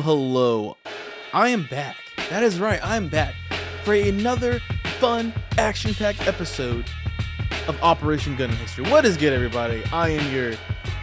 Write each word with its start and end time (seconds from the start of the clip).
Hello. 0.00 0.76
I 1.32 1.48
am 1.48 1.66
back. 1.66 1.96
That 2.30 2.42
is 2.42 2.60
right, 2.60 2.82
I 2.84 2.96
am 2.96 3.08
back 3.08 3.34
for 3.84 3.94
another 3.94 4.60
fun, 4.98 5.32
action 5.56 5.94
packed 5.94 6.26
episode 6.26 6.86
of 7.66 7.82
Operation 7.82 8.36
Gun 8.36 8.50
History. 8.50 8.84
What 8.90 9.04
is 9.04 9.16
good, 9.16 9.32
everybody? 9.32 9.82
I 9.92 10.10
am 10.10 10.34
your 10.34 10.54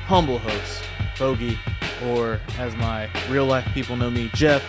humble 0.05 0.39
host, 0.39 0.83
Bogey, 1.19 1.57
or 2.05 2.39
as 2.57 2.75
my 2.75 3.09
real 3.29 3.45
life 3.45 3.67
people 3.73 3.95
know 3.97 4.09
me, 4.09 4.29
Jeff. 4.33 4.63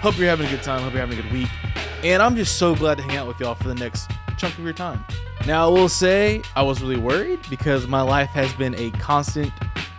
Hope 0.00 0.18
you're 0.18 0.28
having 0.28 0.46
a 0.46 0.50
good 0.50 0.62
time. 0.62 0.82
Hope 0.82 0.92
you're 0.92 1.00
having 1.00 1.18
a 1.18 1.22
good 1.22 1.32
week. 1.32 1.48
And 2.04 2.22
I'm 2.22 2.36
just 2.36 2.56
so 2.58 2.74
glad 2.74 2.98
to 2.98 3.04
hang 3.04 3.16
out 3.16 3.26
with 3.26 3.40
y'all 3.40 3.54
for 3.54 3.68
the 3.68 3.74
next 3.74 4.10
chunk 4.36 4.56
of 4.58 4.64
your 4.64 4.72
time. 4.72 5.04
Now, 5.46 5.68
I 5.68 5.70
will 5.70 5.88
say 5.88 6.42
I 6.54 6.62
was 6.62 6.82
really 6.82 6.98
worried 6.98 7.40
because 7.48 7.86
my 7.86 8.02
life 8.02 8.28
has 8.30 8.52
been 8.54 8.74
a 8.74 8.90
constant, 8.92 9.52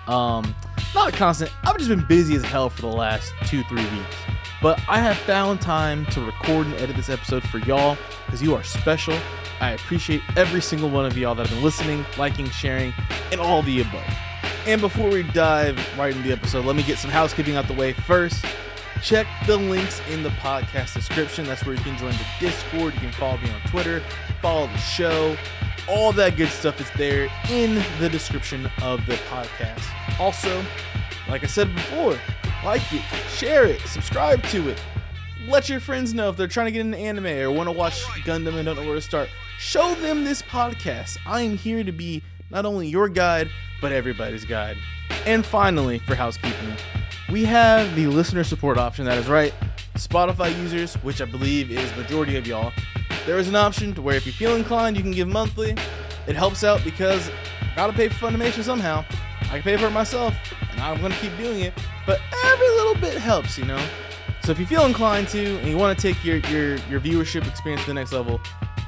um, 0.08 0.54
not 0.98 1.14
constant, 1.14 1.52
I've 1.64 1.78
just 1.78 1.90
been 1.90 2.04
busy 2.06 2.36
as 2.36 2.44
hell 2.44 2.72
for 2.72 2.82
the 2.82 2.88
last 2.88 3.32
two, 3.46 3.62
three 3.66 3.84
weeks. 3.84 4.16
But 4.64 4.82
I 4.90 5.00
have 5.00 5.16
found 5.18 5.62
time 5.62 6.08
to 6.08 6.22
record 6.22 6.66
and 6.66 6.76
edit 6.76 6.96
this 6.96 7.10
episode 7.10 7.44
for 7.44 7.60
y'all 7.60 7.96
because 8.26 8.42
you 8.42 8.56
are 8.56 8.64
special. 8.64 9.16
I 9.62 9.72
appreciate 9.72 10.22
every 10.36 10.60
single 10.60 10.90
one 10.90 11.06
of 11.06 11.16
y'all 11.16 11.36
that 11.36 11.46
have 11.46 11.56
been 11.56 11.64
listening, 11.64 12.04
liking, 12.18 12.50
sharing, 12.50 12.94
and 13.32 13.40
all 13.40 13.62
the 13.62 13.82
above. 13.82 14.04
And 14.66 14.82
before 14.82 15.10
we 15.10 15.22
dive 15.22 15.78
right 16.00 16.16
into 16.16 16.28
the 16.28 16.34
episode, 16.34 16.66
let 16.66 16.76
me 16.76 16.82
get 16.82 16.98
some 16.98 17.12
housekeeping 17.12 17.56
out 17.56 17.68
the 17.68 17.74
way 17.74 17.94
first. 17.94 18.44
Check 19.04 19.28
the 19.46 19.56
links 19.56 20.02
in 20.10 20.24
the 20.24 20.30
podcast 20.30 20.96
description. 20.96 21.46
That's 21.46 21.64
where 21.64 21.76
you 21.76 21.82
can 21.82 21.96
join 21.98 22.12
the 22.12 22.26
Discord. 22.40 22.96
You 22.96 23.02
can 23.02 23.12
follow 23.12 23.38
me 23.38 23.52
on 23.52 23.62
Twitter, 23.70 24.02
follow 24.42 24.66
the 24.66 24.78
show. 24.78 25.38
All 25.88 26.12
that 26.14 26.36
good 26.36 26.50
stuff 26.50 26.82
is 26.82 26.90
there 26.98 27.30
in 27.50 27.82
the 28.00 28.10
description 28.10 28.70
of 28.82 29.06
the 29.06 29.14
podcast. 29.30 29.84
Also, 30.20 30.66
like 31.30 31.44
I 31.44 31.48
said 31.48 31.74
before, 31.74 32.18
like 32.64 32.82
it, 32.94 33.04
share 33.30 33.66
it, 33.66 33.82
subscribe 33.82 34.44
to 34.44 34.70
it. 34.70 34.82
Let 35.48 35.70
your 35.70 35.80
friends 35.80 36.14
know 36.14 36.30
if 36.30 36.38
they're 36.38 36.48
trying 36.48 36.66
to 36.66 36.72
get 36.72 36.82
into 36.82 36.98
anime 36.98 37.26
or 37.26 37.52
want 37.52 37.68
to 37.68 37.72
watch 37.72 38.04
Gundam 38.26 38.56
and 38.56 38.66
don't 38.66 38.76
know 38.76 38.86
where 38.86 38.96
to 38.96 39.02
start. 39.02 39.30
Show 39.60 39.96
them 39.96 40.24
this 40.24 40.42
podcast. 40.42 41.18
I 41.26 41.42
am 41.42 41.58
here 41.58 41.84
to 41.84 41.92
be 41.92 42.22
not 42.52 42.66
only 42.66 42.88
your 42.88 43.10
guide, 43.10 43.50
but 43.82 43.92
everybody's 43.92 44.46
guide. 44.46 44.78
And 45.26 45.46
finally, 45.46 46.00
for 46.00 46.16
housekeeping, 46.16 46.74
we 47.32 47.46
have 47.46 47.96
the 47.96 48.08
listener 48.08 48.44
support 48.44 48.78
option. 48.78 49.06
That 49.06 49.18
is 49.18 49.28
right. 49.28 49.54
Spotify 49.96 50.58
users, 50.62 50.96
which 50.96 51.22
I 51.22 51.26
believe 51.26 51.72
is 51.72 51.96
majority 51.96 52.38
of 52.38 52.46
y'all, 52.46 52.72
there 53.26 53.38
is 53.38 53.48
an 53.48 53.56
option 53.56 53.94
to 53.96 54.02
where 54.02 54.16
if 54.16 54.26
you 54.26 54.32
feel 54.32 54.56
inclined, 54.56 54.96
you 54.96 55.04
can 55.04 55.12
give 55.12 55.28
monthly. 55.28 55.76
It 56.28 56.36
helps 56.36 56.64
out 56.64 56.84
because 56.84 57.30
gotta 57.76 57.94
pay 57.94 58.08
for 58.10 58.28
Funimation 58.28 58.64
somehow. 58.64 59.04
I 59.50 59.60
can 59.60 59.64
pay 59.64 59.78
for 59.78 59.88
it 59.88 59.92
myself, 59.92 60.36
and 60.72 60.80
I'm 60.82 61.02
gonna 61.02 61.16
keep 61.16 61.36
doing 61.38 61.62
it. 61.62 61.74
But 62.06 62.20
every 62.46 62.70
little 62.70 62.96
bit 62.96 63.18
helps, 63.18 63.58
you 63.58 63.66
know. 63.66 63.84
So 64.44 64.52
if 64.52 64.60
you 64.60 64.66
feel 64.66 64.86
inclined 64.86 65.28
to, 65.30 65.58
and 65.60 65.68
you 65.68 65.78
want 65.78 65.98
to 65.98 66.02
take 66.02 66.24
your 66.24 66.38
your 66.38 66.76
your 66.90 67.00
viewership 67.00 67.48
experience 67.48 67.82
to 67.84 67.88
the 67.88 67.94
next 67.94 68.14
level, 68.14 68.40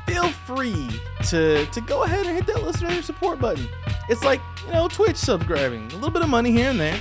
feel 0.07 0.29
free 0.29 0.89
to 1.27 1.65
to 1.65 1.81
go 1.81 2.03
ahead 2.03 2.25
and 2.25 2.35
hit 2.35 2.47
that 2.47 2.63
listener 2.63 3.01
support 3.01 3.39
button. 3.39 3.67
It's 4.09 4.23
like 4.23 4.41
you 4.65 4.73
know 4.73 4.87
Twitch 4.87 5.17
subscribing, 5.17 5.91
a 5.91 5.95
little 5.95 6.11
bit 6.11 6.21
of 6.21 6.29
money 6.29 6.51
here 6.51 6.69
and 6.69 6.79
there 6.79 6.99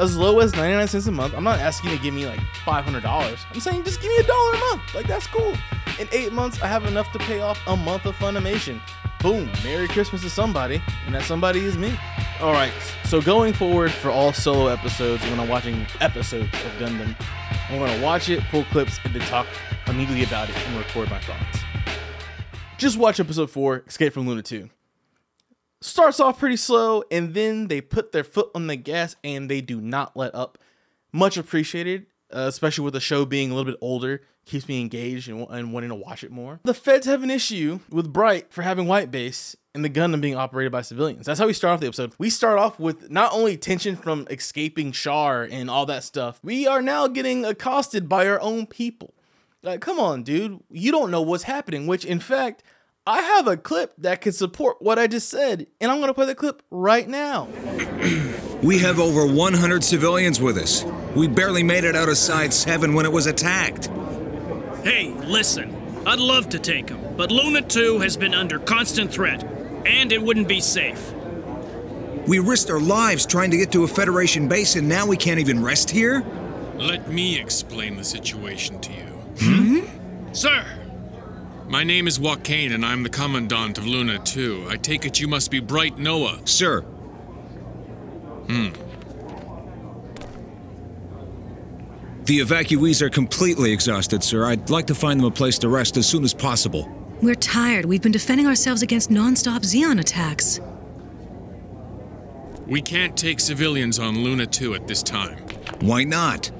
as 0.00 0.16
low 0.16 0.38
as 0.40 0.54
99 0.54 0.88
cents 0.88 1.06
a 1.06 1.12
month. 1.12 1.34
I'm 1.36 1.44
not 1.44 1.58
asking 1.58 1.90
you 1.90 1.96
to 1.96 2.02
give 2.02 2.14
me 2.14 2.26
like 2.26 2.40
$500. 2.64 3.38
I'm 3.52 3.60
saying 3.60 3.84
just 3.84 4.00
give 4.00 4.10
me 4.10 4.16
a 4.16 4.22
dollar 4.22 4.54
a 4.54 4.58
month. 4.58 4.94
Like 4.94 5.06
that's 5.06 5.26
cool. 5.26 5.54
In 5.98 6.08
eight 6.12 6.32
months, 6.32 6.62
I 6.62 6.66
have 6.66 6.86
enough 6.86 7.12
to 7.12 7.18
pay 7.18 7.40
off 7.40 7.60
a 7.66 7.76
month 7.76 8.06
of 8.06 8.16
Funimation. 8.16 8.80
Boom, 9.22 9.50
Merry 9.62 9.86
Christmas 9.88 10.22
to 10.22 10.30
somebody, 10.30 10.82
and 11.06 11.14
that 11.14 11.22
somebody 11.22 11.60
is 11.60 11.76
me. 11.76 11.92
All 12.40 12.52
right, 12.52 12.72
so 13.04 13.20
going 13.20 13.52
forward 13.52 13.90
for 13.90 14.10
all 14.10 14.32
solo 14.32 14.68
episodes, 14.68 15.22
when 15.24 15.38
I'm 15.38 15.48
watching 15.48 15.86
episodes 16.00 16.44
of 16.44 16.72
Gundam, 16.78 17.14
I'm 17.68 17.78
gonna 17.78 18.02
watch 18.02 18.28
it, 18.30 18.40
pull 18.50 18.64
clips, 18.64 18.98
and 19.04 19.14
then 19.14 19.22
talk 19.28 19.46
immediately 19.86 20.24
about 20.24 20.48
it 20.48 20.56
and 20.66 20.76
record 20.78 21.10
my 21.10 21.20
thoughts. 21.20 21.58
Just 22.78 22.96
watch 22.96 23.20
episode 23.20 23.50
4, 23.50 23.84
Escape 23.86 24.12
from 24.12 24.26
Luna 24.26 24.42
2 24.42 24.70
starts 25.80 26.20
off 26.20 26.38
pretty 26.38 26.56
slow 26.56 27.02
and 27.10 27.34
then 27.34 27.68
they 27.68 27.80
put 27.80 28.12
their 28.12 28.24
foot 28.24 28.50
on 28.54 28.66
the 28.66 28.76
gas 28.76 29.16
and 29.24 29.50
they 29.50 29.60
do 29.60 29.80
not 29.80 30.16
let 30.16 30.34
up. 30.34 30.58
Much 31.12 31.36
appreciated, 31.36 32.06
uh, 32.34 32.40
especially 32.40 32.84
with 32.84 32.94
the 32.94 33.00
show 33.00 33.24
being 33.24 33.50
a 33.50 33.54
little 33.54 33.70
bit 33.70 33.78
older, 33.80 34.22
keeps 34.46 34.68
me 34.68 34.80
engaged 34.80 35.28
and, 35.28 35.46
and 35.50 35.72
wanting 35.72 35.90
to 35.90 35.94
watch 35.94 36.24
it 36.24 36.30
more. 36.30 36.60
The 36.64 36.74
feds 36.74 37.06
have 37.06 37.22
an 37.22 37.30
issue 37.30 37.80
with 37.90 38.12
Bright 38.12 38.52
for 38.52 38.62
having 38.62 38.86
white 38.86 39.10
base 39.10 39.56
and 39.74 39.84
the 39.84 39.90
Gundam 39.90 40.20
being 40.20 40.36
operated 40.36 40.72
by 40.72 40.82
civilians. 40.82 41.26
That's 41.26 41.38
how 41.38 41.46
we 41.46 41.52
start 41.52 41.74
off 41.74 41.80
the 41.80 41.86
episode. 41.86 42.12
We 42.18 42.30
start 42.30 42.58
off 42.58 42.80
with 42.80 43.10
not 43.10 43.32
only 43.32 43.56
tension 43.56 43.96
from 43.96 44.26
escaping 44.30 44.92
Char 44.92 45.44
and 45.44 45.70
all 45.70 45.86
that 45.86 46.04
stuff, 46.04 46.40
we 46.42 46.66
are 46.66 46.82
now 46.82 47.06
getting 47.06 47.44
accosted 47.44 48.08
by 48.08 48.26
our 48.26 48.40
own 48.40 48.66
people. 48.66 49.14
Like, 49.62 49.80
come 49.80 50.00
on, 50.00 50.22
dude. 50.22 50.60
You 50.70 50.90
don't 50.90 51.10
know 51.10 51.22
what's 51.22 51.44
happening, 51.44 51.86
which 51.86 52.04
in 52.04 52.18
fact, 52.18 52.62
I 53.06 53.22
have 53.22 53.46
a 53.46 53.56
clip 53.56 53.94
that 53.98 54.20
can 54.20 54.32
support 54.32 54.80
what 54.80 54.98
I 54.98 55.06
just 55.06 55.28
said, 55.28 55.66
and 55.80 55.90
I'm 55.90 55.98
going 55.98 56.08
to 56.08 56.14
play 56.14 56.26
the 56.26 56.34
clip 56.34 56.62
right 56.70 57.08
now. 57.08 57.46
we 58.62 58.78
have 58.78 59.00
over 59.00 59.26
100 59.26 59.82
civilians 59.82 60.40
with 60.40 60.56
us. 60.58 60.84
We 61.14 61.26
barely 61.26 61.62
made 61.62 61.84
it 61.84 61.96
out 61.96 62.08
of 62.08 62.16
Side 62.16 62.52
7 62.52 62.94
when 62.94 63.06
it 63.06 63.12
was 63.12 63.26
attacked. 63.26 63.88
Hey, 64.82 65.10
listen. 65.26 65.76
I'd 66.06 66.18
love 66.18 66.48
to 66.50 66.58
take 66.58 66.86
them, 66.86 67.14
but 67.16 67.30
Luna 67.30 67.60
2 67.60 67.98
has 67.98 68.16
been 68.16 68.32
under 68.32 68.58
constant 68.58 69.12
threat, 69.12 69.44
and 69.84 70.10
it 70.12 70.22
wouldn't 70.22 70.48
be 70.48 70.60
safe. 70.60 71.12
We 72.26 72.38
risked 72.38 72.70
our 72.70 72.80
lives 72.80 73.26
trying 73.26 73.50
to 73.50 73.58
get 73.58 73.70
to 73.72 73.84
a 73.84 73.88
Federation 73.88 74.48
base, 74.48 74.76
and 74.76 74.88
now 74.88 75.06
we 75.06 75.18
can't 75.18 75.38
even 75.38 75.62
rest 75.62 75.90
here? 75.90 76.24
Let 76.76 77.10
me 77.10 77.38
explain 77.38 77.96
the 77.96 78.04
situation 78.04 78.80
to 78.80 78.92
you. 78.92 79.04
Hmm? 79.40 80.32
Sir! 80.32 80.64
My 81.68 81.84
name 81.84 82.08
is 82.08 82.18
Joaquin, 82.18 82.72
and 82.72 82.84
I'm 82.84 83.02
the 83.02 83.10
Commandant 83.10 83.76
of 83.76 83.86
Luna 83.86 84.18
2. 84.20 84.68
I 84.70 84.76
take 84.76 85.04
it 85.04 85.20
you 85.20 85.28
must 85.28 85.50
be 85.50 85.60
Bright 85.60 85.98
Noa. 85.98 86.40
Sir. 86.46 86.80
Hmm. 86.80 88.70
The 92.30 92.38
evacuees 92.38 93.02
are 93.02 93.10
completely 93.10 93.72
exhausted, 93.72 94.22
sir. 94.22 94.44
I'd 94.44 94.70
like 94.70 94.86
to 94.86 94.94
find 94.94 95.18
them 95.18 95.26
a 95.26 95.32
place 95.32 95.58
to 95.58 95.68
rest 95.68 95.96
as 95.96 96.06
soon 96.06 96.22
as 96.22 96.32
possible. 96.32 96.88
We're 97.20 97.34
tired. 97.34 97.86
We've 97.86 98.00
been 98.00 98.12
defending 98.12 98.46
ourselves 98.46 98.82
against 98.82 99.10
non-stop 99.10 99.62
Zeon 99.62 99.98
attacks. 99.98 100.60
We 102.68 102.82
can't 102.82 103.16
take 103.16 103.40
civilians 103.40 103.98
on 103.98 104.22
Luna 104.22 104.46
2 104.46 104.76
at 104.76 104.86
this 104.86 105.02
time. 105.02 105.38
Why 105.80 106.04
not? 106.04 106.52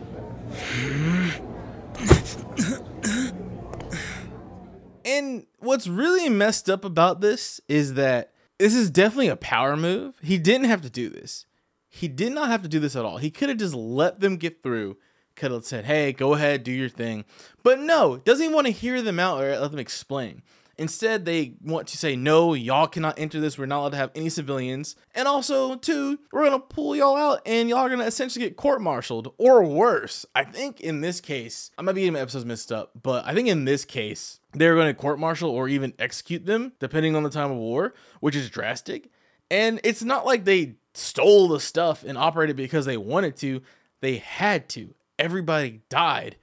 And 5.04 5.46
what's 5.60 5.86
really 5.86 6.28
messed 6.28 6.68
up 6.68 6.84
about 6.84 7.20
this 7.20 7.60
is 7.68 7.94
that 7.94 8.32
this 8.58 8.74
is 8.74 8.90
definitely 8.90 9.28
a 9.28 9.36
power 9.36 9.76
move. 9.76 10.16
He 10.20 10.36
didn't 10.36 10.66
have 10.66 10.82
to 10.82 10.90
do 10.90 11.08
this. 11.08 11.46
He 11.88 12.08
did 12.08 12.32
not 12.32 12.48
have 12.48 12.62
to 12.62 12.68
do 12.68 12.80
this 12.80 12.96
at 12.96 13.04
all. 13.04 13.18
He 13.18 13.30
could 13.30 13.50
have 13.50 13.58
just 13.58 13.76
let 13.76 14.18
them 14.18 14.36
get 14.36 14.64
through. 14.64 14.96
Could 15.40 15.52
have 15.52 15.64
said, 15.64 15.86
"Hey, 15.86 16.12
go 16.12 16.34
ahead, 16.34 16.62
do 16.64 16.70
your 16.70 16.90
thing." 16.90 17.24
But 17.62 17.80
no, 17.80 18.18
doesn't 18.18 18.44
even 18.44 18.54
want 18.54 18.66
to 18.66 18.72
hear 18.72 19.00
them 19.00 19.18
out 19.18 19.42
or 19.42 19.58
let 19.58 19.70
them 19.70 19.80
explain. 19.80 20.42
Instead, 20.80 21.26
they 21.26 21.52
want 21.62 21.86
to 21.88 21.98
say, 21.98 22.16
no, 22.16 22.54
y'all 22.54 22.86
cannot 22.86 23.18
enter 23.18 23.38
this. 23.38 23.58
We're 23.58 23.66
not 23.66 23.80
allowed 23.80 23.90
to 23.90 23.96
have 23.98 24.12
any 24.14 24.30
civilians. 24.30 24.96
And 25.14 25.28
also, 25.28 25.74
two, 25.74 26.18
we're 26.32 26.46
going 26.46 26.58
to 26.58 26.66
pull 26.66 26.96
y'all 26.96 27.18
out 27.18 27.42
and 27.44 27.68
y'all 27.68 27.80
are 27.80 27.90
going 27.90 28.00
to 28.00 28.06
essentially 28.06 28.42
get 28.42 28.56
court 28.56 28.80
martialed 28.80 29.34
or 29.36 29.62
worse. 29.62 30.24
I 30.34 30.44
think 30.44 30.80
in 30.80 31.02
this 31.02 31.20
case, 31.20 31.70
I 31.76 31.82
might 31.82 31.92
be 31.92 32.00
getting 32.00 32.14
my 32.14 32.20
episodes 32.20 32.46
mixed 32.46 32.72
up, 32.72 32.92
but 33.02 33.26
I 33.26 33.34
think 33.34 33.46
in 33.46 33.66
this 33.66 33.84
case, 33.84 34.40
they're 34.54 34.74
going 34.74 34.86
to 34.86 34.94
court 34.94 35.18
martial 35.18 35.50
or 35.50 35.68
even 35.68 35.92
execute 35.98 36.46
them, 36.46 36.72
depending 36.80 37.14
on 37.14 37.24
the 37.24 37.30
time 37.30 37.50
of 37.50 37.58
war, 37.58 37.92
which 38.20 38.34
is 38.34 38.48
drastic. 38.48 39.10
And 39.50 39.80
it's 39.84 40.02
not 40.02 40.24
like 40.24 40.46
they 40.46 40.76
stole 40.94 41.48
the 41.48 41.60
stuff 41.60 42.04
and 42.04 42.16
operated 42.16 42.56
because 42.56 42.86
they 42.86 42.96
wanted 42.96 43.36
to, 43.36 43.60
they 44.00 44.16
had 44.16 44.66
to. 44.70 44.94
Everybody 45.20 45.82
died. 45.88 46.36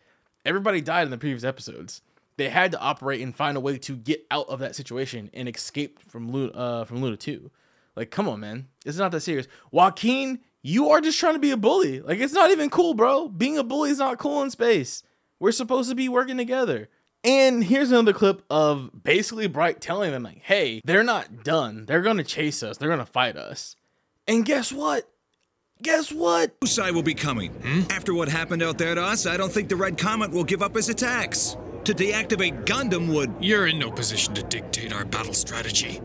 Everybody 0.46 0.80
died 0.80 1.04
in 1.04 1.12
the 1.12 1.18
previous 1.18 1.44
episodes 1.44 2.02
they 2.38 2.50
had 2.50 2.72
to 2.72 2.80
operate 2.80 3.22
and 3.22 3.36
find 3.36 3.58
a 3.58 3.60
way 3.60 3.78
to 3.80 3.96
get 3.96 4.26
out 4.32 4.48
of 4.48 4.60
that 4.60 4.76
situation 4.76 5.30
and 5.34 5.50
escape 5.50 6.00
from 6.08 6.32
Luna, 6.32 6.52
uh, 6.54 6.86
from 6.86 7.02
Luna 7.02 7.18
2. 7.18 7.52
Like, 7.96 8.12
come 8.12 8.30
on, 8.30 8.40
man. 8.40 8.68
It's 8.86 9.00
not 9.00 9.12
that 9.12 9.22
serious. 9.22 9.48
Joaquin, 9.72 10.40
you 10.62 10.90
are 10.90 11.02
just 11.02 11.20
trying 11.20 11.34
to 11.34 11.40
be 11.40 11.52
a 11.52 11.58
bully. 11.58 12.00
Like, 12.00 12.20
it's 12.20 12.34
not 12.34 12.52
even 12.52 12.70
cool, 12.70 12.94
bro. 12.94 13.28
Being 13.28 13.58
a 13.58 13.64
bully 13.64 13.90
is 13.90 13.98
not 13.98 14.20
cool 14.20 14.44
in 14.44 14.52
space. 14.52 15.04
We're 15.40 15.52
supposed 15.52 15.90
to 15.90 15.96
be 15.96 16.08
working 16.08 16.38
together. 16.38 16.90
And 17.24 17.64
here's 17.64 17.92
another 17.92 18.14
clip 18.14 18.44
of 18.50 18.92
basically 19.04 19.48
Bright 19.48 19.82
telling 19.82 20.12
them, 20.12 20.24
like, 20.24 20.44
hey, 20.44 20.82
they're 20.86 21.04
not 21.04 21.44
done. 21.44 21.86
They're 21.88 22.04
going 22.04 22.18
to 22.18 22.24
chase 22.24 22.62
us, 22.62 22.78
they're 22.78 22.90
going 22.90 23.00
to 23.00 23.06
fight 23.06 23.36
us. 23.36 23.76
And 24.28 24.46
guess 24.46 24.72
what? 24.72 25.10
Guess 25.82 26.12
what? 26.12 26.60
Musai 26.60 26.92
will 26.92 27.04
be 27.04 27.14
coming. 27.14 27.52
Hmm? 27.52 27.82
After 27.92 28.14
what 28.14 28.30
happened 28.30 28.64
out 28.64 28.78
there 28.78 28.96
to 28.96 29.02
us, 29.02 29.26
I 29.26 29.38
don't 29.38 29.52
think 29.52 29.70
the 29.70 29.76
Red 29.76 29.98
Comet 29.98 30.32
will 30.32 30.44
give 30.44 30.62
up 30.62 30.76
his 30.76 30.90
attacks. 30.90 31.56
To 31.84 31.94
deactivate 31.94 32.66
Gundam 32.66 33.14
would. 33.14 33.34
You're 33.40 33.68
in 33.68 33.80
no 33.80 33.92
position 33.92 34.34
to 34.34 34.44
dictate 34.44 34.92
our 34.92 35.06
battle 35.06 35.34
strategy. 35.34 36.02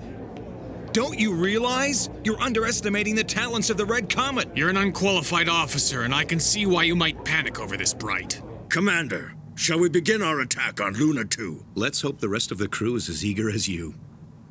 Don't 0.92 1.19
you 1.19 1.32
realize? 1.32 2.10
You're 2.22 2.40
underestimating 2.40 3.14
the 3.14 3.24
talents 3.24 3.70
of 3.70 3.78
the 3.78 3.86
Red 3.86 4.10
Comet. 4.10 4.54
You're 4.54 4.69
an 4.69 4.76
unqualified 4.76 5.48
officer, 5.48 6.02
and 6.02 6.14
I 6.14 6.24
can 6.24 6.38
see 6.38 6.66
why 6.66 6.82
you 6.82 6.94
might 6.94 7.24
panic 7.24 7.58
over 7.58 7.78
this, 7.78 7.94
Bright. 7.94 8.42
Commander, 8.69 9.34
shall 9.54 9.78
we 9.78 9.88
begin 9.88 10.20
our 10.20 10.40
attack 10.40 10.82
on 10.82 10.92
Luna 10.92 11.24
2? 11.24 11.64
Let's 11.74 12.02
hope 12.02 12.20
the 12.20 12.28
rest 12.28 12.52
of 12.52 12.58
the 12.58 12.69
crew 12.69 12.94
is 12.94 13.08
as 13.08 13.24
eager 13.24 13.48
as 13.48 13.69
you. 13.69 13.94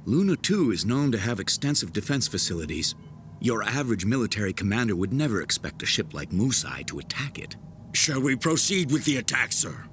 Luna 0.06 0.36
2 0.36 0.72
is 0.72 0.84
known 0.84 1.12
to 1.12 1.20
have 1.20 1.40
extensive 1.40 1.94
defense 1.94 2.28
facilities. 2.28 2.96
Your 3.44 3.64
average 3.64 4.06
military 4.06 4.54
commander 4.54 4.96
would 4.96 5.12
never 5.12 5.42
expect 5.42 5.82
a 5.82 5.86
ship 5.88 6.14
like 6.14 6.30
Musai 6.30 6.86
to 6.86 7.00
attack 7.00 7.40
it. 7.40 7.56
Shall 7.92 8.22
we 8.22 8.36
proceed 8.36 8.92
with 8.92 9.04
the 9.04 9.18
attack, 9.18 9.52
sir? 9.52 9.86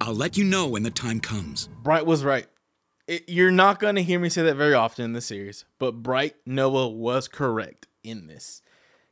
I'll 0.00 0.14
let 0.14 0.38
you 0.38 0.44
know 0.44 0.66
when 0.66 0.84
the 0.84 0.90
time 0.90 1.20
comes. 1.20 1.68
Bright 1.82 2.06
was 2.06 2.24
right. 2.24 2.46
It, 3.06 3.28
you're 3.28 3.50
not 3.50 3.78
going 3.78 3.96
to 3.96 4.02
hear 4.02 4.18
me 4.18 4.30
say 4.30 4.40
that 4.44 4.56
very 4.56 4.72
often 4.72 5.04
in 5.04 5.12
this 5.12 5.26
series, 5.26 5.66
but 5.78 6.02
Bright 6.02 6.36
Noa 6.46 6.88
was 6.88 7.28
correct 7.28 7.88
in 8.02 8.26
this. 8.26 8.62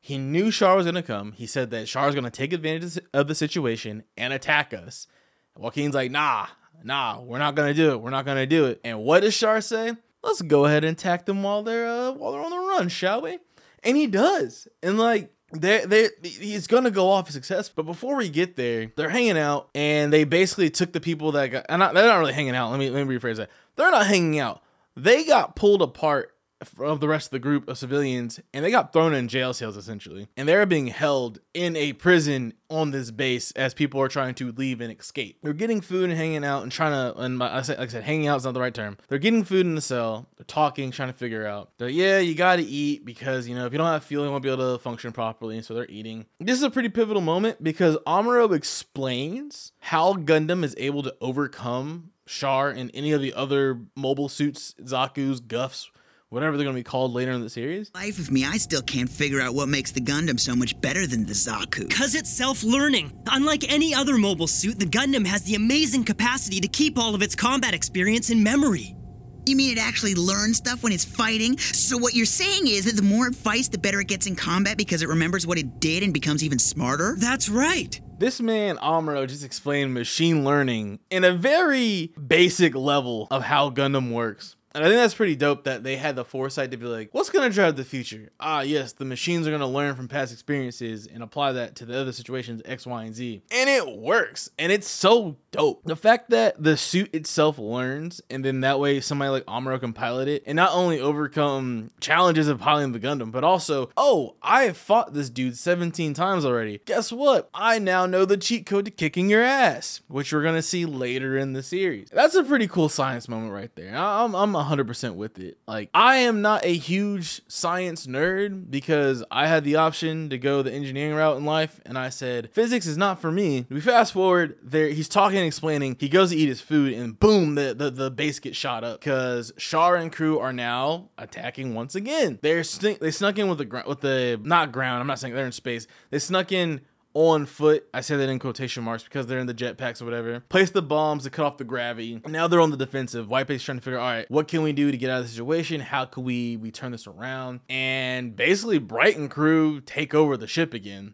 He 0.00 0.16
knew 0.16 0.50
Char 0.50 0.74
was 0.74 0.86
going 0.86 0.94
to 0.94 1.02
come. 1.02 1.32
He 1.32 1.46
said 1.46 1.70
that 1.72 1.86
Char 1.86 2.08
is 2.08 2.14
going 2.14 2.24
to 2.24 2.30
take 2.30 2.54
advantage 2.54 2.98
of 3.12 3.28
the 3.28 3.34
situation 3.34 4.04
and 4.16 4.32
attack 4.32 4.72
us. 4.72 5.06
Joaquin's 5.54 5.94
like, 5.94 6.10
nah, 6.10 6.46
nah, 6.82 7.20
we're 7.20 7.38
not 7.38 7.56
going 7.56 7.68
to 7.68 7.74
do 7.74 7.90
it. 7.90 8.00
We're 8.00 8.08
not 8.08 8.24
going 8.24 8.38
to 8.38 8.46
do 8.46 8.64
it. 8.64 8.80
And 8.84 9.00
what 9.00 9.20
does 9.20 9.36
Char 9.36 9.60
say? 9.60 9.92
Let's 10.22 10.40
go 10.40 10.64
ahead 10.64 10.82
and 10.82 10.96
attack 10.96 11.26
them 11.26 11.42
while 11.42 11.62
they're 11.62 11.86
uh, 11.86 12.12
while 12.12 12.32
they're 12.32 12.40
on 12.40 12.50
the 12.50 12.56
run, 12.56 12.88
shall 12.88 13.20
we? 13.20 13.38
And 13.82 13.96
he 13.96 14.06
does. 14.06 14.68
And 14.82 14.98
like 14.98 15.32
they 15.52 15.84
they 15.84 16.08
he's 16.22 16.66
gonna 16.66 16.90
go 16.90 17.10
off 17.10 17.30
success. 17.30 17.68
But 17.68 17.84
before 17.84 18.16
we 18.16 18.28
get 18.28 18.56
there, 18.56 18.90
they're 18.96 19.10
hanging 19.10 19.38
out 19.38 19.68
and 19.74 20.12
they 20.12 20.24
basically 20.24 20.70
took 20.70 20.92
the 20.92 21.00
people 21.00 21.32
that 21.32 21.48
got 21.48 21.66
and 21.68 21.82
they're 21.82 21.92
not 21.92 22.18
really 22.18 22.32
hanging 22.32 22.54
out. 22.54 22.70
Let 22.70 22.80
me 22.80 22.90
let 22.90 23.06
me 23.06 23.16
rephrase 23.16 23.36
that. 23.36 23.50
They're 23.76 23.90
not 23.90 24.06
hanging 24.06 24.38
out. 24.38 24.62
They 24.96 25.24
got 25.24 25.56
pulled 25.56 25.82
apart 25.82 26.31
of 26.78 27.00
the 27.00 27.08
rest 27.08 27.28
of 27.28 27.30
the 27.30 27.38
group 27.38 27.68
of 27.68 27.78
civilians 27.78 28.40
and 28.52 28.64
they 28.64 28.70
got 28.70 28.92
thrown 28.92 29.14
in 29.14 29.28
jail 29.28 29.52
cells 29.52 29.76
essentially. 29.76 30.28
And 30.36 30.48
they're 30.48 30.66
being 30.66 30.88
held 30.88 31.40
in 31.54 31.76
a 31.76 31.92
prison 31.92 32.54
on 32.70 32.90
this 32.90 33.10
base 33.10 33.50
as 33.52 33.74
people 33.74 34.00
are 34.00 34.08
trying 34.08 34.34
to 34.36 34.52
leave 34.52 34.80
and 34.80 34.98
escape. 34.98 35.38
They're 35.42 35.52
getting 35.52 35.80
food 35.80 36.10
and 36.10 36.18
hanging 36.18 36.44
out 36.44 36.62
and 36.62 36.72
trying 36.72 36.92
to 36.92 37.18
and 37.18 37.42
I 37.42 37.62
said, 37.62 37.78
like 37.78 37.88
i 37.88 37.92
said 37.92 38.04
hanging 38.04 38.28
out 38.28 38.36
is 38.36 38.44
not 38.44 38.54
the 38.54 38.60
right 38.60 38.74
term. 38.74 38.96
They're 39.08 39.18
getting 39.18 39.44
food 39.44 39.66
in 39.66 39.74
the 39.74 39.80
cell. 39.80 40.28
They're 40.36 40.44
talking 40.44 40.90
trying 40.90 41.10
to 41.10 41.18
figure 41.18 41.46
out. 41.46 41.70
They're 41.78 41.88
yeah 41.88 42.18
you 42.18 42.34
gotta 42.34 42.62
eat 42.62 43.04
because 43.04 43.48
you 43.48 43.54
know 43.54 43.66
if 43.66 43.72
you 43.72 43.78
don't 43.78 43.86
have 43.86 44.04
fuel 44.04 44.24
you 44.24 44.30
won't 44.30 44.42
be 44.42 44.50
able 44.50 44.72
to 44.72 44.82
function 44.82 45.12
properly. 45.12 45.62
So 45.62 45.74
they're 45.74 45.86
eating. 45.88 46.26
This 46.40 46.56
is 46.56 46.62
a 46.62 46.70
pretty 46.70 46.88
pivotal 46.88 47.22
moment 47.22 47.62
because 47.62 47.96
amuro 48.06 48.54
explains 48.54 49.72
how 49.80 50.14
gundam 50.14 50.64
is 50.64 50.74
able 50.78 51.02
to 51.02 51.14
overcome 51.20 52.12
Char 52.26 52.70
and 52.70 52.90
any 52.94 53.12
of 53.12 53.20
the 53.20 53.34
other 53.34 53.80
mobile 53.96 54.28
suits, 54.28 54.74
Zaku's, 54.82 55.40
Guffs, 55.40 55.90
whatever 56.32 56.56
they're 56.56 56.64
going 56.64 56.74
to 56.74 56.80
be 56.80 56.82
called 56.82 57.12
later 57.12 57.30
in 57.30 57.42
the 57.42 57.50
series. 57.50 57.90
Life 57.94 58.18
of 58.18 58.30
me, 58.30 58.46
I 58.46 58.56
still 58.56 58.80
can't 58.80 59.08
figure 59.08 59.40
out 59.40 59.54
what 59.54 59.68
makes 59.68 59.90
the 59.90 60.00
Gundam 60.00 60.40
so 60.40 60.56
much 60.56 60.80
better 60.80 61.06
than 61.06 61.26
the 61.26 61.34
Zaku. 61.34 61.90
Cause 61.90 62.14
it's 62.14 62.30
self-learning. 62.30 63.12
Unlike 63.26 63.70
any 63.70 63.94
other 63.94 64.16
mobile 64.16 64.46
suit, 64.46 64.80
the 64.80 64.86
Gundam 64.86 65.26
has 65.26 65.42
the 65.42 65.56
amazing 65.56 66.04
capacity 66.04 66.58
to 66.60 66.68
keep 66.68 66.98
all 66.98 67.14
of 67.14 67.20
its 67.20 67.34
combat 67.34 67.74
experience 67.74 68.30
in 68.30 68.42
memory. 68.42 68.96
You 69.44 69.56
mean 69.56 69.76
it 69.76 69.80
actually 69.80 70.14
learns 70.14 70.56
stuff 70.56 70.82
when 70.82 70.92
it's 70.92 71.04
fighting? 71.04 71.58
So 71.58 71.98
what 71.98 72.14
you're 72.14 72.24
saying 72.24 72.66
is 72.66 72.86
that 72.86 72.96
the 72.96 73.02
more 73.02 73.26
it 73.26 73.34
fights, 73.34 73.68
the 73.68 73.76
better 73.76 74.00
it 74.00 74.06
gets 74.06 74.26
in 74.26 74.34
combat 74.34 74.78
because 74.78 75.02
it 75.02 75.08
remembers 75.08 75.46
what 75.46 75.58
it 75.58 75.80
did 75.80 76.02
and 76.02 76.14
becomes 76.14 76.42
even 76.42 76.58
smarter? 76.58 77.16
That's 77.18 77.50
right. 77.50 78.00
This 78.18 78.40
man, 78.40 78.76
Amuro, 78.76 79.28
just 79.28 79.44
explained 79.44 79.92
machine 79.92 80.44
learning 80.44 81.00
in 81.10 81.24
a 81.24 81.32
very 81.32 82.14
basic 82.26 82.74
level 82.74 83.26
of 83.30 83.42
how 83.42 83.68
Gundam 83.68 84.12
works. 84.12 84.56
And 84.74 84.84
I 84.84 84.88
think 84.88 84.98
that's 84.98 85.14
pretty 85.14 85.36
dope 85.36 85.64
that 85.64 85.82
they 85.82 85.96
had 85.96 86.16
the 86.16 86.24
foresight 86.24 86.70
to 86.70 86.76
be 86.76 86.86
like, 86.86 87.10
what's 87.12 87.30
going 87.30 87.48
to 87.48 87.54
drive 87.54 87.76
the 87.76 87.84
future? 87.84 88.30
Ah, 88.40 88.62
yes, 88.62 88.92
the 88.92 89.04
machines 89.04 89.46
are 89.46 89.50
going 89.50 89.60
to 89.60 89.66
learn 89.66 89.94
from 89.94 90.08
past 90.08 90.32
experiences 90.32 91.06
and 91.06 91.22
apply 91.22 91.52
that 91.52 91.74
to 91.76 91.84
the 91.84 91.98
other 91.98 92.12
situations 92.12 92.62
X, 92.64 92.86
Y, 92.86 93.04
and 93.04 93.14
Z. 93.14 93.42
And 93.50 93.68
it 93.68 93.96
works. 93.96 94.50
And 94.58 94.72
it's 94.72 94.88
so 94.88 95.36
dope. 95.50 95.82
The 95.84 95.96
fact 95.96 96.30
that 96.30 96.62
the 96.62 96.76
suit 96.76 97.14
itself 97.14 97.58
learns, 97.58 98.20
and 98.30 98.44
then 98.44 98.60
that 98.60 98.80
way 98.80 99.00
somebody 99.00 99.30
like 99.30 99.44
Amuro 99.46 99.78
can 99.78 99.92
pilot 99.92 100.28
it 100.28 100.42
and 100.46 100.56
not 100.56 100.72
only 100.72 101.00
overcome 101.00 101.90
challenges 102.00 102.48
of 102.48 102.58
piloting 102.58 102.92
the 102.92 103.00
Gundam, 103.00 103.30
but 103.30 103.44
also, 103.44 103.90
oh, 103.96 104.36
I 104.42 104.64
have 104.64 104.76
fought 104.76 105.14
this 105.14 105.30
dude 105.30 105.56
17 105.56 106.14
times 106.14 106.44
already. 106.44 106.80
Guess 106.84 107.12
what? 107.12 107.50
I 107.52 107.78
now 107.78 108.06
know 108.06 108.24
the 108.24 108.36
cheat 108.36 108.66
code 108.66 108.86
to 108.86 108.90
kicking 108.90 109.28
your 109.28 109.42
ass, 109.42 110.00
which 110.08 110.32
we're 110.32 110.42
going 110.42 110.54
to 110.54 110.62
see 110.62 110.86
later 110.86 111.36
in 111.36 111.52
the 111.52 111.62
series. 111.62 112.08
That's 112.10 112.34
a 112.34 112.44
pretty 112.44 112.68
cool 112.68 112.88
science 112.88 113.28
moment 113.28 113.52
right 113.52 113.74
there. 113.74 113.94
I'm, 113.94 114.34
I'm 114.34 114.54
100% 114.62 115.14
with 115.14 115.38
it. 115.38 115.58
Like, 115.66 115.90
I 115.94 116.16
am 116.16 116.42
not 116.42 116.64
a 116.64 116.74
huge 116.74 117.42
science 117.48 118.06
nerd 118.06 118.70
because 118.70 119.24
I 119.30 119.46
had 119.46 119.64
the 119.64 119.76
option 119.76 120.30
to 120.30 120.38
go 120.38 120.62
the 120.62 120.72
engineering 120.72 121.14
route 121.14 121.36
in 121.36 121.44
life, 121.44 121.80
and 121.84 121.98
I 121.98 122.08
said, 122.08 122.50
physics 122.52 122.86
is 122.86 122.96
not 122.96 123.20
for 123.20 123.30
me. 123.30 123.66
We 123.68 123.80
fast 123.80 124.12
forward, 124.12 124.58
there 124.62 124.88
he's 124.88 125.08
talking 125.08 125.38
and 125.38 125.46
explaining, 125.46 125.96
he 125.98 126.08
goes 126.08 126.30
to 126.30 126.36
eat 126.36 126.48
his 126.48 126.60
food, 126.60 126.92
and 126.94 127.18
boom, 127.18 127.54
the, 127.54 127.74
the, 127.74 127.90
the 127.90 128.10
base 128.10 128.38
gets 128.38 128.56
shot 128.56 128.84
up 128.84 129.00
because 129.00 129.52
Char 129.58 129.96
and 129.96 130.12
crew 130.12 130.38
are 130.38 130.52
now 130.52 131.10
attacking 131.18 131.74
once 131.74 131.94
again. 131.94 132.38
They're 132.42 132.64
sn- 132.64 132.98
they 133.00 133.10
snuck 133.10 133.38
in 133.38 133.48
with 133.48 133.58
the 133.58 133.64
ground, 133.64 133.88
with 133.88 134.00
the, 134.00 134.40
not 134.42 134.72
ground, 134.72 135.00
I'm 135.00 135.06
not 135.06 135.18
saying 135.18 135.34
they're 135.34 135.46
in 135.46 135.52
space. 135.52 135.86
They 136.10 136.18
snuck 136.18 136.52
in 136.52 136.82
on 137.14 137.46
foot. 137.46 137.86
I 137.92 138.00
say 138.00 138.16
that 138.16 138.28
in 138.28 138.38
quotation 138.38 138.82
marks 138.84 139.04
because 139.04 139.26
they're 139.26 139.38
in 139.38 139.46
the 139.46 139.54
jetpacks 139.54 140.00
or 140.00 140.04
whatever. 140.04 140.40
Place 140.48 140.70
the 140.70 140.82
bombs 140.82 141.24
to 141.24 141.30
cut 141.30 141.44
off 141.44 141.56
the 141.58 141.64
gravity. 141.64 142.20
Now 142.26 142.48
they're 142.48 142.60
on 142.60 142.70
the 142.70 142.76
defensive. 142.76 143.28
White 143.28 143.46
Base 143.46 143.62
trying 143.62 143.78
to 143.78 143.82
figure, 143.82 143.98
all 143.98 144.10
right, 144.10 144.30
what 144.30 144.48
can 144.48 144.62
we 144.62 144.72
do 144.72 144.90
to 144.90 144.96
get 144.96 145.10
out 145.10 145.20
of 145.20 145.26
the 145.26 145.30
situation? 145.30 145.80
How 145.80 146.04
can 146.04 146.24
we 146.24 146.56
we 146.56 146.70
turn 146.70 146.92
this 146.92 147.06
around? 147.06 147.60
And 147.68 148.34
basically, 148.36 148.78
Bright 148.78 149.16
and 149.16 149.30
crew 149.30 149.80
take 149.80 150.14
over 150.14 150.36
the 150.36 150.46
ship 150.46 150.74
again. 150.74 151.12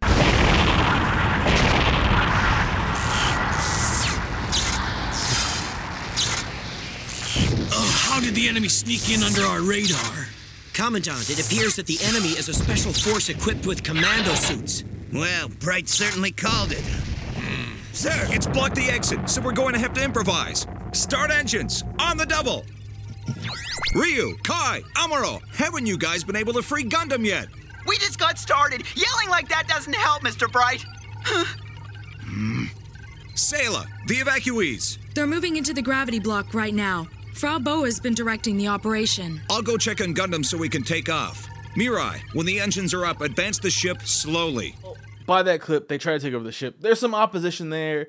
How 8.11 8.21
did 8.21 8.35
the 8.35 8.49
enemy 8.49 8.69
sneak 8.69 9.11
in 9.11 9.23
under 9.23 9.43
our 9.43 9.61
radar? 9.61 10.27
Commandant, 10.79 11.29
it 11.29 11.45
appears 11.45 11.75
that 11.75 11.87
the 11.87 11.99
enemy 12.05 12.29
is 12.29 12.49
a 12.49 12.55
special 12.55 12.93
force 12.93 13.29
equipped 13.31 13.67
with 13.67 13.83
commando 13.83 14.33
suits. 14.35 14.85
Well, 15.13 15.49
Bright 15.59 15.89
certainly 15.89 16.31
called 16.31 16.71
it. 16.71 16.85
Sir, 17.93 18.15
it's 18.31 18.47
blocked 18.47 18.77
the 18.77 18.85
exit, 18.85 19.29
so 19.29 19.43
we're 19.43 19.51
going 19.51 19.73
to 19.73 19.81
have 19.81 19.93
to 19.95 20.05
improvise. 20.05 20.69
Start 20.93 21.33
engines, 21.33 21.83
on 21.99 22.17
the 22.17 22.27
double. 22.27 22.65
Ryu, 23.97 24.37
Kai, 24.45 24.83
Amuro, 24.95 25.43
haven't 25.53 25.87
you 25.87 25.99
guys 25.99 26.23
been 26.23 26.37
able 26.37 26.53
to 26.53 26.63
free 26.63 26.85
Gundam 26.85 27.25
yet? 27.25 27.49
We 27.89 27.99
just 27.99 28.21
got 28.21 28.39
started. 28.39 28.85
Yelling 28.95 29.31
like 29.31 29.49
that 29.49 29.67
doesn't 29.67 29.97
help, 29.97 30.23
Mr. 30.23 30.49
Bright. 30.51 30.87
Hmm. 31.25 32.67
Sayla, 33.35 33.85
the 34.07 34.19
evacuees. 34.19 34.99
They're 35.17 35.27
moving 35.27 35.57
into 35.57 35.75
the 35.75 35.83
gravity 35.83 36.21
block 36.21 36.55
right 36.55 36.73
now. 36.73 37.09
Frau 37.39 37.61
Bo 37.61 37.85
has 37.85 38.01
been 38.01 38.15
directing 38.15 38.57
the 38.57 38.67
operation. 38.67 39.41
I'll 39.49 39.63
go 39.63 39.77
check 39.77 40.01
on 40.01 40.13
Gundam 40.13 40.45
so 40.45 40.59
we 40.59 40.69
can 40.69 40.83
take 40.83 41.09
off. 41.09 41.47
Mirai, 41.77 42.19
when 42.33 42.47
the 42.47 42.59
engines 42.59 42.93
are 42.93 43.07
up, 43.07 43.21
advance 43.21 43.61
the 43.61 43.71
ship 43.71 44.03
slowly. 44.03 44.75
By 45.25 45.45
that 45.45 45.61
clip, 45.61 45.87
they 45.87 45.99
try 45.99 46.15
to 46.15 46.19
take 46.19 46.35
over 46.35 46.43
the 46.43 46.51
ship. 46.51 46.79
There's 46.81 46.99
some 46.99 47.15
opposition 47.15 47.71
there. 47.71 48.09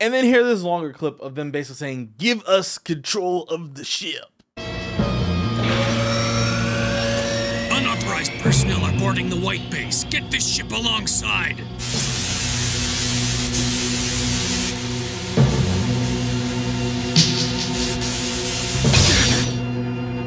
And 0.00 0.12
then 0.12 0.24
hear 0.24 0.42
this 0.42 0.62
longer 0.62 0.92
clip 0.92 1.20
of 1.20 1.36
them 1.36 1.52
basically 1.52 1.76
saying, 1.76 2.14
Give 2.18 2.42
us 2.46 2.76
control 2.78 3.44
of 3.44 3.76
the 3.76 3.84
ship. 3.84 4.42
Unauthorized 7.70 8.32
personnel 8.40 8.84
are 8.84 8.98
boarding 8.98 9.30
the 9.30 9.38
White 9.38 9.70
Base. 9.70 10.02
Get 10.02 10.32
this 10.32 10.44
ship 10.44 10.72
alongside. 10.72 11.62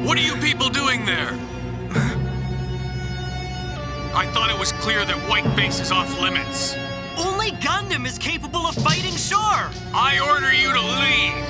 What 0.08 0.16
are 0.16 0.22
you 0.22 0.36
people 0.36 0.70
doing 0.70 1.04
there? 1.04 1.34
I 4.14 4.26
thought 4.32 4.48
it 4.48 4.58
was 4.58 4.72
clear 4.72 5.04
that 5.04 5.16
White 5.28 5.54
Base 5.54 5.80
is 5.80 5.92
off 5.92 6.18
limits. 6.18 6.74
Only 7.18 7.50
Gundam 7.50 8.06
is 8.06 8.16
capable 8.16 8.60
of 8.60 8.74
fighting 8.76 9.14
Char. 9.16 9.70
I 9.92 10.18
order 10.26 10.50
you 10.50 10.72
to 10.72 10.80
leave. 10.80 11.44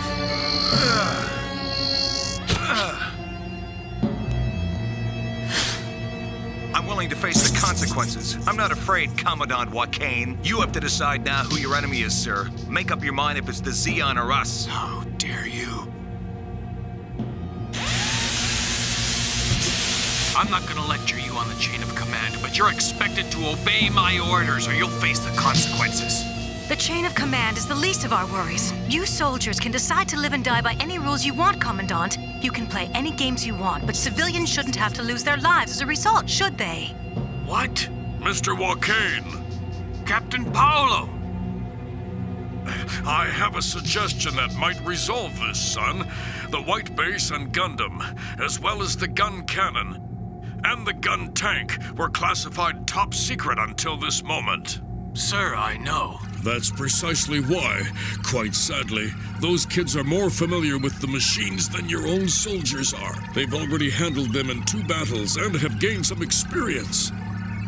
I'm 6.74 6.88
willing 6.88 7.10
to 7.10 7.16
face 7.16 7.48
the 7.48 7.56
consequences. 7.60 8.36
I'm 8.48 8.56
not 8.56 8.72
afraid, 8.72 9.16
Commandant 9.16 9.70
Joaquin. 9.70 10.36
You 10.42 10.60
have 10.62 10.72
to 10.72 10.80
decide 10.80 11.24
now 11.24 11.44
who 11.44 11.58
your 11.58 11.76
enemy 11.76 12.00
is, 12.00 12.12
sir. 12.12 12.50
Make 12.68 12.90
up 12.90 13.04
your 13.04 13.12
mind 13.12 13.38
if 13.38 13.48
it's 13.48 13.60
the 13.60 13.70
Zeon 13.70 14.16
or 14.16 14.32
us. 14.32 14.66
How 14.66 15.04
dare 15.16 15.46
you? 15.46 15.87
I'm 20.38 20.48
not 20.52 20.64
gonna 20.68 20.86
lecture 20.86 21.18
you 21.18 21.32
on 21.32 21.48
the 21.48 21.56
chain 21.56 21.82
of 21.82 21.92
command, 21.96 22.38
but 22.40 22.56
you're 22.56 22.70
expected 22.70 23.28
to 23.32 23.48
obey 23.48 23.90
my 23.90 24.20
orders 24.20 24.68
or 24.68 24.72
you'll 24.72 24.88
face 24.88 25.18
the 25.18 25.36
consequences. 25.36 26.22
The 26.68 26.76
chain 26.76 27.04
of 27.04 27.14
command 27.16 27.56
is 27.58 27.66
the 27.66 27.74
least 27.74 28.04
of 28.04 28.12
our 28.12 28.24
worries. 28.28 28.72
You 28.88 29.04
soldiers 29.04 29.58
can 29.58 29.72
decide 29.72 30.08
to 30.10 30.16
live 30.16 30.34
and 30.34 30.44
die 30.44 30.60
by 30.60 30.76
any 30.78 30.96
rules 31.00 31.26
you 31.26 31.34
want, 31.34 31.60
Commandant. 31.60 32.18
You 32.40 32.52
can 32.52 32.68
play 32.68 32.88
any 32.94 33.10
games 33.10 33.44
you 33.44 33.56
want, 33.56 33.84
but 33.84 33.96
civilians 33.96 34.48
shouldn't 34.48 34.76
have 34.76 34.94
to 34.94 35.02
lose 35.02 35.24
their 35.24 35.38
lives 35.38 35.72
as 35.72 35.80
a 35.80 35.86
result, 35.86 36.30
should 36.30 36.56
they? 36.56 36.94
What? 37.44 37.88
Mr. 38.20 38.56
Joaquin? 38.56 39.24
Captain 40.06 40.44
Paolo? 40.52 41.08
I 43.04 43.24
have 43.24 43.56
a 43.56 43.62
suggestion 43.62 44.36
that 44.36 44.54
might 44.54 44.80
resolve 44.86 45.36
this, 45.40 45.58
son. 45.58 46.08
The 46.50 46.62
White 46.62 46.94
Base 46.94 47.32
and 47.32 47.52
Gundam, 47.52 48.16
as 48.38 48.60
well 48.60 48.82
as 48.82 48.96
the 48.96 49.08
gun 49.08 49.42
cannon 49.44 50.07
and 50.68 50.86
the 50.86 50.92
gun 50.92 51.32
tank, 51.32 51.78
were 51.96 52.10
classified 52.10 52.86
top 52.86 53.14
secret 53.14 53.58
until 53.58 53.96
this 53.96 54.22
moment. 54.22 54.80
Sir, 55.14 55.54
I 55.56 55.76
know. 55.78 56.18
That's 56.44 56.70
precisely 56.70 57.40
why, 57.40 57.82
quite 58.22 58.54
sadly, 58.54 59.10
those 59.40 59.66
kids 59.66 59.96
are 59.96 60.04
more 60.04 60.30
familiar 60.30 60.78
with 60.78 61.00
the 61.00 61.08
machines 61.08 61.68
than 61.68 61.88
your 61.88 62.06
own 62.06 62.28
soldiers 62.28 62.94
are. 62.94 63.16
They've 63.34 63.52
already 63.52 63.90
handled 63.90 64.32
them 64.32 64.50
in 64.50 64.62
two 64.64 64.84
battles 64.84 65.36
and 65.36 65.56
have 65.56 65.80
gained 65.80 66.06
some 66.06 66.22
experience. 66.22 67.10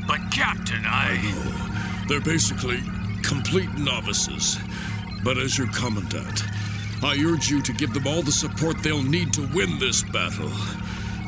But, 0.07 0.21
Captain, 0.31 0.85
I. 0.85 1.19
I 1.19 1.23
know. 1.23 2.07
They're 2.09 2.21
basically 2.21 2.81
complete 3.23 3.73
novices. 3.79 4.59
But 5.25 5.39
as 5.39 5.59
your 5.59 5.69
commandant, 5.69 6.45
I 7.03 7.17
urge 7.27 7.51
you 7.51 7.63
to 7.63 7.73
give 7.73 7.93
them 7.95 8.07
all 8.07 8.23
the 8.23 8.33
support 8.33 8.83
they'll 8.83 9.03
need 9.03 9.33
to 9.35 9.49
win 9.55 9.79
this 9.79 10.03
battle. 10.05 10.51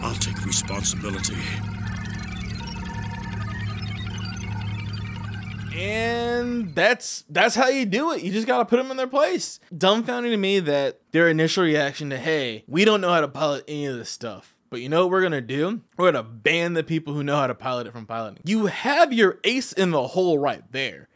I'll 0.02 0.14
take 0.16 0.44
responsibility. 0.44 1.37
And 5.75 6.75
that's 6.75 7.25
that's 7.28 7.54
how 7.54 7.68
you 7.68 7.87
do 7.87 8.12
it. 8.12 8.23
You 8.23 8.30
just 8.32 8.47
gotta 8.47 8.64
put 8.64 8.76
them 8.76 8.90
in 8.90 8.97
their 8.97 9.06
place. 9.06 9.59
Dumbfounding 9.75 10.30
to 10.30 10.37
me 10.37 10.61
that 10.61 11.00
their 11.12 11.28
initial 11.28 11.64
reaction 11.64 12.11
to 12.11 12.18
hey, 12.18 12.64
we 12.66 12.85
don't 12.85 13.00
know 13.00 13.11
how 13.11 13.21
to 13.21 13.28
pilot 13.28 13.64
any 13.68 13.87
of 13.87 13.97
this 13.97 14.11
stuff. 14.11 14.54
But 14.71 14.80
you 14.80 14.88
know 14.88 15.02
what 15.02 15.11
we're 15.11 15.23
gonna 15.23 15.40
do? 15.40 15.82
We're 15.97 16.11
gonna 16.12 16.25
ban 16.25 16.75
the 16.75 16.82
people 16.82 17.14
who 17.14 17.23
know 17.23 17.37
how 17.37 17.47
to 17.47 17.54
pilot 17.54 17.87
it 17.87 17.92
from 17.92 18.06
piloting. 18.06 18.42
You 18.44 18.66
have 18.66 19.12
your 19.12 19.38
ace 19.44 19.73
in 19.73 19.92
the 19.92 20.09
hole 20.09 20.38
right 20.38 20.62
there. 20.73 21.09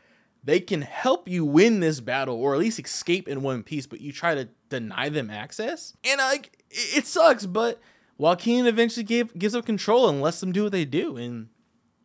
They 0.45 0.61
can 0.61 0.83
help 0.83 1.29
you 1.29 1.45
win 1.45 1.81
this 1.81 2.01
battle 2.01 2.37
or 2.37 2.55
at 2.55 2.61
least 2.61 2.79
escape 2.79 3.27
in 3.29 3.43
one 3.43 3.63
piece, 3.63 3.87
but 3.87 4.01
you 4.01 4.13
try 4.13 4.37
to 4.37 4.49
deny 4.69 5.09
them 5.09 5.29
access. 5.29 5.95
And 6.05 6.19
like 6.19 6.65
it 6.71 7.07
sucks, 7.07 7.47
but 7.47 7.81
Joaquin 8.19 8.67
eventually 8.67 9.05
gave, 9.05 9.37
gives 9.39 9.55
up 9.55 9.67
control 9.67 10.09
and 10.09 10.21
lets 10.21 10.41
them 10.41 10.53
do 10.53 10.65
what 10.65 10.73
they 10.73 10.85
do. 10.85 11.17
And 11.17 11.49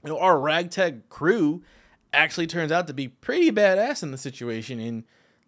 you 0.03 0.09
know, 0.09 0.19
our 0.19 0.39
ragtag 0.39 1.09
crew 1.09 1.63
actually 2.13 2.47
turns 2.47 2.71
out 2.71 2.87
to 2.87 2.93
be 2.93 3.07
pretty 3.07 3.51
badass 3.51 4.03
in 4.03 4.11
the 4.11 4.17
situation 4.17 4.79
and 4.79 5.03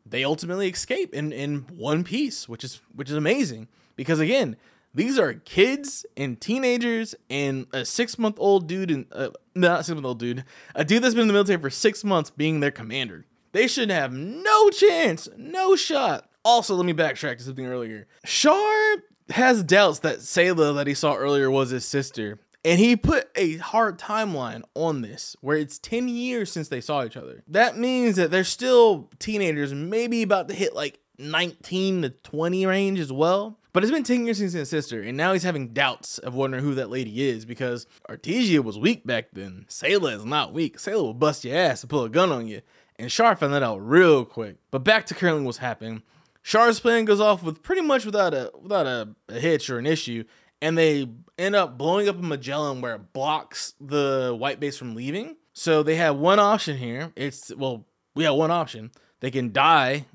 they 0.05 0.23
ultimately 0.23 0.69
escape 0.69 1.13
in, 1.13 1.31
in 1.31 1.59
one 1.75 2.03
piece, 2.03 2.47
which 2.49 2.63
is 2.63 2.81
which 2.93 3.09
is 3.09 3.15
amazing. 3.15 3.67
Because 3.95 4.19
again, 4.19 4.57
these 4.93 5.17
are 5.17 5.33
kids 5.33 6.05
and 6.15 6.39
teenagers 6.39 7.15
and 7.29 7.67
a 7.73 7.85
six 7.85 8.19
month 8.19 8.35
old 8.37 8.67
dude 8.67 8.91
and 8.91 9.05
uh, 9.11 9.29
not 9.55 9.85
six 9.85 9.95
month 9.95 10.05
old 10.05 10.19
dude, 10.19 10.43
a 10.75 10.83
dude 10.83 11.03
that's 11.03 11.15
been 11.15 11.23
in 11.23 11.27
the 11.27 11.33
military 11.33 11.59
for 11.59 11.69
six 11.69 12.03
months 12.03 12.29
being 12.29 12.59
their 12.59 12.71
commander. 12.71 13.25
They 13.53 13.67
should 13.67 13.89
have 13.91 14.11
no 14.13 14.69
chance, 14.69 15.29
no 15.37 15.75
shot. 15.75 16.29
Also, 16.43 16.75
let 16.75 16.85
me 16.85 16.93
backtrack 16.93 17.37
to 17.37 17.43
something 17.43 17.65
earlier. 17.65 18.07
Char 18.25 18.97
has 19.33 19.63
doubts 19.63 19.99
that 19.99 20.19
Sayla 20.19 20.75
that 20.75 20.87
he 20.87 20.93
saw 20.93 21.15
earlier 21.15 21.49
was 21.49 21.71
his 21.71 21.85
sister. 21.85 22.39
And 22.65 22.79
he 22.79 22.95
put 22.95 23.29
a 23.35 23.57
hard 23.57 23.99
timeline 23.99 24.61
on 24.73 25.01
this 25.01 25.35
where 25.41 25.57
it's 25.57 25.79
10 25.79 26.07
years 26.07 26.51
since 26.51 26.69
they 26.69 26.79
saw 26.79 27.03
each 27.03 27.17
other. 27.17 27.43
That 27.47 27.77
means 27.77 28.15
that 28.15 28.31
they're 28.31 28.43
still 28.43 29.09
teenagers, 29.19 29.73
maybe 29.73 30.21
about 30.21 30.47
to 30.47 30.53
hit 30.53 30.73
like 30.73 30.99
19 31.17 32.03
to 32.03 32.09
20 32.09 32.65
range 32.65 32.99
as 32.99 33.11
well. 33.11 33.59
But 33.73 33.83
it's 33.83 33.91
been 33.91 34.03
10 34.03 34.25
years 34.25 34.37
since 34.37 34.53
his 34.53 34.69
sister, 34.69 35.01
and 35.01 35.17
now 35.17 35.33
he's 35.33 35.41
having 35.41 35.69
doubts 35.69 36.19
of 36.19 36.35
wondering 36.35 36.63
who 36.63 36.75
that 36.75 36.91
lady 36.91 37.27
is 37.27 37.43
because 37.43 37.87
Artesia 38.07 38.63
was 38.63 38.77
weak 38.77 39.05
back 39.05 39.29
then. 39.33 39.65
Sayla 39.67 40.15
is 40.15 40.25
not 40.25 40.53
weak. 40.53 40.77
Sayla 40.77 41.01
will 41.01 41.13
bust 41.15 41.43
your 41.43 41.57
ass 41.57 41.81
and 41.81 41.89
pull 41.89 42.03
a 42.03 42.09
gun 42.09 42.31
on 42.31 42.47
you. 42.47 42.61
And 42.99 43.09
Char 43.09 43.35
found 43.35 43.53
that 43.55 43.63
out 43.63 43.77
real 43.77 44.25
quick. 44.25 44.57
But 44.69 44.83
back 44.83 45.07
to 45.07 45.15
currently 45.15 45.43
what's 45.43 45.57
happening. 45.57 46.03
Char's 46.43 46.79
plan 46.79 47.05
goes 47.05 47.21
off 47.21 47.41
with 47.41 47.63
pretty 47.63 47.81
much 47.81 48.05
without 48.05 48.33
a 48.33 48.51
without 48.61 48.85
a, 48.85 49.15
a 49.29 49.39
hitch 49.39 49.69
or 49.69 49.79
an 49.79 49.85
issue, 49.85 50.25
and 50.61 50.77
they 50.77 51.09
end 51.37 51.55
up 51.55 51.77
blowing 51.77 52.09
up 52.09 52.19
a 52.19 52.21
Magellan 52.21 52.81
where 52.81 52.95
it 52.95 53.13
blocks 53.13 53.73
the 53.79 54.35
white 54.37 54.59
base 54.59 54.77
from 54.77 54.93
leaving. 54.93 55.37
So 55.53 55.83
they 55.83 55.95
have 55.95 56.17
one 56.17 56.39
option 56.39 56.77
here. 56.77 57.13
It's 57.15 57.55
well, 57.55 57.85
we 58.13 58.25
have 58.25 58.35
one 58.35 58.51
option. 58.51 58.91
They 59.21 59.31
can 59.31 59.53
die 59.53 60.05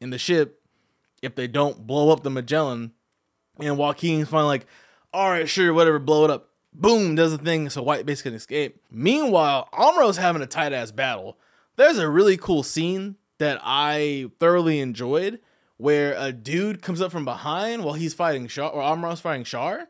in 0.00 0.10
the 0.10 0.18
ship 0.18 0.60
if 1.22 1.36
they 1.36 1.46
don't 1.46 1.86
blow 1.86 2.10
up 2.10 2.22
the 2.22 2.30
Magellan. 2.30 2.92
And 3.60 3.78
Joaquin's 3.78 4.28
finally 4.28 4.48
like, 4.48 4.66
all 5.12 5.30
right, 5.30 5.48
sure, 5.48 5.72
whatever, 5.72 6.00
blow 6.00 6.24
it 6.24 6.30
up. 6.30 6.50
Boom, 6.72 7.14
does 7.14 7.30
the 7.30 7.38
thing 7.38 7.70
so 7.70 7.82
white 7.82 8.04
base 8.04 8.22
can 8.22 8.34
escape. 8.34 8.82
Meanwhile, 8.90 9.68
Amuro's 9.72 10.16
having 10.16 10.42
a 10.42 10.46
tight 10.46 10.72
ass 10.72 10.90
battle. 10.90 11.38
There's 11.76 11.98
a 11.98 12.08
really 12.08 12.36
cool 12.36 12.64
scene 12.64 13.14
that 13.38 13.60
I 13.62 14.30
thoroughly 14.38 14.80
enjoyed 14.80 15.40
where 15.76 16.14
a 16.16 16.32
dude 16.32 16.82
comes 16.82 17.00
up 17.00 17.10
from 17.10 17.24
behind 17.24 17.84
while 17.84 17.94
he's 17.94 18.14
fighting 18.14 18.46
Char 18.46 18.70
or 18.70 18.82
Amuro's 18.82 19.20
fighting 19.20 19.44
Char, 19.44 19.88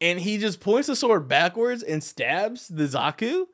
and 0.00 0.20
he 0.20 0.38
just 0.38 0.60
points 0.60 0.88
the 0.88 0.96
sword 0.96 1.28
backwards 1.28 1.82
and 1.82 2.02
stabs 2.02 2.68
the 2.68 2.84
Zaku, 2.84 3.46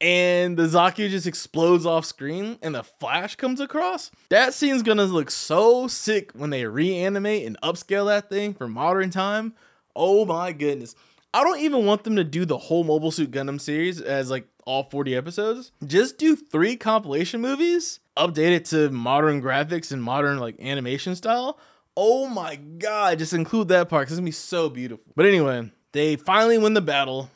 and 0.00 0.56
the 0.56 0.64
Zaku 0.64 1.08
just 1.10 1.26
explodes 1.26 1.86
off 1.86 2.04
screen, 2.04 2.58
and 2.62 2.74
the 2.74 2.82
flash 2.82 3.36
comes 3.36 3.60
across. 3.60 4.10
That 4.28 4.54
scene's 4.54 4.82
gonna 4.82 5.04
look 5.04 5.30
so 5.30 5.88
sick 5.88 6.32
when 6.32 6.50
they 6.50 6.66
reanimate 6.66 7.46
and 7.46 7.60
upscale 7.62 8.06
that 8.06 8.28
thing 8.28 8.54
for 8.54 8.68
modern 8.68 9.10
time. 9.10 9.54
Oh 9.96 10.24
my 10.24 10.52
goodness. 10.52 10.94
I 11.32 11.44
don't 11.44 11.60
even 11.60 11.86
want 11.86 12.04
them 12.04 12.16
to 12.16 12.24
do 12.24 12.44
the 12.44 12.58
whole 12.58 12.82
Mobile 12.82 13.12
Suit 13.12 13.30
Gundam 13.30 13.60
series 13.60 14.00
as 14.00 14.30
like 14.30 14.48
all 14.64 14.84
40 14.84 15.14
episodes. 15.14 15.72
Just 15.84 16.18
do 16.18 16.36
three 16.36 16.76
compilation 16.76 17.40
movies, 17.40 18.00
update 18.16 18.52
it 18.52 18.64
to 18.66 18.90
modern 18.90 19.42
graphics 19.42 19.92
and 19.92 20.02
modern 20.02 20.38
like 20.38 20.60
animation 20.60 21.14
style. 21.16 21.58
Oh 21.96 22.28
my 22.28 22.56
god, 22.56 23.18
just 23.18 23.32
include 23.32 23.68
that 23.68 23.88
part 23.88 24.02
because 24.02 24.12
it's 24.12 24.20
gonna 24.20 24.26
be 24.26 24.32
so 24.32 24.68
beautiful. 24.68 25.12
But 25.16 25.26
anyway, 25.26 25.70
they 25.92 26.16
finally 26.16 26.58
win 26.58 26.74
the 26.74 26.80
battle. 26.80 27.30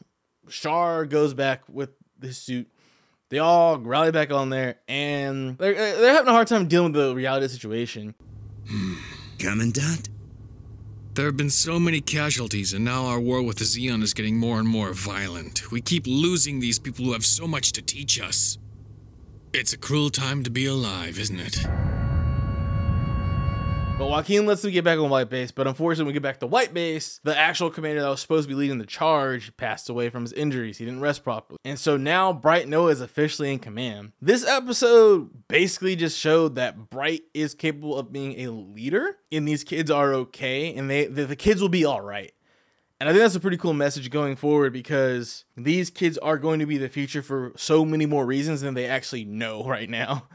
Char 0.49 1.07
goes 1.07 1.35
back 1.35 1.63
with 1.69 1.91
his 2.21 2.39
suit. 2.39 2.69
They 3.31 3.39
all 3.39 3.79
rally 3.79 4.13
back 4.13 4.31
on 4.31 4.51
there, 4.51 4.77
and 4.87 5.59
they're, 5.59 5.75
they're 5.75 6.13
having 6.13 6.29
a 6.29 6.33
hard 6.33 6.47
time 6.47 6.69
dealing 6.69 6.93
with 6.93 7.03
the 7.03 7.15
reality 7.15 7.49
situation. 7.49 8.15
Hmm. 8.69 8.95
Commandant? 9.39 10.09
There 11.15 11.27
have 11.27 11.37
been 11.37 11.51
so 11.51 11.79
many 11.79 12.01
casualties, 12.01 12.73
and 12.73 12.85
now 12.85 13.07
our 13.07 13.21
war 13.21 13.41
with 13.41 13.59
the 13.59 13.65
Zeon 13.65 14.03
is 14.03 14.15
getting 14.15 14.37
more 14.37 14.59
and 14.59 14.67
more 14.67 14.93
violent. 14.93 15.71
We 15.71 15.81
keep 15.81 16.09
losing 16.09 16.59
these 16.59 16.81
people 16.81 17.05
who 17.05 17.13
have 17.13 17.25
so 17.25 17.47
much 17.47 17.71
to 17.75 17.83
teach 17.83 18.21
us. 18.21 18.59
It's 19.53 19.73
a 19.73 19.79
cruel 19.79 20.11
time 20.11 20.43
to 20.43 20.51
be 20.51 20.67
alive, 20.67 21.21
isn't 21.21 21.39
it? 21.39 21.84
But 23.97 24.09
Joaquin 24.09 24.45
lets 24.45 24.63
them 24.63 24.73
get 24.73 24.83
back 24.83 24.99
on 24.99 25.09
white 25.09 25.31
base, 25.31 25.53
but 25.53 25.69
unfortunately, 25.69 26.05
when 26.05 26.09
we 26.09 26.13
get 26.15 26.23
back 26.25 26.41
to 26.41 26.49
white 26.49 26.75
base, 26.75 27.21
the 27.23 27.37
actual 27.39 27.71
commander 27.71 28.03
that 28.03 28.09
was 28.09 28.21
supposed 28.21 28.49
to 28.49 28.53
be 28.53 28.59
leading 28.59 28.79
the 28.79 28.87
charge 28.87 29.57
passed 29.57 29.89
away 29.89 30.11
from 30.11 30.23
his 30.23 30.33
injuries. 30.33 30.79
He 30.79 30.85
didn't 30.85 31.01
rest 31.01 31.23
properly. 31.23 31.59
And 31.65 31.79
so 31.79 31.97
now 31.97 32.33
Bright 32.33 32.69
Noa 32.69 32.91
is 32.91 33.01
officially 33.01 33.53
in 33.53 33.61
command. 33.61 34.11
This 34.21 34.45
episode 34.45 35.47
basically 35.47 35.95
just 35.95 36.19
showed 36.19 36.57
that 36.57 36.91
Bright 36.91 37.23
is 37.35 37.55
capable 37.55 37.97
of 37.97 38.13
being 38.13 38.41
a 38.41 38.51
leader, 38.51 39.17
and 39.31 39.47
these 39.47 39.63
kids 39.63 39.93
are 39.93 40.13
okay, 40.13 40.75
and 40.75 40.91
they 40.91 41.07
the, 41.07 41.25
the 41.25 41.37
kids 41.37 41.63
will 41.63 41.69
be 41.69 41.85
all 41.85 42.01
right. 42.01 42.33
And 42.99 43.09
I 43.09 43.13
think 43.13 43.23
that's 43.23 43.37
a 43.37 43.41
pretty 43.41 43.59
cool 43.59 43.75
message 43.75 44.11
going 44.11 44.35
forward 44.35 44.73
because 44.73 45.45
these 45.57 45.89
kids 45.91 46.19
are 46.19 46.39
going 46.39 46.59
to 46.59 46.67
be 46.67 46.79
the 46.79 46.89
future 46.89 47.23
for 47.23 47.53
so 47.55 47.85
many 47.85 48.07
more 48.07 48.27
reasons 48.27 48.61
than 48.61 48.75
they 48.75 48.87
actually 48.87 49.25
know 49.25 49.63
right 49.69 49.89
now. 49.89 50.27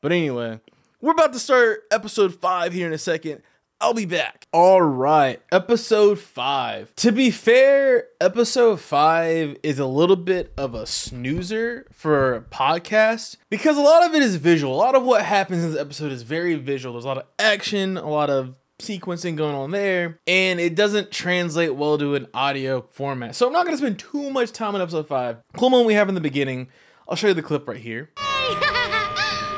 But 0.00 0.12
anyway, 0.12 0.60
we're 1.04 1.12
about 1.12 1.34
to 1.34 1.38
start 1.38 1.82
episode 1.90 2.34
five 2.34 2.72
here 2.72 2.86
in 2.86 2.94
a 2.94 2.98
second. 2.98 3.42
I'll 3.78 3.92
be 3.92 4.06
back. 4.06 4.46
All 4.54 4.80
right, 4.80 5.42
episode 5.52 6.18
five. 6.18 6.96
To 6.96 7.12
be 7.12 7.30
fair, 7.30 8.06
episode 8.22 8.80
five 8.80 9.58
is 9.62 9.78
a 9.78 9.84
little 9.84 10.16
bit 10.16 10.54
of 10.56 10.74
a 10.74 10.86
snoozer 10.86 11.86
for 11.92 12.36
a 12.36 12.40
podcast 12.40 13.36
because 13.50 13.76
a 13.76 13.82
lot 13.82 14.06
of 14.06 14.14
it 14.14 14.22
is 14.22 14.36
visual. 14.36 14.74
A 14.74 14.78
lot 14.78 14.94
of 14.94 15.02
what 15.02 15.22
happens 15.26 15.62
in 15.62 15.72
this 15.72 15.80
episode 15.80 16.10
is 16.10 16.22
very 16.22 16.54
visual. 16.54 16.94
There's 16.94 17.04
a 17.04 17.08
lot 17.08 17.18
of 17.18 17.26
action, 17.38 17.98
a 17.98 18.08
lot 18.08 18.30
of 18.30 18.54
sequencing 18.78 19.36
going 19.36 19.54
on 19.54 19.72
there, 19.72 20.18
and 20.26 20.58
it 20.58 20.74
doesn't 20.74 21.10
translate 21.10 21.74
well 21.74 21.98
to 21.98 22.14
an 22.14 22.28
audio 22.32 22.80
format. 22.92 23.36
So 23.36 23.46
I'm 23.46 23.52
not 23.52 23.66
going 23.66 23.76
to 23.76 23.82
spend 23.82 23.98
too 23.98 24.30
much 24.30 24.52
time 24.52 24.74
on 24.74 24.80
episode 24.80 25.06
five. 25.06 25.36
Cool 25.54 25.68
moment 25.68 25.86
we 25.86 25.94
have 25.94 26.08
in 26.08 26.14
the 26.14 26.22
beginning. 26.22 26.68
I'll 27.06 27.16
show 27.16 27.28
you 27.28 27.34
the 27.34 27.42
clip 27.42 27.68
right 27.68 27.76
here. 27.76 28.08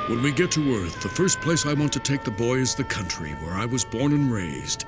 When 0.07 0.23
we 0.23 0.31
get 0.31 0.53
to 0.53 0.77
Earth, 0.77 1.03
the 1.03 1.09
first 1.09 1.41
place 1.41 1.67
I 1.67 1.75
want 1.75 1.93
to 1.95 1.99
take 1.99 2.23
the 2.23 2.31
boy 2.31 2.59
is 2.59 2.77
the 2.77 2.85
country 2.85 3.33
where 3.33 3.55
I 3.55 3.67
was 3.67 3.85
born 3.85 4.13
and 4.13 4.31
raised. 4.31 4.85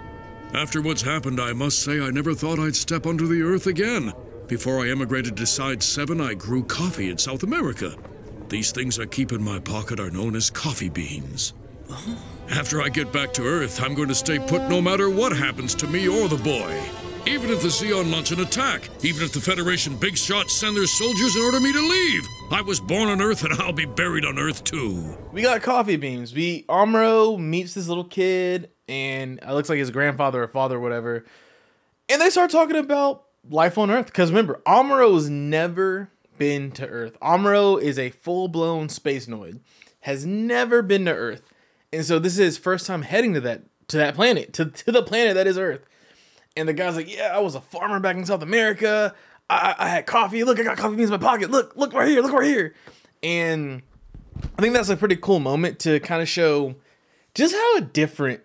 After 0.55 0.81
what's 0.81 1.03
happened, 1.03 1.41
I 1.41 1.53
must 1.53 1.83
say 1.83 2.01
I 2.01 2.11
never 2.11 2.35
thought 2.35 2.61
I'd 2.61 2.77
step 2.77 3.05
onto 3.05 3.27
the 3.27 3.43
Earth 3.43 3.67
again. 3.67 4.13
Before 4.47 4.79
I 4.79 4.91
emigrated 4.91 5.37
to 5.37 5.45
Side 5.45 5.83
7, 5.83 6.21
I 6.21 6.35
grew 6.35 6.63
coffee 6.63 7.11
in 7.11 7.19
South 7.19 7.43
America. 7.43 7.97
These 8.49 8.71
things 8.71 9.01
I 9.01 9.07
keep 9.07 9.33
in 9.33 9.43
my 9.43 9.59
pocket 9.59 9.99
are 9.99 10.13
known 10.13 10.37
as 10.37 10.51
coffee 10.51 10.89
beans. 10.89 11.53
Oh. 11.91 12.19
After 12.51 12.81
I 12.81 12.89
get 12.89 13.13
back 13.13 13.33
to 13.35 13.43
Earth, 13.43 13.83
I'm 13.83 13.95
going 13.95 14.09
to 14.09 14.15
stay 14.15 14.39
put 14.39 14.69
no 14.69 14.81
matter 14.81 15.11
what 15.11 15.37
happens 15.37 15.75
to 15.77 15.89
me 15.89 16.07
or 16.07 16.29
the 16.29 16.37
boy. 16.37 16.81
Even 17.27 17.51
if 17.51 17.63
the 17.63 17.69
Zeon 17.69 18.11
launch 18.11 18.31
an 18.31 18.41
attack, 18.41 18.89
even 19.03 19.23
if 19.23 19.33
the 19.33 19.41
Federation 19.41 19.97
big 19.97 20.17
shots 20.17 20.55
send 20.55 20.77
their 20.77 20.87
soldiers 20.87 21.35
and 21.35 21.45
order 21.45 21.61
me 21.61 21.73
to 21.73 21.81
leave, 21.81 22.27
I 22.51 22.63
was 22.63 22.81
born 22.81 23.09
on 23.09 23.21
Earth 23.21 23.45
and 23.45 23.53
I'll 23.55 23.73
be 23.73 23.85
buried 23.85 24.25
on 24.25 24.39
Earth 24.39 24.65
too. 24.65 25.17
We 25.33 25.43
got 25.43 25.63
coffee 25.63 25.97
beans. 25.97 26.35
We 26.35 26.65
Amuro 26.65 27.39
meets 27.39 27.75
this 27.75 27.89
little 27.89 28.05
kid, 28.05 28.71
and 28.89 29.39
it 29.43 29.51
looks 29.51 29.69
like 29.69 29.79
his 29.79 29.91
grandfather 29.91 30.43
or 30.43 30.49
father 30.49 30.77
or 30.77 30.81
whatever. 30.81 31.25
And 32.09 32.21
they 32.21 32.31
start 32.31 32.51
talking 32.51 32.77
about 32.77 33.25
life 33.49 33.77
on 33.77 33.91
Earth. 33.91 34.07
Because 34.07 34.31
remember, 34.31 34.61
Amuro's 34.67 35.29
never 35.29 36.11
been 36.39 36.71
to 36.73 36.87
Earth. 36.87 37.19
Amuro 37.21 37.81
is 37.81 37.99
a 37.99 38.11
full 38.11 38.49
blown 38.49 38.89
space 38.89 39.27
noid, 39.27 39.61
has 40.01 40.25
never 40.25 40.83
been 40.83 41.05
to 41.05 41.13
Earth. 41.13 41.43
And 41.93 42.05
so 42.05 42.19
this 42.19 42.35
is 42.35 42.39
his 42.39 42.59
first 42.59 42.87
time 42.87 43.03
heading 43.03 43.35
to 43.35 43.41
that 43.43 43.63
to 43.89 43.97
that 43.97 44.15
planet, 44.15 44.53
to, 44.55 44.67
to 44.67 44.93
the 44.93 45.03
planet 45.03 45.35
that 45.35 45.47
is 45.47 45.59
Earth. 45.59 45.85
And 46.59 46.69
the 46.69 46.73
guy's 46.73 46.97
like, 46.97 47.15
Yeah, 47.15 47.33
I 47.35 47.39
was 47.39 47.55
a 47.55 47.61
farmer 47.61 48.01
back 48.01 48.17
in 48.17 48.27
South 48.27 48.43
America. 48.43 49.15
I, 49.49 49.75
I 49.79 49.89
had 49.89 50.07
coffee. 50.07 50.45
Look, 50.45 50.61
I 50.61 50.63
got 50.63 50.77
coffee 50.77 50.97
beans 50.97 51.11
in 51.11 51.19
my 51.21 51.27
pocket. 51.27 51.51
Look, 51.51 51.77
look 51.77 51.93
right 51.95 52.09
here, 52.09 52.21
look 52.21 52.33
right 52.33 52.47
here. 52.47 52.75
And 53.23 53.83
I 54.59 54.63
think 54.63 54.75
that's 54.75 54.89
a 54.91 54.97
pretty 54.97 55.17
cool 55.17 55.41
moment 55.41 55.79
to 55.81 56.01
kind 56.01 56.21
of 56.21 56.29
show 56.29 56.75
just 57.35 57.55
how 57.55 57.81
different 57.81 58.43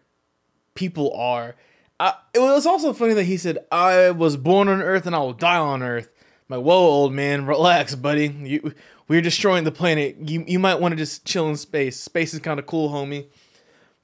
people 0.75 1.13
are. 1.13 1.55
I, 1.99 2.13
it 2.33 2.39
was 2.39 2.65
also 2.65 2.93
funny 2.93 3.13
that 3.13 3.23
he 3.23 3.37
said, 3.37 3.59
I 3.71 4.11
was 4.11 4.37
born 4.37 4.67
on 4.67 4.81
Earth 4.81 5.05
and 5.05 5.15
I 5.15 5.19
will 5.19 5.33
die 5.33 5.57
on 5.57 5.83
Earth. 5.83 6.09
I'm 6.49 6.57
like, 6.57 6.65
whoa, 6.65 6.75
old 6.75 7.13
man, 7.13 7.45
relax, 7.45 7.95
buddy. 7.95 8.27
You, 8.27 8.73
we're 9.07 9.21
destroying 9.21 9.63
the 9.63 9.71
planet. 9.71 10.17
You, 10.19 10.43
you 10.47 10.59
might 10.59 10.79
want 10.79 10.93
to 10.93 10.95
just 10.95 11.25
chill 11.25 11.49
in 11.49 11.57
space. 11.57 11.99
Space 11.99 12.33
is 12.33 12.39
kind 12.39 12.59
of 12.59 12.65
cool, 12.65 12.89
homie. 12.89 13.25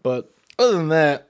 But 0.04 0.34
other 0.58 0.78
than 0.78 0.90
that, 0.90 1.29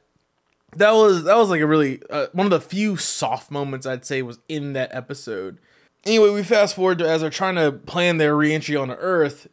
that 0.76 0.92
was 0.92 1.24
that 1.24 1.38
was 1.38 1.50
like 1.50 1.62
a 1.62 1.68
really 1.68 2.02
uh, 2.10 2.28
one 2.34 2.46
of 2.46 2.52
the 2.52 2.62
few 2.62 2.98
soft 2.98 3.52
moments 3.52 3.86
I'd 3.86 4.06
say 4.06 4.22
was 4.22 4.40
in 4.48 4.74
that 4.74 4.94
episode. 4.94 5.60
Anyway, 6.06 6.30
we 6.30 6.44
fast 6.44 6.76
forward 6.76 7.00
to 7.00 7.10
as 7.10 7.22
they're 7.22 7.30
trying 7.30 7.56
to 7.56 7.72
plan 7.72 8.18
their 8.18 8.36
reentry 8.36 8.76
on 8.76 8.92
Earth. 8.92 9.48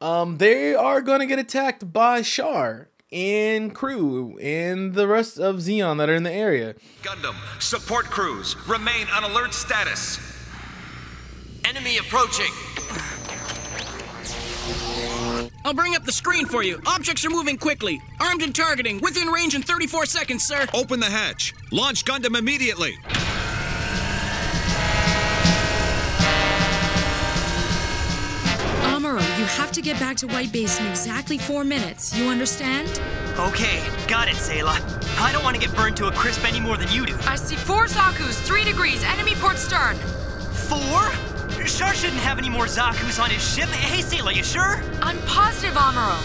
Um, 0.00 0.38
they 0.38 0.74
are 0.74 1.00
gonna 1.00 1.26
get 1.26 1.38
attacked 1.38 1.92
by 1.92 2.22
Char 2.22 2.88
and 3.12 3.74
crew 3.74 4.38
and 4.40 4.94
the 4.94 5.06
rest 5.06 5.38
of 5.38 5.56
Zeon 5.56 5.98
that 5.98 6.08
are 6.08 6.14
in 6.14 6.22
the 6.22 6.32
area. 6.32 6.74
Gundam, 7.02 7.36
support 7.60 8.06
crews. 8.06 8.56
Remain 8.66 9.06
on 9.14 9.24
alert 9.24 9.52
status. 9.52 10.18
Enemy 11.64 11.98
approaching. 11.98 12.50
I'll 15.64 15.74
bring 15.74 15.94
up 15.94 16.04
the 16.04 16.12
screen 16.12 16.46
for 16.46 16.62
you. 16.62 16.80
Objects 16.86 17.24
are 17.24 17.30
moving 17.30 17.56
quickly. 17.56 18.00
Armed 18.20 18.42
and 18.42 18.54
targeting. 18.54 19.00
Within 19.00 19.28
range 19.28 19.54
in 19.54 19.62
34 19.62 20.06
seconds, 20.06 20.44
sir. 20.44 20.66
Open 20.74 21.00
the 21.00 21.06
hatch. 21.06 21.54
Launch 21.70 22.04
Gundam 22.04 22.36
immediately. 22.36 22.98
Amuro, 28.82 29.20
you 29.38 29.44
have 29.44 29.72
to 29.72 29.80
get 29.80 29.98
back 30.00 30.16
to 30.18 30.26
White 30.26 30.52
Base 30.52 30.80
in 30.80 30.86
exactly 30.86 31.38
four 31.38 31.64
minutes. 31.64 32.16
You 32.16 32.28
understand? 32.28 33.00
Okay, 33.38 33.82
got 34.08 34.28
it, 34.28 34.34
Sayla. 34.34 34.76
I 35.20 35.32
don't 35.32 35.44
want 35.44 35.54
to 35.58 35.60
get 35.60 35.74
burned 35.76 35.96
to 35.98 36.08
a 36.08 36.12
crisp 36.12 36.44
any 36.44 36.60
more 36.60 36.76
than 36.76 36.90
you 36.90 37.06
do. 37.06 37.16
I 37.26 37.36
see 37.36 37.56
four 37.56 37.86
Zaku's, 37.86 38.38
three 38.40 38.64
degrees, 38.64 39.02
enemy 39.04 39.34
port 39.36 39.56
stern. 39.56 39.96
Four? 40.68 41.31
Char 41.66 41.94
shouldn't 41.94 42.20
have 42.20 42.38
any 42.38 42.48
more 42.48 42.66
Zaku's 42.66 43.18
on 43.18 43.30
his 43.30 43.42
ship. 43.42 43.68
Hey, 43.68 44.02
Sayla, 44.02 44.34
you 44.34 44.42
sure? 44.42 44.82
I'm 45.00 45.18
positive, 45.22 45.74
Amuro. 45.74 46.16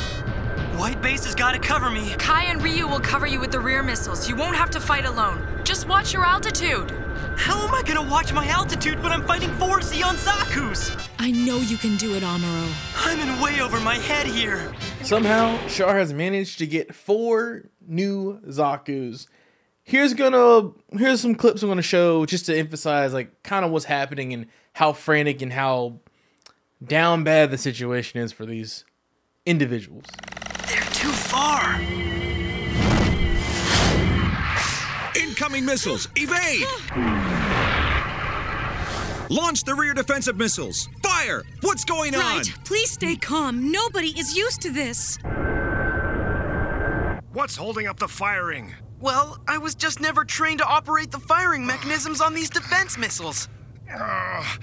White 0.77 1.01
Base 1.01 1.25
has 1.25 1.33
got 1.33 1.53
to 1.53 1.59
cover 1.59 1.89
me. 1.89 2.13
Kai 2.19 2.43
and 2.43 2.61
Ryu 2.61 2.87
will 2.87 2.99
cover 2.99 3.25
you 3.25 3.39
with 3.39 3.51
the 3.51 3.59
rear 3.59 3.81
missiles. 3.81 4.29
You 4.29 4.35
won't 4.35 4.55
have 4.55 4.69
to 4.71 4.79
fight 4.79 5.05
alone. 5.05 5.41
Just 5.63 5.87
watch 5.87 6.13
your 6.13 6.23
altitude. 6.23 6.91
How 7.35 7.67
am 7.67 7.73
I 7.73 7.81
gonna 7.83 8.07
watch 8.07 8.33
my 8.33 8.47
altitude 8.47 9.01
when 9.01 9.11
I'm 9.11 9.25
fighting 9.25 9.49
four 9.55 9.79
Zeon 9.79 10.15
Zaku's? 10.15 10.91
I 11.19 11.31
know 11.31 11.57
you 11.57 11.77
can 11.77 11.97
do 11.97 12.15
it, 12.15 12.23
Amuro. 12.23 12.71
I'm 12.95 13.19
in 13.19 13.41
way 13.41 13.59
over 13.61 13.79
my 13.79 13.95
head 13.95 14.27
here. 14.27 14.71
Somehow, 15.03 15.57
Char 15.67 15.97
has 15.97 16.13
managed 16.13 16.57
to 16.59 16.67
get 16.67 16.93
four 16.93 17.63
new 17.87 18.39
Zaku's. 18.47 19.27
Here's 19.83 20.13
gonna 20.13 20.71
here's 20.97 21.21
some 21.21 21.33
clips 21.35 21.63
I'm 21.63 21.69
gonna 21.69 21.81
show 21.81 22.25
just 22.25 22.45
to 22.47 22.57
emphasize 22.57 23.13
like 23.13 23.41
kind 23.43 23.63
of 23.63 23.71
what's 23.71 23.85
happening 23.85 24.33
and 24.33 24.47
how 24.77 24.93
frantic 24.93 25.41
and 25.41 25.51
how 25.51 25.99
down 26.85 27.23
bad 27.23 27.49
the 27.49 27.57
situation 27.57 28.21
is 28.21 28.31
for 28.31 28.45
these 28.45 28.85
individuals. 29.43 30.05
They're 30.67 30.81
too 30.93 31.09
far. 31.09 31.81
Incoming 35.19 35.65
missiles. 35.65 36.07
Evade. 36.15 36.67
Launch 39.31 39.63
the 39.63 39.73
rear 39.73 39.95
defensive 39.95 40.37
missiles. 40.37 40.87
Fire. 41.01 41.41
What's 41.61 41.83
going 41.83 42.13
on? 42.13 42.21
Right. 42.21 42.53
Please 42.63 42.91
stay 42.91 43.15
calm. 43.15 43.71
Nobody 43.71 44.09
is 44.09 44.37
used 44.37 44.61
to 44.61 44.71
this. 44.71 45.17
What's 47.33 47.55
holding 47.55 47.87
up 47.87 47.97
the 47.97 48.07
firing? 48.07 48.75
Well, 48.99 49.39
I 49.47 49.57
was 49.57 49.73
just 49.73 49.99
never 50.01 50.23
trained 50.23 50.59
to 50.59 50.67
operate 50.67 51.09
the 51.09 51.19
firing 51.19 51.65
mechanisms 51.65 52.21
on 52.21 52.35
these 52.35 52.51
defense 52.51 52.95
missiles. 52.95 53.49
Uh, 53.91 54.55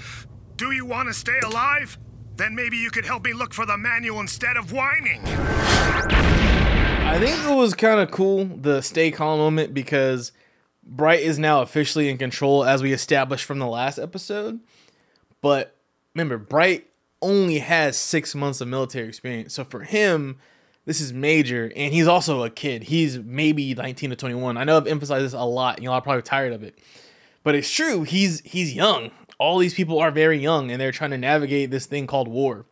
do 0.56 0.70
you 0.72 0.84
want 0.84 1.08
to 1.08 1.14
stay 1.14 1.38
alive? 1.44 1.98
Then 2.36 2.54
maybe 2.54 2.76
you 2.76 2.90
could 2.90 3.04
help 3.04 3.24
me 3.24 3.32
look 3.32 3.54
for 3.54 3.66
the 3.66 3.76
manual 3.76 4.20
instead 4.20 4.56
of 4.56 4.72
whining. 4.72 5.22
I 5.24 7.18
think 7.18 7.38
it 7.44 7.54
was 7.54 7.74
kind 7.74 8.00
of 8.00 8.10
cool 8.10 8.44
the 8.44 8.80
stay 8.80 9.10
calm 9.10 9.38
moment 9.38 9.72
because 9.72 10.32
Bright 10.82 11.20
is 11.20 11.38
now 11.38 11.62
officially 11.62 12.08
in 12.10 12.18
control 12.18 12.64
as 12.64 12.82
we 12.82 12.92
established 12.92 13.44
from 13.44 13.58
the 13.58 13.66
last 13.66 13.98
episode. 13.98 14.60
But 15.40 15.76
remember, 16.14 16.38
Bright 16.38 16.88
only 17.22 17.58
has 17.60 17.96
six 17.96 18.34
months 18.34 18.60
of 18.60 18.68
military 18.68 19.08
experience. 19.08 19.54
So 19.54 19.64
for 19.64 19.80
him, 19.80 20.38
this 20.84 21.00
is 21.00 21.12
major. 21.12 21.72
And 21.74 21.92
he's 21.94 22.06
also 22.06 22.42
a 22.42 22.50
kid. 22.50 22.84
He's 22.84 23.18
maybe 23.18 23.74
19 23.74 24.10
to 24.10 24.16
21. 24.16 24.56
I 24.56 24.64
know 24.64 24.76
I've 24.76 24.86
emphasized 24.86 25.24
this 25.24 25.32
a 25.32 25.44
lot. 25.44 25.80
You 25.80 25.88
know, 25.88 25.94
I'm 25.94 26.02
probably 26.02 26.22
tired 26.22 26.52
of 26.52 26.62
it. 26.62 26.78
But 27.44 27.54
it's 27.54 27.70
true. 27.70 28.02
He's 28.02 28.40
he's 28.40 28.74
young. 28.74 29.12
All 29.38 29.58
these 29.58 29.74
people 29.74 30.00
are 30.00 30.10
very 30.10 30.38
young 30.38 30.72
and 30.72 30.80
they're 30.80 30.92
trying 30.92 31.10
to 31.10 31.18
navigate 31.18 31.70
this 31.70 31.86
thing 31.86 32.08
called 32.08 32.26
war. 32.26 32.66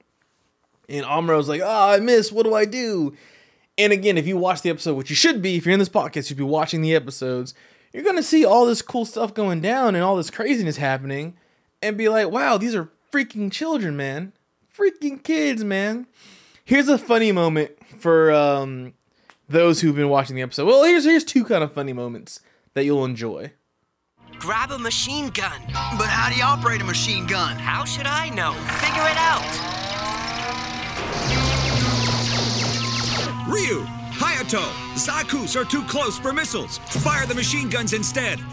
And 0.89 1.05
Amuro's 1.07 1.49
like, 1.49 1.61
oh, 1.63 1.91
I 1.91 2.01
miss. 2.01 2.33
What 2.33 2.45
do 2.45 2.55
I 2.55 2.65
do? 2.65 3.15
And 3.79 3.93
again, 3.93 4.19
if 4.19 4.27
you 4.27 4.37
watch 4.37 4.63
the 4.63 4.71
episode, 4.71 4.95
which 4.95 5.11
you 5.11 5.17
should 5.17 5.41
be, 5.41 5.57
if 5.57 5.65
you're 5.65 5.73
in 5.73 5.79
this 5.79 5.89
podcast, 5.89 6.29
you'd 6.29 6.37
be 6.37 6.43
watching 6.43 6.83
the 6.83 6.95
episodes, 6.95 7.55
you're 7.93 8.05
to 8.05 8.23
see 8.23 8.45
all 8.45 8.67
this 8.67 8.83
cool 8.83 9.05
stuff 9.05 9.35
going 9.35 9.61
down 9.61 9.95
and 9.95 10.03
all 10.03 10.17
this 10.17 10.31
craziness 10.31 10.77
happening 10.77 11.37
and 11.81 11.97
be 11.97 12.09
like, 12.09 12.31
wow, 12.31 12.57
these 12.57 12.75
are 12.75 12.91
freaking 13.13 13.51
children, 13.51 13.97
man. 13.97 14.33
Freaking 14.75 15.23
kids, 15.23 15.63
man. 15.65 16.07
Here's 16.65 16.89
a 16.89 16.97
funny 16.99 17.33
moment 17.33 17.73
for 17.99 18.33
um, 18.33 18.95
those 19.49 19.81
who've 19.81 19.97
been 19.97 20.09
watching 20.09 20.37
the 20.37 20.43
episode. 20.43 20.67
Well, 20.67 20.85
here's 20.85 21.05
here's 21.05 21.25
two 21.25 21.45
kind 21.45 21.63
of 21.63 21.73
funny 21.73 21.93
moments 21.93 22.41
that 22.75 22.85
you'll 22.85 23.05
enjoy. 23.05 23.53
Grab 24.43 24.73
a 24.73 24.79
machine 24.79 25.31
gun. 25.31 25.63
But 25.69 26.09
how 26.09 26.29
do 26.29 26.35
you 26.35 26.43
operate 26.43 26.81
a 26.81 26.85
machine 26.85 27.29
gun? 27.29 27.57
How 27.57 27.85
should 27.85 28.09
I 28.09 28.29
know? 28.31 28.55
Figure 28.83 29.07
it 29.07 29.17
out. 29.17 29.41
Ryu, 33.49 33.85
Hayato, 34.11 34.65
Zaku's 34.95 35.55
are 35.55 35.65
too 35.65 35.85
close 35.85 36.19
for 36.19 36.33
missiles. 36.33 36.79
Fire 36.79 37.25
the 37.25 37.37
machine 37.37 37.69
guns 37.69 37.93
instead. 37.93 38.41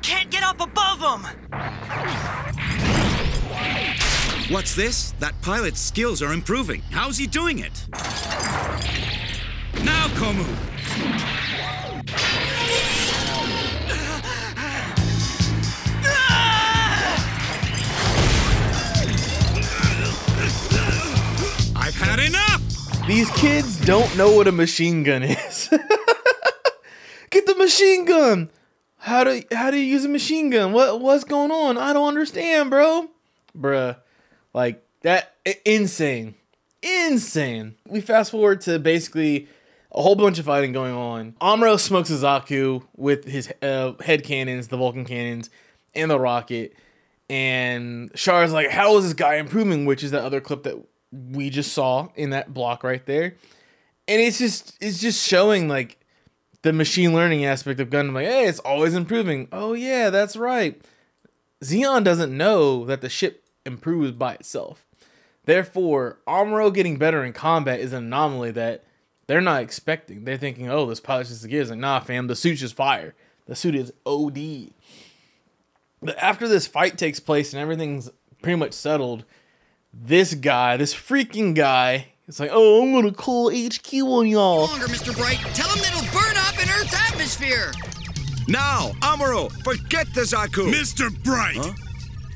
Can't 0.00 0.30
get 0.30 0.44
up 0.44 0.60
above 0.60 1.00
them. 1.00 1.26
What's 4.50 4.74
this? 4.74 5.12
That 5.20 5.40
pilot's 5.42 5.78
skills 5.78 6.20
are 6.22 6.32
improving. 6.32 6.82
How's 6.90 7.16
he 7.16 7.28
doing 7.28 7.60
it? 7.60 7.86
Now, 9.84 10.08
Komu. 10.18 10.44
I've 21.76 21.94
had 21.94 22.18
enough. 22.18 23.06
These 23.06 23.30
kids 23.36 23.78
don't 23.86 24.16
know 24.16 24.32
what 24.32 24.48
a 24.48 24.52
machine 24.52 25.04
gun 25.04 25.22
is. 25.22 25.68
Get 27.30 27.46
the 27.46 27.54
machine 27.54 28.04
gun. 28.04 28.50
How 28.96 29.22
do 29.22 29.44
how 29.52 29.70
do 29.70 29.76
you 29.76 29.84
use 29.84 30.04
a 30.04 30.08
machine 30.08 30.50
gun? 30.50 30.72
What 30.72 31.00
what's 31.00 31.22
going 31.22 31.52
on? 31.52 31.78
I 31.78 31.92
don't 31.92 32.08
understand, 32.08 32.68
bro. 32.70 33.10
Bruh. 33.56 33.94
Like 34.52 34.84
that 35.02 35.36
insane. 35.64 36.34
Insane. 36.82 37.76
We 37.86 38.00
fast 38.00 38.30
forward 38.30 38.60
to 38.62 38.78
basically 38.78 39.48
a 39.92 40.02
whole 40.02 40.14
bunch 40.14 40.38
of 40.38 40.46
fighting 40.46 40.72
going 40.72 40.94
on. 40.94 41.32
Amuro 41.40 41.78
smokes 41.78 42.10
a 42.10 42.14
Zaku 42.14 42.84
with 42.96 43.24
his 43.24 43.52
uh, 43.62 43.92
head 44.00 44.24
cannons, 44.24 44.68
the 44.68 44.76
Vulcan 44.76 45.04
cannons, 45.04 45.50
and 45.94 46.10
the 46.10 46.18
rocket. 46.18 46.74
And 47.28 48.12
Char's 48.14 48.52
like, 48.52 48.70
"How 48.70 48.96
is 48.96 49.04
this 49.04 49.12
guy 49.12 49.36
improving?" 49.36 49.84
Which 49.84 50.02
is 50.02 50.10
the 50.10 50.22
other 50.22 50.40
clip 50.40 50.64
that 50.64 50.76
we 51.12 51.50
just 51.50 51.72
saw 51.72 52.08
in 52.14 52.30
that 52.30 52.52
block 52.54 52.82
right 52.84 53.04
there. 53.06 53.36
And 54.08 54.20
it's 54.20 54.38
just 54.38 54.76
it's 54.80 55.00
just 55.00 55.26
showing 55.26 55.68
like 55.68 55.98
the 56.62 56.72
machine 56.72 57.14
learning 57.14 57.44
aspect 57.44 57.80
of 57.80 57.90
Gundam. 57.90 58.14
Like, 58.14 58.26
hey, 58.26 58.46
it's 58.46 58.58
always 58.60 58.94
improving. 58.94 59.48
Oh 59.52 59.72
yeah, 59.72 60.10
that's 60.10 60.36
right. 60.36 60.80
Zeon 61.62 62.04
doesn't 62.04 62.36
know 62.36 62.84
that 62.86 63.00
the 63.00 63.08
ship 63.08 63.44
improves 63.64 64.12
by 64.12 64.34
itself. 64.34 64.86
Therefore, 65.44 66.18
Amuro 66.26 66.72
getting 66.72 66.96
better 66.96 67.24
in 67.24 67.32
combat 67.32 67.80
is 67.80 67.92
an 67.92 68.04
anomaly 68.04 68.52
that 68.52 68.84
they're 69.26 69.40
not 69.40 69.62
expecting. 69.62 70.24
They're 70.24 70.36
thinking, 70.36 70.70
oh, 70.70 70.86
this 70.86 71.00
pilot's 71.00 71.30
just 71.30 71.44
a 71.44 71.48
gears. 71.48 71.70
Like, 71.70 71.78
nah, 71.78 72.00
fam, 72.00 72.26
the 72.26 72.36
suit's 72.36 72.60
just 72.60 72.74
fire. 72.74 73.14
The 73.46 73.56
suit 73.56 73.74
is 73.74 73.92
OD. 74.06 74.70
But 76.02 76.18
after 76.18 76.48
this 76.48 76.66
fight 76.66 76.98
takes 76.98 77.20
place 77.20 77.52
and 77.52 77.60
everything's 77.60 78.10
pretty 78.42 78.56
much 78.56 78.72
settled, 78.72 79.24
this 79.92 80.34
guy, 80.34 80.76
this 80.76 80.94
freaking 80.94 81.54
guy, 81.54 82.08
is 82.26 82.40
like, 82.40 82.50
oh, 82.52 82.82
I'm 82.82 82.92
gonna 82.92 83.12
call 83.12 83.50
HQ 83.50 83.92
on 83.94 84.26
y'all. 84.26 84.66
longer, 84.66 84.86
Mr. 84.86 85.16
Bright. 85.16 85.38
Tell 85.54 85.68
him 85.68 85.82
that 85.82 85.92
it'll 85.92 86.12
burn 86.12 86.36
up 86.36 86.54
in 86.62 86.68
Earth's 86.68 86.94
atmosphere. 86.94 87.72
Now, 88.48 88.92
Amuro, 89.02 89.50
forget 89.62 90.06
the 90.14 90.22
Zaku. 90.22 90.72
Mr. 90.72 91.10
Bright! 91.22 91.89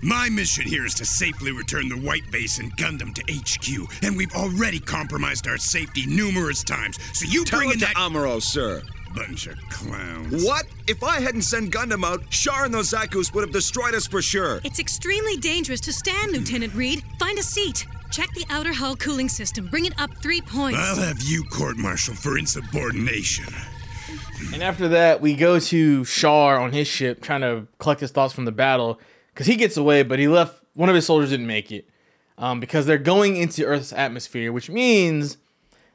My 0.05 0.29
mission 0.29 0.67
here 0.67 0.85
is 0.85 0.93
to 0.97 1.07
safely 1.07 1.51
return 1.51 1.89
the 1.89 1.97
White 1.97 2.31
Base 2.31 2.59
and 2.59 2.71
Gundam 2.77 3.15
to 3.15 3.23
HQ, 3.27 4.05
and 4.05 4.15
we've 4.15 4.35
already 4.35 4.79
compromised 4.79 5.49
our 5.49 5.57
safety 5.57 6.05
numerous 6.05 6.63
times. 6.63 6.99
So 7.15 7.25
you 7.27 7.43
Tell 7.43 7.61
bring 7.61 7.71
it 7.71 7.75
in 7.75 7.79
to 7.79 7.87
that 7.87 7.97
Amuro, 7.97 8.43
sir. 8.43 8.83
bunch 9.15 9.47
of 9.47 9.57
clowns. 9.71 10.45
What? 10.45 10.67
If 10.87 11.03
I 11.03 11.21
hadn't 11.21 11.41
sent 11.41 11.73
Gundam 11.73 12.05
out, 12.05 12.29
Char 12.29 12.67
and 12.67 12.75
those 12.75 12.93
Zakus 12.93 13.33
would 13.33 13.45
have 13.45 13.53
destroyed 13.53 13.95
us 13.95 14.07
for 14.07 14.21
sure. 14.21 14.61
It's 14.63 14.79
extremely 14.79 15.39
dangerous 15.39 15.81
to 15.81 15.93
stand, 15.93 16.33
Lieutenant 16.33 16.75
Reed. 16.75 17.03
Find 17.19 17.39
a 17.39 17.43
seat. 17.43 17.87
Check 18.11 18.29
the 18.35 18.45
outer 18.51 18.75
hull 18.75 18.97
cooling 18.97 19.31
system. 19.31 19.69
Bring 19.69 19.87
it 19.87 19.99
up 19.99 20.11
three 20.19 20.43
points. 20.43 20.81
I'll 20.81 20.97
have 20.97 21.23
you 21.23 21.45
court-martialed 21.45 22.19
for 22.19 22.37
insubordination. 22.37 23.47
And 24.53 24.63
after 24.63 24.87
that, 24.89 25.23
we 25.23 25.33
go 25.33 25.59
to 25.59 26.05
Char 26.05 26.61
on 26.61 26.73
his 26.73 26.89
ship 26.89 27.23
trying 27.23 27.41
to 27.41 27.67
collect 27.79 28.03
his 28.03 28.11
thoughts 28.11 28.35
from 28.35 28.45
the 28.45 28.53
battle 28.53 29.01
because 29.35 29.47
he 29.49 29.57
gets 29.57 29.77
away, 29.77 30.05
but 30.05 30.19
he 30.19 30.29
left 30.29 30.63
one 30.75 30.89
of 30.89 30.95
his 30.95 31.07
soldiers 31.07 31.31
didn't 31.31 31.47
make 31.47 31.73
it 31.73 31.89
um, 32.39 32.61
because 32.61 32.87
they're 32.87 32.99
going 32.99 33.37
into 33.37 33.65
Earth's 33.65 33.93
atmosphere, 33.93 34.53
which 34.53 34.71
means 34.71 35.39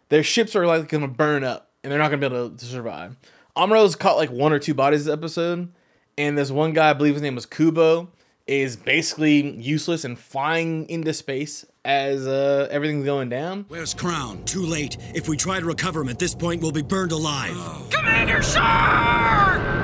their 0.10 0.24
ships 0.24 0.56
are 0.56 0.66
likely 0.68 0.88
going 0.88 1.02
to 1.02 1.08
burn 1.08 1.44
up 1.44 1.72
and 1.84 1.92
they're 1.92 2.00
not 2.00 2.10
going 2.10 2.22
to 2.22 2.30
be 2.30 2.36
able 2.36 2.50
to 2.52 2.66
survive. 2.66 3.16
Amuro's 3.56 3.96
caught 3.96 4.18
like 4.18 4.30
one 4.30 4.54
or 4.54 4.60
two 4.60 4.74
bodies 4.74 5.06
this 5.06 5.14
episode, 5.14 5.72
and 6.18 6.38
this 6.38 6.52
one 6.52 6.74
guy, 6.74 6.90
I 6.90 6.94
believe 6.94 7.14
his 7.14 7.22
name 7.22 7.36
was 7.36 7.46
Kubo, 7.46 8.10
is 8.48 8.76
basically 8.76 9.58
useless 9.58 10.04
and 10.04 10.18
flying 10.18 10.90
into 10.90 11.14
space 11.14 11.66
as 11.86 12.26
uh, 12.28 12.68
everything's 12.72 13.06
going 13.06 13.30
down. 13.30 13.66
Where's 13.68 13.94
Crown? 13.94 14.44
Too 14.44 14.66
late. 14.66 14.98
If 15.14 15.30
we 15.30 15.38
try 15.38 15.60
to 15.60 15.66
recover 15.66 16.02
him 16.02 16.10
at 16.10 16.20
this 16.20 16.36
point, 16.36 16.62
we'll 16.62 16.72
be 16.72 16.82
burned 16.82 17.12
alive. 17.12 17.90
Commander 17.92 18.42
Char! 18.42 19.79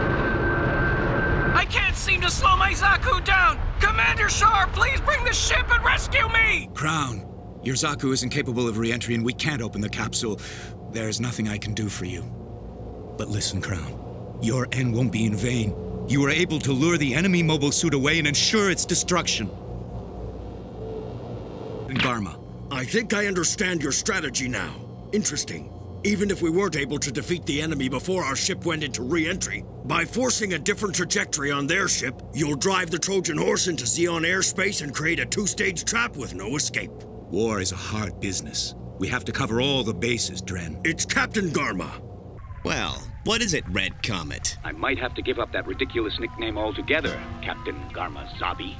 I 1.65 1.67
can't 1.67 1.95
seem 1.95 2.21
to 2.21 2.29
slow 2.29 2.55
my 2.55 2.73
Zaku 2.73 3.25
down! 3.25 3.59
Commander 3.81 4.27
Char, 4.27 4.67
please 4.67 5.01
bring 5.01 5.25
the 5.25 5.33
ship 5.33 5.65
and 5.71 5.83
rescue 5.83 6.29
me! 6.29 6.69
Crown, 6.75 7.25
your 7.63 7.73
Zaku 7.73 8.13
isn't 8.13 8.29
capable 8.29 8.67
of 8.67 8.77
re-entry 8.77 9.15
and 9.15 9.25
we 9.25 9.33
can't 9.33 9.63
open 9.63 9.81
the 9.81 9.89
capsule. 9.89 10.39
There's 10.91 11.19
nothing 11.19 11.47
I 11.47 11.57
can 11.57 11.73
do 11.73 11.89
for 11.89 12.05
you. 12.05 12.21
But 13.17 13.29
listen, 13.29 13.61
Crown, 13.61 14.37
your 14.43 14.67
end 14.73 14.93
won't 14.93 15.11
be 15.11 15.25
in 15.25 15.35
vain. 15.35 15.73
You 16.07 16.21
were 16.21 16.29
able 16.29 16.59
to 16.59 16.71
lure 16.71 16.99
the 16.99 17.15
enemy 17.15 17.41
mobile 17.41 17.71
suit 17.71 17.95
away 17.95 18.19
and 18.19 18.27
ensure 18.27 18.69
its 18.69 18.85
destruction. 18.85 19.49
Garma, 21.87 22.39
I 22.69 22.85
think 22.85 23.11
I 23.15 23.25
understand 23.25 23.81
your 23.81 23.91
strategy 23.91 24.47
now. 24.47 24.75
Interesting. 25.13 25.74
Even 26.05 26.29
if 26.29 26.43
we 26.43 26.51
weren't 26.51 26.75
able 26.75 26.99
to 26.99 27.11
defeat 27.11 27.47
the 27.47 27.59
enemy 27.59 27.89
before 27.89 28.23
our 28.23 28.35
ship 28.35 28.63
went 28.63 28.83
into 28.83 29.01
re-entry, 29.01 29.65
by 29.85 30.05
forcing 30.05 30.53
a 30.53 30.59
different 30.59 30.93
trajectory 30.93 31.49
on 31.51 31.65
their 31.65 31.87
ship, 31.87 32.21
you'll 32.31 32.55
drive 32.55 32.91
the 32.91 32.99
Trojan 32.99 33.39
horse 33.39 33.67
into 33.67 33.85
Zeon 33.85 34.21
airspace 34.21 34.83
and 34.83 34.93
create 34.93 35.19
a 35.19 35.25
two-stage 35.25 35.83
trap 35.83 36.15
with 36.15 36.35
no 36.35 36.57
escape. 36.57 36.91
war 37.31 37.59
is 37.59 37.71
a 37.71 37.75
hard 37.75 38.19
business. 38.19 38.75
We 38.99 39.07
have 39.07 39.25
to 39.25 39.31
cover 39.31 39.61
all 39.61 39.83
the 39.83 39.95
bases, 39.95 40.43
Dren. 40.43 40.79
It's 40.83 41.05
Captain 41.05 41.49
Garma. 41.49 41.89
Well, 42.63 43.01
what 43.23 43.41
is 43.41 43.55
it, 43.55 43.63
Red 43.71 44.03
Comet? 44.03 44.59
I 44.63 44.73
might 44.73 44.99
have 44.99 45.15
to 45.15 45.23
give 45.23 45.39
up 45.39 45.51
that 45.53 45.65
ridiculous 45.65 46.19
nickname 46.19 46.59
altogether, 46.59 47.19
Captain 47.41 47.77
Garma 47.89 48.29
Zabi. 48.37 48.75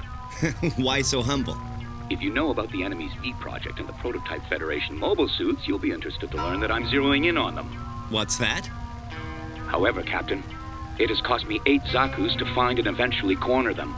Why 0.78 1.02
so 1.02 1.24
humble? 1.24 1.58
If 2.10 2.22
you 2.22 2.30
know 2.32 2.52
about 2.52 2.72
the 2.72 2.84
enemy's 2.84 3.14
V 3.22 3.34
project 3.40 3.80
and 3.80 3.90
the 3.90 3.94
prototype 3.94 4.44
Federation 4.48 4.98
mobile 4.98 5.28
suits, 5.28 5.68
you'll 5.68 5.80
be 5.80 5.92
interested 5.92 6.30
to 6.32 6.38
learn 6.38 6.60
that 6.60 6.72
I'm 6.72 6.86
zeroing 6.86 7.28
in 7.28 7.38
on 7.38 7.56
them. 7.56 7.66
What's 8.10 8.38
that? 8.38 8.68
However, 9.68 10.04
Captain, 10.04 10.44
it 11.00 11.10
has 11.10 11.20
cost 11.22 11.48
me 11.48 11.60
eight 11.66 11.82
Zakus 11.84 12.38
to 12.38 12.46
find 12.54 12.78
and 12.78 12.88
eventually 12.88 13.36
corner 13.36 13.74
them. 13.74 13.96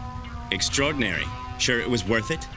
Extraordinary. 0.51 1.25
Sure 1.59 1.79
it 1.81 1.89
was 1.89 2.07
worth 2.07 2.31
it? 2.31 2.47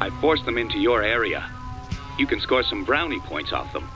I 0.00 0.16
forced 0.20 0.44
them 0.44 0.58
into 0.58 0.78
your 0.78 1.02
area. 1.02 1.50
You 2.18 2.26
can 2.26 2.40
score 2.40 2.62
some 2.62 2.84
brownie 2.84 3.20
points 3.20 3.52
off 3.52 3.72
them. 3.72 3.88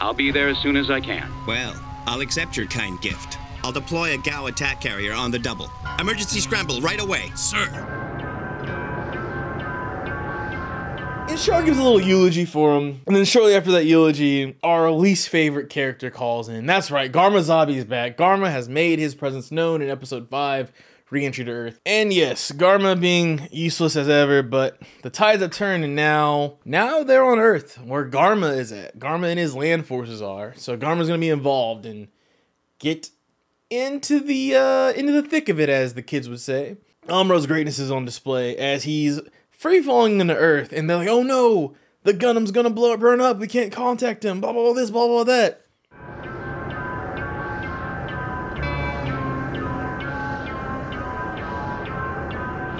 I'll 0.00 0.14
be 0.14 0.32
there 0.32 0.48
as 0.48 0.58
soon 0.58 0.76
as 0.76 0.90
I 0.90 1.00
can. 1.00 1.30
Well, 1.46 1.74
I'll 2.08 2.22
accept 2.22 2.56
your 2.56 2.66
kind 2.66 3.00
gift. 3.00 3.38
I'll 3.62 3.72
deploy 3.72 4.14
a 4.14 4.18
Gao 4.18 4.46
attack 4.46 4.80
carrier 4.80 5.12
on 5.12 5.30
the 5.30 5.38
double. 5.38 5.70
Emergency 6.00 6.40
scramble 6.40 6.80
right 6.80 7.00
away. 7.00 7.30
Sir. 7.36 7.91
Char 11.42 11.64
gives 11.64 11.76
a 11.76 11.82
little 11.82 12.00
eulogy 12.00 12.44
for 12.44 12.78
him. 12.78 13.00
And 13.04 13.16
then 13.16 13.24
shortly 13.24 13.56
after 13.56 13.72
that 13.72 13.84
eulogy, 13.84 14.56
our 14.62 14.92
least 14.92 15.28
favorite 15.28 15.70
character 15.70 16.08
calls 16.08 16.48
in. 16.48 16.66
That's 16.66 16.88
right, 16.88 17.10
Garma 17.10 17.40
Zabi 17.40 17.74
is 17.74 17.84
back. 17.84 18.16
Garma 18.16 18.48
has 18.48 18.68
made 18.68 19.00
his 19.00 19.16
presence 19.16 19.50
known 19.50 19.82
in 19.82 19.90
episode 19.90 20.30
5, 20.30 20.70
Reentry 21.10 21.44
to 21.44 21.50
Earth. 21.50 21.80
And 21.84 22.12
yes, 22.12 22.52
Garma 22.52 22.98
being 23.00 23.48
useless 23.50 23.96
as 23.96 24.08
ever, 24.08 24.44
but 24.44 24.80
the 25.02 25.10
tides 25.10 25.42
have 25.42 25.50
turned 25.50 25.82
and 25.82 25.96
now 25.96 26.58
now 26.64 27.02
they're 27.02 27.24
on 27.24 27.40
Earth, 27.40 27.76
where 27.82 28.08
Garma 28.08 28.56
is 28.56 28.70
at. 28.70 29.00
Garma 29.00 29.26
and 29.26 29.38
his 29.40 29.56
land 29.56 29.84
forces 29.84 30.22
are. 30.22 30.54
So 30.56 30.76
Garma's 30.76 31.08
gonna 31.08 31.18
be 31.18 31.28
involved 31.28 31.84
and 31.84 32.06
get 32.78 33.10
into 33.68 34.20
the 34.20 34.54
uh 34.54 34.92
into 34.92 35.10
the 35.10 35.28
thick 35.28 35.48
of 35.48 35.58
it, 35.58 35.68
as 35.68 35.94
the 35.94 36.02
kids 36.02 36.28
would 36.28 36.40
say. 36.40 36.76
Amuro's 37.08 37.48
greatness 37.48 37.80
is 37.80 37.90
on 37.90 38.04
display 38.04 38.56
as 38.56 38.84
he's 38.84 39.20
free 39.62 39.80
falling 39.80 40.20
into 40.20 40.34
Earth, 40.34 40.72
and 40.72 40.90
they're 40.90 40.96
like, 40.96 41.08
"Oh 41.08 41.22
no, 41.22 41.74
the 42.02 42.12
Gundam's 42.12 42.50
gonna 42.50 42.68
blow 42.68 42.94
up, 42.94 43.00
burn 43.00 43.20
up. 43.20 43.38
We 43.38 43.46
can't 43.46 43.70
contact 43.70 44.24
him." 44.24 44.40
Blah 44.40 44.52
blah 44.52 44.64
blah. 44.64 44.72
This 44.72 44.90
blah 44.90 45.06
blah 45.06 45.24
that. 45.24 45.60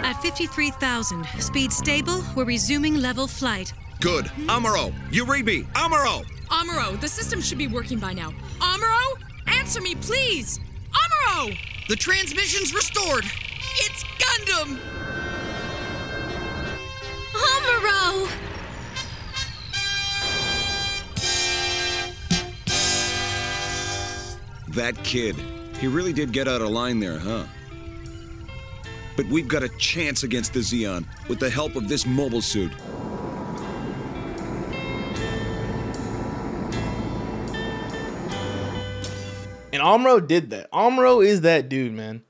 At 0.04 0.20
53,000, 0.20 1.24
speed 1.38 1.72
stable, 1.72 2.22
we're 2.34 2.44
resuming 2.44 2.96
level 2.96 3.28
flight. 3.28 3.72
Good. 4.00 4.26
Amuro, 4.48 4.92
you 5.12 5.24
read 5.24 5.46
me. 5.46 5.62
Amuro! 5.74 6.24
Amuro, 6.50 7.00
the 7.00 7.08
system 7.08 7.40
should 7.40 7.58
be 7.58 7.68
working 7.68 7.98
by 7.98 8.12
now. 8.12 8.32
Amuro, 8.58 9.20
answer 9.46 9.80
me, 9.80 9.94
please. 9.94 10.58
Amuro! 10.92 11.56
The 11.88 11.96
transmission's 11.96 12.74
restored. 12.74 13.24
It's 13.84 14.04
Gundam! 14.18 15.01
That 24.68 24.96
kid. 25.04 25.36
He 25.78 25.86
really 25.86 26.12
did 26.14 26.32
get 26.32 26.48
out 26.48 26.62
of 26.62 26.70
line 26.70 26.98
there, 26.98 27.18
huh? 27.18 27.44
But 29.16 29.26
we've 29.26 29.46
got 29.46 29.62
a 29.62 29.68
chance 29.68 30.22
against 30.22 30.54
the 30.54 30.60
Zeon 30.60 31.04
with 31.28 31.40
the 31.40 31.50
help 31.50 31.76
of 31.76 31.88
this 31.88 32.06
mobile 32.06 32.40
suit. 32.40 32.72
And 39.72 39.82
Amuro 39.82 40.26
did 40.26 40.50
that. 40.50 40.70
Amuro 40.72 41.24
is 41.24 41.42
that 41.42 41.68
dude, 41.68 41.92
man. 41.92 42.22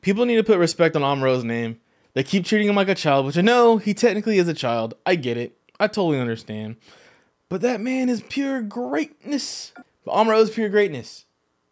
People 0.00 0.26
need 0.26 0.36
to 0.36 0.44
put 0.44 0.58
respect 0.58 0.94
on 0.94 1.02
Amuro's 1.02 1.44
name. 1.44 1.80
They 2.14 2.22
keep 2.22 2.44
treating 2.44 2.68
him 2.68 2.74
like 2.74 2.88
a 2.88 2.94
child, 2.94 3.26
which 3.26 3.38
I 3.38 3.42
know 3.42 3.76
he 3.76 3.94
technically 3.94 4.38
is 4.38 4.48
a 4.48 4.54
child. 4.54 4.94
I 5.06 5.14
get 5.14 5.36
it. 5.36 5.56
I 5.78 5.86
totally 5.86 6.18
understand. 6.18 6.76
But 7.48 7.60
that 7.62 7.80
man 7.80 8.08
is 8.08 8.22
pure 8.22 8.62
greatness. 8.62 9.72
But 10.04 10.14
Amuro 10.14 10.40
is 10.40 10.50
pure 10.50 10.68
greatness. 10.68 11.24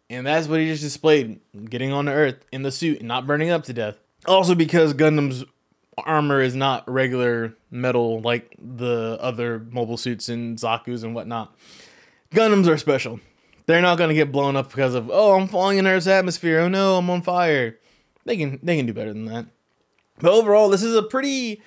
And 0.09 0.25
that's 0.25 0.47
what 0.47 0.59
he 0.59 0.67
just 0.67 0.81
displayed, 0.81 1.39
getting 1.69 1.91
on 1.91 2.05
the 2.05 2.13
earth 2.13 2.43
in 2.51 2.63
the 2.63 2.71
suit 2.71 2.99
and 2.99 3.07
not 3.07 3.27
burning 3.27 3.51
up 3.51 3.63
to 3.65 3.73
death. 3.73 3.97
Also 4.25 4.55
because 4.55 4.93
Gundam's 4.93 5.45
armor 5.97 6.41
is 6.41 6.55
not 6.55 6.89
regular 6.89 7.53
metal 7.71 8.21
like 8.21 8.55
the 8.57 9.17
other 9.21 9.59
mobile 9.71 9.97
suits 9.97 10.29
and 10.29 10.57
Zaku's 10.57 11.03
and 11.03 11.13
whatnot. 11.13 11.55
Gundams 12.31 12.67
are 12.67 12.77
special. 12.77 13.19
They're 13.65 13.81
not 13.81 13.97
gonna 13.97 14.13
get 14.13 14.31
blown 14.31 14.55
up 14.55 14.69
because 14.69 14.95
of 14.95 15.09
oh 15.11 15.39
I'm 15.39 15.47
falling 15.47 15.77
in 15.77 15.87
Earth's 15.87 16.07
atmosphere. 16.07 16.59
Oh 16.59 16.69
no, 16.69 16.97
I'm 16.97 17.09
on 17.09 17.21
fire. 17.21 17.77
They 18.25 18.37
can 18.37 18.59
they 18.63 18.77
can 18.77 18.85
do 18.85 18.93
better 18.93 19.13
than 19.13 19.25
that. 19.25 19.45
But 20.19 20.31
overall, 20.31 20.69
this 20.69 20.83
is 20.83 20.95
a 20.95 21.03
pretty 21.03 21.61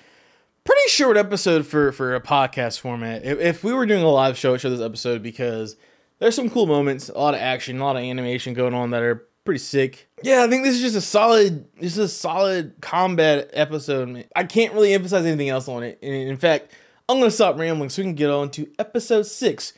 pretty 0.63 0.89
short 0.89 1.17
episode 1.17 1.65
for 1.65 1.91
for 1.91 2.15
a 2.15 2.21
podcast 2.21 2.79
format. 2.79 3.25
If, 3.25 3.39
if 3.39 3.63
we 3.63 3.73
were 3.73 3.85
doing 3.85 4.03
a 4.03 4.09
live 4.09 4.37
show, 4.37 4.53
I'd 4.53 4.61
show 4.61 4.69
this 4.69 4.81
episode 4.81 5.21
because 5.21 5.75
there's 6.19 6.35
some 6.35 6.49
cool 6.49 6.67
moments, 6.67 7.09
a 7.09 7.17
lot 7.17 7.33
of 7.33 7.41
action, 7.41 7.79
a 7.79 7.83
lot 7.83 7.95
of 7.95 8.03
animation 8.03 8.53
going 8.53 8.73
on 8.73 8.91
that 8.91 9.03
are 9.03 9.27
pretty 9.45 9.59
sick. 9.59 10.07
Yeah, 10.21 10.43
I 10.43 10.47
think 10.47 10.63
this 10.63 10.75
is 10.75 10.81
just 10.81 10.95
a 10.95 11.01
solid, 11.01 11.65
this 11.79 11.93
is 11.93 11.97
a 11.97 12.07
solid 12.07 12.75
combat 12.81 13.49
episode. 13.53 14.25
I 14.35 14.45
can't 14.45 14.73
really 14.73 14.93
emphasize 14.93 15.25
anything 15.25 15.49
else 15.49 15.67
on 15.67 15.83
it. 15.83 15.99
And 16.01 16.13
in 16.13 16.37
fact, 16.37 16.71
I'm 17.09 17.19
gonna 17.19 17.31
stop 17.31 17.57
rambling 17.57 17.89
so 17.89 18.01
we 18.01 18.05
can 18.05 18.15
get 18.15 18.29
on 18.29 18.49
to 18.51 18.71
episode 18.79 19.25
six, 19.25 19.73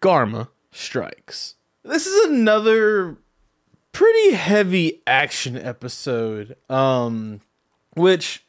Garma 0.00 0.48
Strikes. 0.70 1.56
This 1.84 2.06
is 2.06 2.30
another 2.30 3.18
pretty 3.92 4.32
heavy 4.32 5.02
action 5.06 5.58
episode. 5.58 6.56
Um, 6.70 7.42
which 7.94 8.44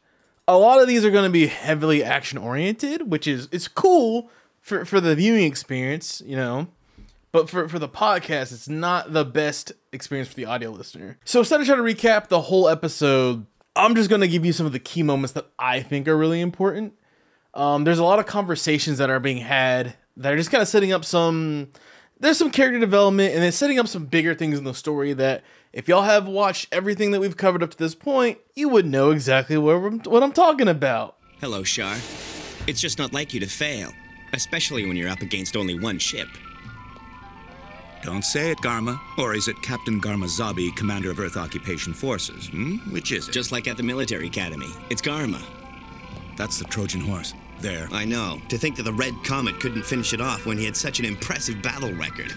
a 0.48 0.58
lot 0.58 0.82
of 0.82 0.88
these 0.88 1.06
are 1.06 1.12
going 1.12 1.26
to 1.26 1.30
be 1.30 1.48
heavily 1.48 2.04
action 2.04 2.38
oriented, 2.38 3.10
which 3.10 3.28
is 3.28 3.48
it's 3.52 3.68
cool 3.68 4.30
for 4.62 4.86
for 4.86 5.00
the 5.00 5.16
viewing 5.16 5.44
experience, 5.46 6.22
you 6.26 6.36
know. 6.36 6.68
But 7.32 7.50
for, 7.50 7.68
for 7.68 7.80
the 7.80 7.90
podcast, 7.90 8.54
it's 8.54 8.70
not 8.70 9.12
the 9.12 9.26
best 9.26 9.72
experience 9.92 10.30
for 10.30 10.36
the 10.36 10.46
audio 10.46 10.70
listener. 10.70 11.18
So 11.26 11.40
instead 11.40 11.60
of 11.60 11.66
trying 11.66 11.80
to 11.80 11.84
recap 11.84 12.28
the 12.28 12.42
whole 12.42 12.70
episode, 12.70 13.48
I'm 13.76 13.96
just 13.96 14.10
gonna 14.10 14.28
give 14.28 14.46
you 14.46 14.54
some 14.54 14.66
of 14.66 14.72
the 14.72 14.80
key 14.80 15.02
moments 15.02 15.34
that 15.34 15.48
I 15.58 15.82
think 15.82 16.08
are 16.08 16.18
really 16.18 16.42
important. 16.42 16.94
Um, 17.56 17.84
there's 17.84 18.00
a 18.00 18.04
lot 18.04 18.20
of 18.20 18.26
conversations 18.26 18.98
that 19.00 19.10
are 19.10 19.20
being 19.20 19.38
had 19.38 19.96
that 20.18 20.34
are 20.34 20.38
just 20.38 20.52
kind 20.52 20.62
of 20.62 20.68
setting 20.68 20.92
up 20.92 21.06
some. 21.06 21.70
There's 22.20 22.38
some 22.38 22.52
character 22.52 22.80
development 22.80 23.34
and 23.36 23.44
it's 23.44 23.58
setting 23.58 23.80
up 23.80 23.88
some 23.88 24.06
bigger 24.06 24.34
things 24.34 24.58
in 24.58 24.64
the 24.64 24.74
story 24.74 25.14
that 25.14 25.44
if 25.74 25.88
y'all 25.88 26.04
have 26.04 26.28
watched 26.28 26.68
everything 26.72 27.12
that 27.12 27.20
we've 27.20 27.36
covered 27.36 27.64
up 27.64 27.72
to 27.72 27.78
this 27.78 27.96
point, 27.96 28.38
you 28.56 28.70
would 28.70 28.86
know 28.86 29.12
exactly 29.12 29.58
what, 29.58 29.76
I'm- 29.76 30.00
what 30.06 30.24
I'm 30.24 30.32
talking 30.32 30.68
about. 30.68 31.18
Hello, 31.42 31.64
Char. 31.64 31.98
It's 32.68 32.80
just 32.80 32.98
not 32.98 33.12
like 33.12 33.34
you 33.34 33.40
to 33.42 33.48
fail, 33.48 33.92
especially 34.34 34.86
when 34.86 34.96
you're 34.96 35.10
up 35.10 35.22
against 35.22 35.58
only 35.58 35.78
one 35.78 36.00
ship. 36.00 36.30
Don't 38.04 38.24
say 38.24 38.52
it, 38.52 38.58
Garma. 38.60 39.00
Or 39.18 39.34
is 39.34 39.48
it 39.48 39.62
Captain 39.62 40.00
Garma 40.00 40.26
Zabi, 40.26 40.74
commander 40.76 41.10
of 41.10 41.20
Earth 41.20 41.36
Occupation 41.38 41.94
Forces? 41.94 42.48
Hmm? 42.48 42.76
Which 42.92 43.12
is 43.12 43.28
it? 43.28 43.32
Just 43.32 43.52
like 43.52 43.68
at 43.68 43.78
the 43.78 43.84
military 43.84 44.28
academy. 44.28 44.70
It's 44.90 45.02
Garma. 45.02 45.42
That's 46.38 46.60
the 46.60 46.66
Trojan 46.66 47.02
horse. 47.02 47.34
There. 47.64 47.88
I 47.94 48.04
know. 48.04 48.42
To 48.50 48.58
think 48.58 48.76
that 48.76 48.84
the 48.84 48.92
Red 48.92 49.14
Comet 49.24 49.62
couldn't 49.62 49.86
finish 49.86 50.12
it 50.12 50.20
off 50.20 50.46
when 50.46 50.58
he 50.58 50.66
had 50.66 50.76
such 50.76 51.00
an 51.00 51.06
impressive 51.06 51.62
battle 51.62 51.94
record. 51.94 52.34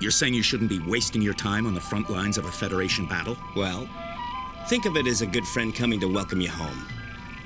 You're 0.00 0.12
saying 0.12 0.34
you 0.34 0.42
shouldn't 0.42 0.70
be 0.70 0.78
wasting 0.78 1.20
your 1.20 1.34
time 1.34 1.66
on 1.66 1.74
the 1.74 1.80
front 1.80 2.08
lines 2.08 2.38
of 2.38 2.44
a 2.44 2.52
Federation 2.52 3.04
battle? 3.06 3.36
Well, 3.56 3.88
think 4.68 4.86
of 4.86 4.96
it 4.96 5.08
as 5.08 5.20
a 5.20 5.26
good 5.26 5.44
friend 5.48 5.74
coming 5.74 5.98
to 5.98 6.06
welcome 6.06 6.40
you 6.40 6.48
home. 6.48 6.86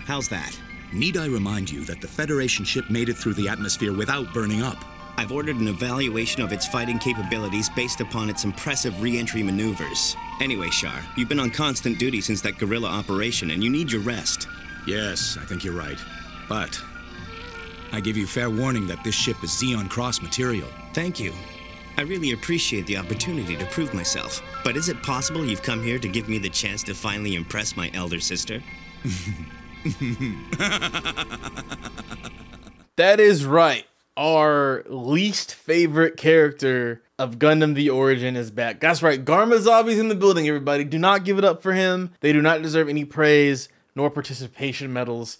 How's 0.05 0.29
that? 0.29 0.55
Need 0.93 1.17
I 1.17 1.25
remind 1.25 1.71
you 1.71 1.87
that 1.87 2.03
the 2.03 2.07
Federation 2.07 2.67
ship 2.67 2.91
made 2.91 3.09
it 3.09 3.17
through 3.17 3.33
the 3.33 3.49
atmosphere 3.49 3.95
without 3.95 4.35
burning 4.35 4.61
up? 4.61 4.85
I've 5.17 5.33
ordered 5.33 5.57
an 5.57 5.69
evaluation 5.69 6.43
of 6.43 6.53
its 6.53 6.67
fighting 6.67 6.99
capabilities 6.99 7.71
based 7.71 8.03
upon 8.03 8.29
its 8.29 8.45
impressive 8.45 9.01
re 9.01 9.19
entry 9.19 9.43
maneuvers. 9.43 10.17
Anyway, 10.43 10.69
Char, 10.69 11.03
you've 11.17 11.31
been 11.31 11.41
on 11.41 11.51
constant 11.51 11.99
duty 11.99 12.21
since 12.21 12.43
that 12.43 12.59
guerrilla 12.59 12.89
operation, 12.89 13.53
and 13.53 13.65
you 13.65 13.71
need 13.71 13.91
your 13.91 14.03
rest. 14.03 14.49
Yes, 14.87 15.39
I 15.41 15.47
think 15.47 15.65
you're 15.65 15.73
right. 15.73 15.99
But 16.47 16.79
I 17.93 18.01
give 18.01 18.17
you 18.17 18.27
fair 18.27 18.51
warning 18.51 18.87
that 18.89 19.05
this 19.05 19.15
ship 19.15 19.43
is 19.45 19.51
Zeon 19.51 19.89
Cross 19.89 20.23
material. 20.23 20.69
Thank 20.95 21.21
you. 21.21 21.33
I 21.99 22.03
really 22.03 22.33
appreciate 22.33 22.87
the 22.87 22.97
opportunity 22.97 23.57
to 23.57 23.67
prove 23.67 23.93
myself. 23.93 24.43
But 24.65 24.77
is 24.77 24.89
it 24.89 25.03
possible 25.03 25.45
you've 25.45 25.63
come 25.63 25.83
here 25.83 25.99
to 25.99 26.09
give 26.09 26.29
me 26.29 26.39
the 26.39 26.49
chance 26.49 26.83
to 26.85 26.95
finally 26.95 27.35
impress 27.35 27.77
my 27.77 27.91
elder 27.95 28.21
sister? 28.21 28.63
That 32.97 33.21
is 33.21 33.47
right. 33.47 33.87
Our 34.19 34.85
least 34.87 35.55
favorite 35.55 36.19
character 36.19 37.03
of 37.19 37.39
Gundam 37.39 37.75
The 37.75 37.89
Origin 37.89 38.37
is 38.37 38.51
back. 38.51 38.81
That's 38.81 39.03
right. 39.03 39.25
Garma 39.25 39.59
Zombie's 39.59 39.99
in 39.99 40.09
the 40.09 40.15
building, 40.15 40.47
everybody. 40.47 40.85
Do 40.85 40.99
not 40.99 41.25
give 41.25 41.39
it 41.39 41.45
up 41.45 41.63
for 41.63 41.73
him. 41.73 42.11
They 42.21 42.35
do 42.35 42.43
not 42.43 42.61
deserve 42.61 42.91
any 42.91 43.07
praise 43.07 43.71
nor 43.95 44.11
participation 44.11 44.93
medals. 44.93 45.39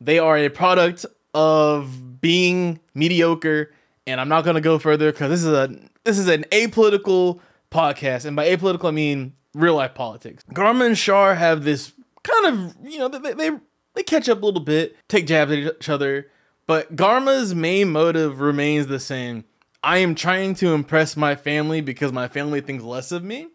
They 0.00 0.20
are 0.20 0.38
a 0.38 0.48
product 0.48 1.04
of 1.34 2.20
being 2.20 2.80
mediocre, 2.94 3.72
and 4.06 4.20
I'm 4.20 4.28
not 4.28 4.44
to 4.44 4.60
go 4.60 4.78
further 4.78 5.12
because 5.12 5.30
this 5.30 5.42
is 5.42 5.52
a 5.52 5.68
this 6.04 6.18
is 6.18 6.28
an 6.28 6.44
apolitical 6.50 7.40
podcast, 7.70 8.24
and 8.24 8.36
by 8.36 8.48
apolitical 8.48 8.88
I 8.88 8.92
mean 8.92 9.34
real 9.54 9.74
life 9.74 9.94
politics. 9.94 10.44
Garma 10.52 10.86
and 10.86 10.96
Char 10.96 11.34
have 11.34 11.64
this 11.64 11.92
kind 12.22 12.46
of 12.46 12.76
you 12.82 12.98
know 12.98 13.08
they 13.08 13.32
they, 13.32 13.50
they 13.94 14.02
catch 14.02 14.28
up 14.28 14.42
a 14.42 14.46
little 14.46 14.60
bit, 14.60 14.96
take 15.08 15.26
jabs 15.26 15.52
at 15.52 15.58
each 15.58 15.88
other, 15.88 16.28
but 16.66 16.94
Garma's 16.96 17.54
main 17.54 17.90
motive 17.90 18.40
remains 18.40 18.86
the 18.86 19.00
same. 19.00 19.44
I 19.82 19.98
am 19.98 20.14
trying 20.14 20.54
to 20.56 20.74
impress 20.74 21.16
my 21.16 21.34
family 21.34 21.80
because 21.80 22.12
my 22.12 22.28
family 22.28 22.60
thinks 22.60 22.84
less 22.84 23.10
of 23.10 23.24
me. 23.24 23.48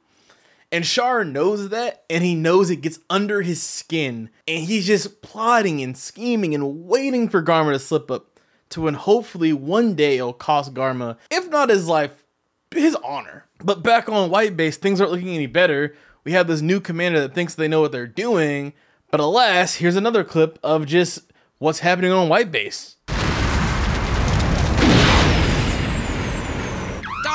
And 0.71 0.84
Char 0.84 1.23
knows 1.23 1.69
that, 1.69 2.03
and 2.10 2.25
he 2.25 2.36
knows 2.36 2.69
it 2.69 2.82
gets 2.82 2.99
under 3.10 3.41
his 3.41 3.62
skin, 3.63 4.30
and 4.45 4.65
he's 4.65 4.86
just 4.86 5.21
plotting 5.21 5.82
and 5.82 5.97
scheming 5.97 6.53
and 6.53 6.86
waiting 6.86 7.30
for 7.30 7.41
Garma 7.41 7.71
to 7.71 7.80
slip 7.80 8.12
up 8.12 8.39
to 8.69 8.82
when 8.82 8.95
hopefully 8.95 9.53
one 9.53 9.95
day 9.95 10.17
it'll 10.17 10.34
cost 10.34 10.73
Garma, 10.73 11.17
if 11.32 11.49
not 11.49 11.69
his 11.69 11.88
life, 11.88 12.25
his 12.71 12.95
honor. 12.95 13.45
But 13.63 13.82
back 13.82 14.10
on 14.10 14.30
White 14.30 14.58
Base, 14.58 14.75
things 14.75 14.99
aren't 14.99 15.13
looking 15.13 15.30
any 15.34 15.47
better. 15.47 15.95
We 16.25 16.34
have 16.34 16.47
this 16.47 16.62
new 16.62 16.82
commander 16.82 17.21
that 17.21 17.34
thinks 17.34 17.56
they 17.56 17.69
know 17.69 17.80
what 17.80 17.93
they're 17.93 18.06
doing, 18.06 18.73
but 19.10 19.21
alas, 19.21 19.75
here's 19.75 19.95
another 19.95 20.25
clip 20.25 20.60
of 20.62 20.86
just 20.86 21.32
what's 21.60 21.80
happening 21.80 22.12
on 22.12 22.27
White 22.27 22.51
Base. 22.51 22.97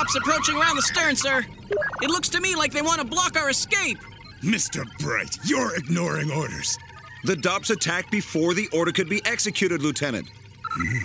Dops 0.02 0.16
approaching 0.16 0.56
around 0.56 0.74
the 0.74 0.82
stern, 0.82 1.14
sir. 1.14 1.46
It 2.02 2.10
looks 2.10 2.28
to 2.30 2.40
me 2.40 2.56
like 2.56 2.72
they 2.72 2.82
want 2.82 3.00
to 3.00 3.06
block 3.06 3.38
our 3.38 3.50
escape. 3.50 3.98
Mr. 4.42 4.84
Bright, 4.98 5.38
you're 5.44 5.76
ignoring 5.76 6.28
orders. 6.32 6.76
The 7.22 7.36
Dops 7.36 7.70
attacked 7.70 8.10
before 8.10 8.52
the 8.52 8.66
order 8.72 8.90
could 8.90 9.08
be 9.08 9.24
executed, 9.24 9.80
Lieutenant. 9.80 10.28
Hmm. 10.64 10.98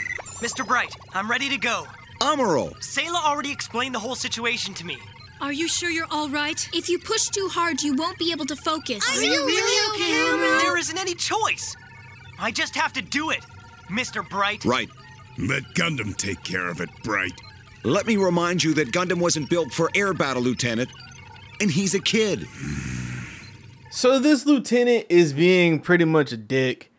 Mr. 0.44 0.66
Bright, 0.66 0.96
I'm 1.14 1.30
ready 1.30 1.48
to 1.48 1.58
go. 1.58 1.86
Amuro! 2.22 2.76
Sayla 2.80 3.24
already 3.24 3.52
explained 3.52 3.94
the 3.94 4.00
whole 4.00 4.16
situation 4.16 4.74
to 4.74 4.84
me. 4.84 4.98
Are 5.42 5.54
you 5.54 5.68
sure 5.68 5.92
you're 5.92 6.08
all 6.10 6.30
right? 6.30 6.68
If 6.74 6.90
you 6.90 6.98
push 6.98 7.28
too 7.28 7.48
hard, 7.52 7.84
you 7.84 7.94
won't 7.94 8.18
be 8.18 8.32
able 8.32 8.48
to 8.48 8.56
focus. 8.56 9.08
Are 9.16 9.24
you 9.24 9.46
really 9.46 9.94
okay, 9.94 10.12
Amuro? 10.12 10.60
There 10.62 10.78
isn't 10.78 10.98
any 10.98 11.14
choice. 11.14 11.76
I 12.40 12.50
just 12.50 12.76
have 12.76 12.94
to 12.94 13.04
do 13.04 13.30
it, 13.30 13.46
Mr. 13.92 14.28
Bright. 14.28 14.66
Right. 14.66 14.90
Let 15.38 15.62
Gundam 15.76 16.18
take 16.18 16.42
care 16.42 16.68
of 16.68 16.82
it, 16.82 16.90
Bright. 17.04 17.34
Let 17.84 18.06
me 18.06 18.18
remind 18.18 18.64
you 18.64 18.74
that 18.76 18.92
Gundam 18.92 19.20
wasn't 19.20 19.50
built 19.50 19.72
for 19.72 19.90
air 19.96 20.14
battle, 20.14 20.42
Lieutenant. 20.42 20.90
And 21.62 21.72
he's 21.72 21.94
a 21.94 22.00
kid. 22.00 22.48
So 23.90 24.20
this 24.20 24.46
lieutenant 24.46 25.08
is 25.10 25.34
being 25.34 25.80
pretty 25.80 26.06
much 26.06 26.32
a 26.32 26.38
dick 26.38 26.92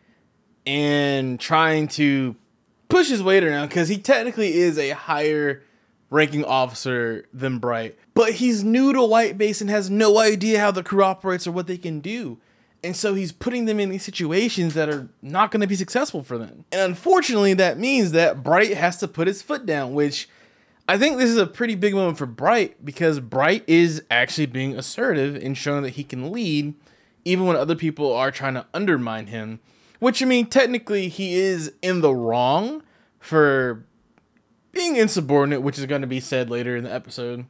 and 0.65 1.39
trying 1.39 1.87
to 1.89 2.35
push 2.89 3.07
his 3.07 3.23
weight 3.23 3.43
around 3.43 3.69
because 3.69 3.87
he 3.87 3.97
technically 3.97 4.55
is 4.55 4.77
a 4.77 4.89
higher 4.89 5.63
ranking 6.09 6.43
officer 6.43 7.25
than 7.33 7.59
Bright. 7.59 7.97
But 8.13 8.33
he's 8.33 8.63
new 8.63 8.91
to 8.93 9.03
White 9.03 9.37
Base 9.37 9.61
and 9.61 9.69
has 9.69 9.89
no 9.89 10.17
idea 10.19 10.59
how 10.59 10.71
the 10.71 10.83
crew 10.83 11.03
operates 11.03 11.47
or 11.47 11.51
what 11.51 11.67
they 11.67 11.77
can 11.77 11.99
do. 11.99 12.39
And 12.83 12.95
so 12.95 13.13
he's 13.13 13.31
putting 13.31 13.65
them 13.65 13.79
in 13.79 13.89
these 13.89 14.03
situations 14.03 14.73
that 14.73 14.89
are 14.89 15.09
not 15.21 15.51
going 15.51 15.61
to 15.61 15.67
be 15.67 15.75
successful 15.75 16.23
for 16.23 16.37
them. 16.37 16.65
And 16.71 16.81
unfortunately, 16.81 17.53
that 17.55 17.77
means 17.77 18.11
that 18.11 18.43
Bright 18.43 18.75
has 18.75 18.97
to 18.97 19.07
put 19.07 19.27
his 19.27 19.41
foot 19.41 19.65
down, 19.65 19.93
which 19.93 20.29
I 20.89 20.97
think 20.97 21.19
this 21.19 21.29
is 21.29 21.37
a 21.37 21.45
pretty 21.45 21.75
big 21.75 21.93
moment 21.93 22.17
for 22.17 22.25
Bright 22.25 22.83
because 22.83 23.19
Bright 23.19 23.63
is 23.67 24.01
actually 24.09 24.47
being 24.47 24.75
assertive 24.75 25.35
and 25.35 25.55
showing 25.55 25.83
that 25.83 25.91
he 25.91 26.03
can 26.03 26.31
lead 26.31 26.73
even 27.23 27.45
when 27.45 27.55
other 27.55 27.75
people 27.75 28.11
are 28.11 28.31
trying 28.31 28.55
to 28.55 28.65
undermine 28.73 29.27
him. 29.27 29.59
Which 29.99 30.23
I 30.23 30.25
mean, 30.25 30.47
technically, 30.47 31.07
he 31.07 31.35
is 31.35 31.73
in 31.83 32.01
the 32.01 32.11
wrong 32.11 32.81
for 33.19 33.85
being 34.71 34.95
insubordinate, 34.95 35.61
which 35.61 35.77
is 35.77 35.85
going 35.85 36.01
to 36.01 36.07
be 36.07 36.19
said 36.19 36.49
later 36.49 36.75
in 36.75 36.83
the 36.83 36.91
episode. 36.91 37.45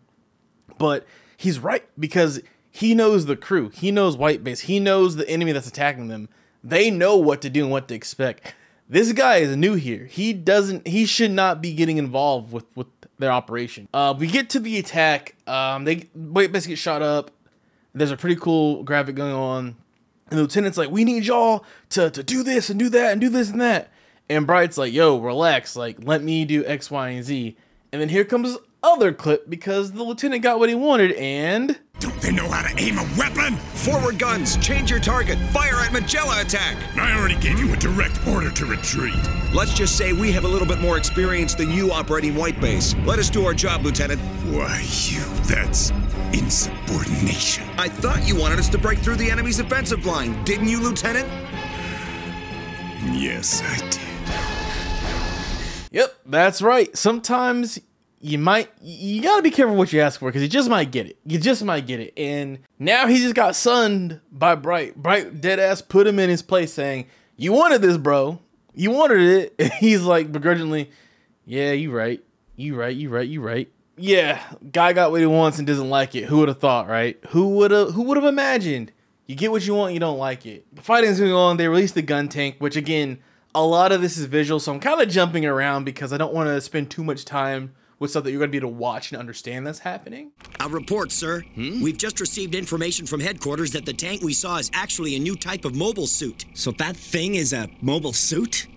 But 0.77 1.07
he's 1.37 1.59
right 1.59 1.87
because 1.97 2.41
he 2.69 2.93
knows 2.93 3.25
the 3.25 3.37
crew, 3.37 3.69
he 3.69 3.89
knows 3.89 4.17
White 4.17 4.43
Base, 4.43 4.61
he 4.61 4.81
knows 4.81 5.15
the 5.15 5.29
enemy 5.29 5.53
that's 5.53 5.65
attacking 5.65 6.09
them. 6.09 6.27
They 6.61 6.91
know 6.91 7.15
what 7.15 7.41
to 7.43 7.49
do 7.49 7.63
and 7.63 7.71
what 7.71 7.87
to 7.87 7.95
expect. 7.95 8.53
This 8.89 9.13
guy 9.13 9.37
is 9.37 9.55
new 9.55 9.75
here. 9.75 10.07
He 10.07 10.33
doesn't. 10.33 10.87
He 10.87 11.05
should 11.05 11.31
not 11.31 11.61
be 11.61 11.73
getting 11.73 11.95
involved 11.95 12.51
with 12.51 12.65
with 12.75 12.87
their 13.19 13.31
operation. 13.31 13.87
Uh, 13.93 14.15
we 14.17 14.27
get 14.27 14.49
to 14.51 14.59
the 14.59 14.79
attack. 14.79 15.35
Um, 15.45 15.83
they 15.83 16.07
Base 16.15 16.65
gets 16.65 16.81
shot 16.81 17.01
up. 17.01 17.31
There's 17.93 18.11
a 18.11 18.17
pretty 18.17 18.37
cool 18.37 18.83
graphic 18.83 19.15
going 19.15 19.33
on. 19.33 19.75
And 20.29 20.37
the 20.37 20.43
lieutenant's 20.43 20.77
like, 20.77 20.89
we 20.89 21.03
need 21.03 21.25
y'all 21.25 21.65
to, 21.89 22.09
to 22.09 22.23
do 22.23 22.43
this 22.43 22.69
and 22.69 22.79
do 22.79 22.89
that 22.89 23.11
and 23.11 23.21
do 23.21 23.29
this 23.29 23.49
and 23.49 23.59
that. 23.61 23.91
And 24.29 24.45
Bright's 24.45 24.77
like, 24.77 24.93
yo, 24.93 25.17
relax. 25.17 25.75
Like, 25.75 25.97
let 26.03 26.23
me 26.23 26.45
do 26.45 26.65
X, 26.65 26.89
Y, 26.91 27.09
and 27.09 27.23
Z. 27.23 27.57
And 27.91 28.01
then 28.01 28.09
here 28.09 28.23
comes 28.23 28.57
other 28.81 29.13
clip 29.13 29.49
because 29.49 29.91
the 29.91 30.03
lieutenant 30.03 30.43
got 30.43 30.59
what 30.59 30.69
he 30.69 30.75
wanted 30.75 31.13
and. 31.13 31.79
Don't 31.99 32.19
they 32.21 32.31
know 32.31 32.49
how 32.49 32.61
to 32.61 32.81
aim 32.81 32.97
a 32.97 33.07
weapon! 33.17 33.55
Forward 33.55 34.17
guns, 34.17 34.55
change 34.57 34.89
your 34.89 34.99
target, 34.99 35.37
fire 35.51 35.75
at 35.75 35.91
Magella 35.91 36.41
attack! 36.41 36.77
I 36.97 37.17
already 37.17 37.35
gave 37.39 37.59
you 37.59 37.73
a 37.73 37.77
direct 37.77 38.25
order 38.27 38.51
to 38.51 38.65
retreat. 38.65 39.15
Let's 39.53 39.73
just 39.73 39.97
say 39.97 40.13
we 40.13 40.31
have 40.31 40.45
a 40.45 40.47
little 40.47 40.67
bit 40.67 40.79
more 40.79 40.97
experience 40.97 41.55
than 41.55 41.71
you 41.71 41.91
operating 41.91 42.35
White 42.35 42.61
Base. 42.61 42.95
Let 43.05 43.19
us 43.19 43.29
do 43.29 43.45
our 43.45 43.53
job, 43.53 43.83
Lieutenant. 43.83 44.21
Why, 44.45 44.81
you, 45.07 45.23
that's 45.45 45.91
insubordination. 46.33 47.67
I 47.77 47.89
thought 47.89 48.27
you 48.27 48.35
wanted 48.35 48.59
us 48.59 48.69
to 48.69 48.77
break 48.77 48.99
through 48.99 49.15
the 49.17 49.29
enemy's 49.29 49.59
offensive 49.59 50.05
line, 50.05 50.43
didn't 50.45 50.67
you, 50.67 50.79
Lieutenant? 50.79 51.27
Yes, 53.13 53.61
I 53.63 53.77
did. 53.89 53.99
Yep, 55.91 56.19
that's 56.27 56.61
right. 56.61 56.95
Sometimes 56.95 57.79
you 58.21 58.37
might 58.37 58.69
you 58.81 59.21
gotta 59.21 59.41
be 59.41 59.51
careful 59.51 59.75
what 59.75 59.93
you 59.93 60.01
ask 60.01 60.19
for 60.19 60.29
because 60.29 60.41
you 60.41 60.49
just 60.49 60.69
might 60.69 60.91
get 60.91 61.07
it. 61.07 61.17
You 61.25 61.39
just 61.39 61.63
might 61.63 61.87
get 61.87 61.99
it. 61.99 62.13
And 62.17 62.59
now 62.77 63.07
he 63.07 63.17
just 63.19 63.35
got 63.35 63.55
sunned 63.55 64.19
by 64.31 64.55
Bright. 64.55 64.95
Bright 64.95 65.39
dead 65.41 65.59
ass 65.59 65.81
put 65.81 66.07
him 66.07 66.19
in 66.19 66.29
his 66.29 66.41
place 66.41 66.73
saying, 66.73 67.07
You 67.37 67.53
wanted 67.53 67.81
this, 67.81 67.97
bro. 67.97 68.39
You 68.73 68.91
wanted 68.91 69.21
it. 69.21 69.55
And 69.59 69.71
he's 69.73 70.01
like 70.01 70.31
begrudgingly, 70.31 70.89
Yeah, 71.45 71.71
you 71.71 71.91
right. 71.91 72.21
You 72.55 72.75
right, 72.75 72.95
you 72.95 73.09
right, 73.09 73.27
you 73.27 73.41
right. 73.41 73.71
Yeah, 73.95 74.41
guy 74.71 74.93
got 74.93 75.11
what 75.11 75.19
he 75.21 75.25
wants 75.25 75.57
and 75.57 75.67
doesn't 75.67 75.89
like 75.89 76.15
it. 76.15 76.25
Who 76.25 76.39
would 76.39 76.47
have 76.47 76.59
thought, 76.59 76.87
right? 76.87 77.17
Who 77.29 77.49
would 77.55 77.71
have 77.71 77.91
who 77.91 78.03
would 78.03 78.17
have 78.17 78.25
imagined? 78.25 78.91
You 79.27 79.35
get 79.35 79.51
what 79.51 79.65
you 79.65 79.75
want, 79.75 79.93
you 79.93 79.99
don't 79.99 80.17
like 80.17 80.45
it. 80.45 80.65
The 80.75 80.81
fighting's 80.81 81.19
going 81.19 81.31
on. 81.31 81.57
They 81.57 81.67
release 81.67 81.91
the 81.91 82.01
gun 82.01 82.29
tank, 82.29 82.55
which 82.59 82.75
again, 82.75 83.19
a 83.53 83.63
lot 83.63 83.91
of 83.91 84.01
this 84.01 84.17
is 84.17 84.25
visual, 84.25 84.59
so 84.59 84.73
I'm 84.73 84.79
kind 84.79 84.99
of 84.99 85.07
jumping 85.09 85.45
around 85.45 85.83
because 85.83 86.11
I 86.11 86.17
don't 86.17 86.33
want 86.33 86.47
to 86.47 86.59
spend 86.61 86.89
too 86.89 87.03
much 87.03 87.25
time 87.25 87.75
with 87.99 88.11
stuff 88.11 88.23
that 88.23 88.31
you're 88.31 88.39
going 88.39 88.49
to 88.49 88.51
be 88.51 88.57
able 88.57 88.69
to 88.69 88.75
watch 88.75 89.11
and 89.11 89.19
understand 89.19 89.67
that's 89.67 89.79
happening. 89.79 90.31
A 90.59 90.69
report, 90.69 91.11
sir. 91.11 91.41
Hmm? 91.55 91.81
We've 91.81 91.97
just 91.97 92.19
received 92.19 92.55
information 92.55 93.05
from 93.05 93.19
headquarters 93.19 93.71
that 93.71 93.85
the 93.85 93.93
tank 93.93 94.21
we 94.21 94.33
saw 94.33 94.57
is 94.57 94.71
actually 94.73 95.15
a 95.15 95.19
new 95.19 95.35
type 95.35 95.65
of 95.65 95.75
mobile 95.75 96.07
suit. 96.07 96.45
So 96.53 96.71
that 96.73 96.95
thing 96.95 97.35
is 97.35 97.53
a 97.53 97.69
mobile 97.81 98.13
suit? 98.13 98.67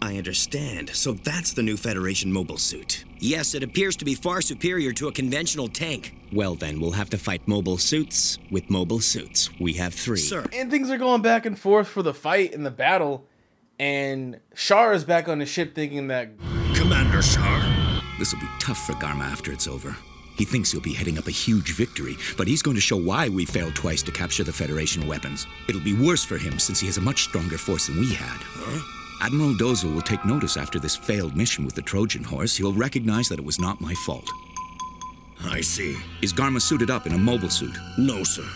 I 0.00 0.16
understand. 0.16 0.90
So 0.90 1.12
that's 1.12 1.52
the 1.52 1.62
new 1.62 1.76
Federation 1.76 2.32
mobile 2.32 2.58
suit. 2.58 3.04
Yes, 3.18 3.54
it 3.54 3.64
appears 3.64 3.96
to 3.96 4.04
be 4.04 4.14
far 4.14 4.40
superior 4.40 4.92
to 4.92 5.08
a 5.08 5.12
conventional 5.12 5.66
tank. 5.66 6.14
Well, 6.32 6.54
then, 6.54 6.80
we'll 6.80 6.92
have 6.92 7.10
to 7.10 7.18
fight 7.18 7.48
mobile 7.48 7.78
suits 7.78 8.38
with 8.50 8.70
mobile 8.70 9.00
suits. 9.00 9.50
We 9.58 9.72
have 9.74 9.94
three. 9.94 10.18
Sir. 10.18 10.46
And 10.52 10.70
things 10.70 10.90
are 10.90 10.98
going 10.98 11.22
back 11.22 11.46
and 11.46 11.58
forth 11.58 11.88
for 11.88 12.02
the 12.02 12.14
fight 12.14 12.54
and 12.54 12.64
the 12.64 12.70
battle. 12.70 13.26
And 13.80 14.38
Char 14.54 14.92
is 14.92 15.04
back 15.04 15.28
on 15.28 15.38
the 15.38 15.46
ship 15.46 15.74
thinking 15.74 16.08
that 16.08 16.30
Commander 16.74 17.22
Char. 17.22 17.87
This'll 18.18 18.40
be 18.40 18.48
tough 18.58 18.78
for 18.78 18.94
Garma 18.94 19.24
after 19.24 19.52
it's 19.52 19.68
over. 19.68 19.96
He 20.36 20.44
thinks 20.44 20.70
he'll 20.70 20.80
be 20.80 20.92
heading 20.92 21.18
up 21.18 21.26
a 21.26 21.32
huge 21.32 21.74
victory, 21.74 22.16
but 22.36 22.46
he's 22.46 22.62
going 22.62 22.76
to 22.76 22.80
show 22.80 22.96
why 22.96 23.28
we 23.28 23.44
failed 23.44 23.74
twice 23.74 24.02
to 24.04 24.12
capture 24.12 24.44
the 24.44 24.52
Federation 24.52 25.06
weapons. 25.06 25.46
It'll 25.68 25.80
be 25.80 25.94
worse 25.94 26.24
for 26.24 26.38
him 26.38 26.58
since 26.58 26.78
he 26.78 26.86
has 26.86 26.96
a 26.96 27.00
much 27.00 27.24
stronger 27.24 27.58
force 27.58 27.88
than 27.88 27.98
we 27.98 28.14
had. 28.14 28.40
Admiral 29.20 29.54
Dozle 29.54 29.92
will 29.92 30.02
take 30.02 30.24
notice 30.24 30.56
after 30.56 30.78
this 30.78 30.94
failed 30.94 31.36
mission 31.36 31.64
with 31.64 31.74
the 31.74 31.82
Trojan 31.82 32.22
horse. 32.22 32.56
He'll 32.56 32.72
recognize 32.72 33.28
that 33.28 33.40
it 33.40 33.44
was 33.44 33.58
not 33.58 33.80
my 33.80 33.94
fault. 34.06 34.28
I 35.44 35.60
see. 35.60 35.96
Is 36.22 36.32
Garma 36.32 36.62
suited 36.62 36.90
up 36.90 37.06
in 37.06 37.14
a 37.14 37.18
mobile 37.18 37.50
suit? 37.50 37.76
No, 37.98 38.22
sir. 38.22 38.46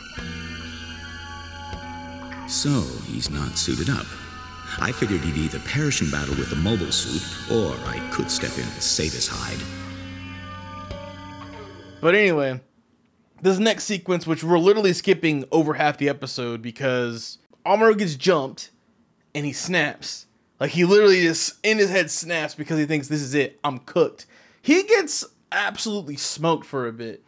So, 2.48 2.83
he's 3.07 3.31
not 3.31 3.57
suited 3.57 3.90
up. 3.90 4.07
I 4.80 4.92
figured 4.92 5.20
he'd 5.20 5.37
either 5.37 5.58
perish 5.61 6.02
in 6.02 6.11
battle 6.11 6.35
with 6.37 6.50
the 6.50 6.56
mobile 6.56 6.92
suit, 6.92 7.22
or 7.50 7.74
I 7.87 7.98
could 8.11 8.30
step 8.30 8.52
in 8.56 8.64
and 8.64 8.82
save 8.82 9.12
his 9.12 9.28
hide. 9.28 9.58
But 12.00 12.14
anyway, 12.14 12.61
this 13.42 13.58
next 13.58 13.85
sequence, 13.85 14.26
which 14.26 14.42
we're 14.42 14.58
literally 14.58 14.92
skipping 14.92 15.44
over 15.52 15.74
half 15.74 15.98
the 15.98 16.08
episode 16.08 16.62
because 16.62 17.38
Amuro 17.64 17.96
gets 17.96 18.16
jumped 18.16 18.70
and 19.35 19.46
he 19.46 19.52
snaps. 19.52 20.26
Like 20.58 20.70
he 20.70 20.85
literally 20.85 21.22
just 21.22 21.54
in 21.64 21.78
his 21.78 21.90
head 21.90 22.11
snaps 22.11 22.54
because 22.54 22.78
he 22.78 22.87
thinks 22.87 23.08
this 23.08 23.22
is 23.22 23.35
it. 23.35 23.58
I'm 23.62 23.78
cooked. 23.78 24.26
He 24.61 24.82
gets 24.85 25.24
absolutely 25.50 26.16
smoked 26.16 26.66
for 26.66 26.87
a 26.87 26.92
bit. 26.92 27.24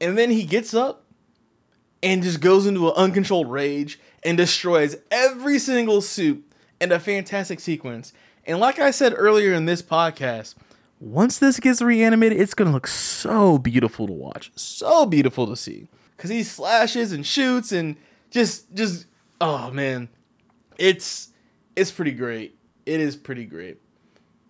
And 0.00 0.16
then 0.16 0.30
he 0.30 0.44
gets 0.44 0.72
up 0.72 1.04
and 2.02 2.22
just 2.22 2.40
goes 2.40 2.66
into 2.66 2.88
an 2.88 2.94
uncontrolled 2.96 3.50
rage 3.50 4.00
and 4.24 4.36
destroys 4.36 4.96
every 5.10 5.58
single 5.58 6.00
suit 6.00 6.49
in 6.80 6.92
a 6.92 6.98
fantastic 6.98 7.60
sequence. 7.60 8.12
And 8.46 8.58
like 8.58 8.78
I 8.78 8.90
said 8.90 9.14
earlier 9.16 9.52
in 9.52 9.66
this 9.66 9.82
podcast, 9.82 10.54
once 10.98 11.38
this 11.38 11.60
gets 11.60 11.80
reanimated, 11.80 12.40
it's 12.40 12.54
gonna 12.54 12.72
look 12.72 12.86
so 12.86 13.58
beautiful 13.58 14.06
to 14.06 14.12
watch, 14.12 14.50
so 14.54 15.06
beautiful 15.06 15.46
to 15.46 15.56
see. 15.56 15.88
Cause 16.16 16.30
he 16.30 16.42
slashes 16.42 17.12
and 17.12 17.24
shoots 17.24 17.72
and 17.72 17.96
just, 18.30 18.74
just, 18.74 19.06
oh 19.40 19.70
man, 19.70 20.08
it's, 20.78 21.28
it's 21.76 21.90
pretty 21.90 22.12
great. 22.12 22.58
It 22.84 23.00
is 23.00 23.16
pretty 23.16 23.44
great. 23.44 23.80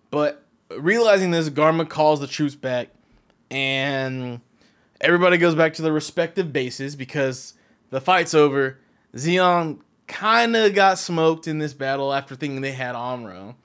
But 0.09 0.43
realizing 0.77 1.31
this, 1.31 1.49
Garma 1.49 1.87
calls 1.87 2.19
the 2.19 2.27
troops 2.27 2.55
back, 2.55 2.89
and 3.49 4.41
everybody 4.99 5.37
goes 5.37 5.55
back 5.55 5.73
to 5.75 5.81
their 5.81 5.93
respective 5.93 6.51
bases 6.51 6.95
because 6.95 7.53
the 7.89 8.01
fight's 8.01 8.33
over. 8.33 8.79
Zeon 9.15 9.79
kind 10.11 10.55
of 10.55 10.75
got 10.75 10.99
smoked 10.99 11.47
in 11.47 11.57
this 11.57 11.73
battle 11.73 12.13
after 12.13 12.35
thinking 12.35 12.61
they 12.61 12.73
had 12.73 12.93
Amuro. 12.93 13.55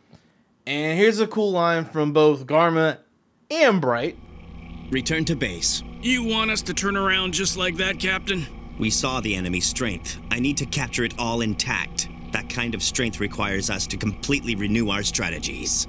And 0.67 0.99
here's 0.99 1.21
a 1.21 1.27
cool 1.27 1.53
line 1.53 1.85
from 1.85 2.13
both 2.13 2.47
Garma 2.47 2.99
and 3.51 3.81
Bright. 3.81 4.17
Return 4.91 5.25
to 5.27 5.37
base. 5.37 5.83
You 6.01 6.23
want 6.23 6.51
us 6.51 6.63
to 6.63 6.75
turn 6.75 6.97
around 6.97 7.35
just 7.35 7.57
like 7.57 7.77
that, 7.77 7.99
Captain? 7.99 8.47
We 8.79 8.91
saw 8.91 9.21
the 9.21 9.35
enemy's 9.35 9.67
strength. 9.67 10.19
I 10.31 10.39
need 10.39 10.57
to 10.59 10.67
capture 10.67 11.05
it 11.05 11.15
all 11.19 11.41
intact. 11.41 12.09
That 12.33 12.49
kind 12.49 12.75
of 12.75 12.83
strength 12.83 13.21
requires 13.21 13.69
us 13.69 13.87
to 13.89 13.97
completely 13.97 14.55
renew 14.55 14.91
our 14.91 15.03
strategies. 15.03 15.87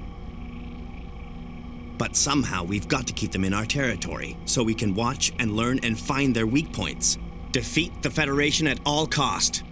But 1.98 2.16
somehow 2.16 2.64
we've 2.64 2.88
got 2.88 3.06
to 3.08 3.12
keep 3.12 3.32
them 3.32 3.44
in 3.44 3.54
our 3.54 3.66
territory 3.66 4.36
so 4.44 4.62
we 4.62 4.74
can 4.74 4.94
watch 4.94 5.32
and 5.38 5.56
learn 5.56 5.78
and 5.80 5.98
find 5.98 6.34
their 6.34 6.46
weak 6.46 6.72
points. 6.72 7.18
Defeat 7.52 8.02
the 8.02 8.10
Federation 8.10 8.66
at 8.66 8.80
all 8.84 9.06
cost. 9.06 9.62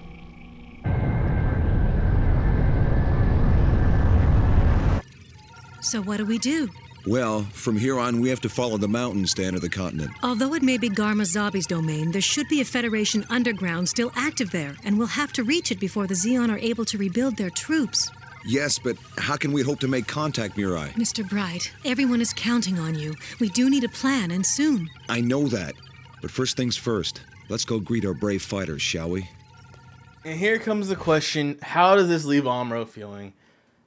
So 5.86 6.02
what 6.02 6.16
do 6.16 6.26
we 6.26 6.38
do? 6.38 6.68
Well, 7.06 7.42
from 7.52 7.78
here 7.78 7.96
on, 7.96 8.20
we 8.20 8.28
have 8.30 8.40
to 8.40 8.48
follow 8.48 8.76
the 8.76 8.88
mountains 8.88 9.32
to 9.34 9.44
enter 9.44 9.60
the 9.60 9.68
continent. 9.68 10.10
Although 10.20 10.54
it 10.54 10.62
may 10.64 10.78
be 10.78 10.90
Garma 10.90 11.22
Zabi's 11.22 11.68
domain, 11.68 12.10
there 12.10 12.20
should 12.20 12.48
be 12.48 12.60
a 12.60 12.64
Federation 12.64 13.24
underground 13.30 13.88
still 13.88 14.10
active 14.16 14.50
there, 14.50 14.74
and 14.82 14.98
we'll 14.98 15.06
have 15.06 15.32
to 15.34 15.44
reach 15.44 15.70
it 15.70 15.78
before 15.78 16.08
the 16.08 16.14
Zeon 16.14 16.50
are 16.52 16.58
able 16.58 16.84
to 16.86 16.98
rebuild 16.98 17.36
their 17.36 17.50
troops. 17.50 18.10
Yes, 18.44 18.80
but 18.80 18.96
how 19.16 19.36
can 19.36 19.52
we 19.52 19.62
hope 19.62 19.78
to 19.78 19.86
make 19.86 20.08
contact, 20.08 20.56
Mirai? 20.56 20.90
Mr. 20.94 21.28
Bright, 21.28 21.70
everyone 21.84 22.20
is 22.20 22.32
counting 22.32 22.80
on 22.80 22.96
you. 22.96 23.14
We 23.38 23.48
do 23.48 23.70
need 23.70 23.84
a 23.84 23.88
plan, 23.88 24.32
and 24.32 24.44
soon. 24.44 24.90
I 25.08 25.20
know 25.20 25.46
that. 25.46 25.74
But 26.20 26.32
first 26.32 26.56
things 26.56 26.76
first, 26.76 27.22
let's 27.48 27.64
go 27.64 27.78
greet 27.78 28.04
our 28.04 28.14
brave 28.14 28.42
fighters, 28.42 28.82
shall 28.82 29.10
we? 29.10 29.28
And 30.24 30.36
here 30.36 30.58
comes 30.58 30.88
the 30.88 30.96
question 30.96 31.58
how 31.62 31.94
does 31.94 32.08
this 32.08 32.24
leave 32.24 32.42
Amuro 32.42 32.88
feeling? 32.88 33.34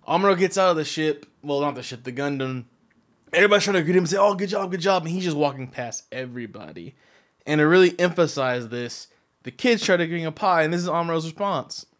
Amuro 0.10 0.36
gets 0.36 0.58
out 0.58 0.72
of 0.72 0.76
the 0.76 0.84
ship, 0.84 1.28
well, 1.44 1.62
not 1.62 1.76
the 1.76 1.84
ship, 1.84 2.04
the 2.04 2.12
Gundam. 2.12 2.66
Everybody's 3.32 3.64
trying 3.64 3.76
to 3.76 3.84
greet 3.84 3.96
him 3.96 4.00
and 4.04 4.10
say, 4.10 4.18
oh, 4.18 4.34
good 4.34 4.50
job, 4.50 4.72
good 4.72 4.80
job. 4.80 5.04
And 5.04 5.12
he's 5.12 5.24
just 5.24 5.38
walking 5.38 5.68
past 5.68 6.06
everybody. 6.12 6.96
And 7.46 7.60
to 7.60 7.68
really 7.68 7.98
emphasize 8.00 8.70
this, 8.70 9.08
the 9.44 9.52
kids 9.52 9.86
try 9.86 9.98
to 9.98 10.08
bring 10.08 10.26
a 10.26 10.32
pie, 10.32 10.64
and 10.64 10.74
this 10.74 10.82
is 10.82 10.88
Amuro's 10.88 11.26
response. 11.26 11.86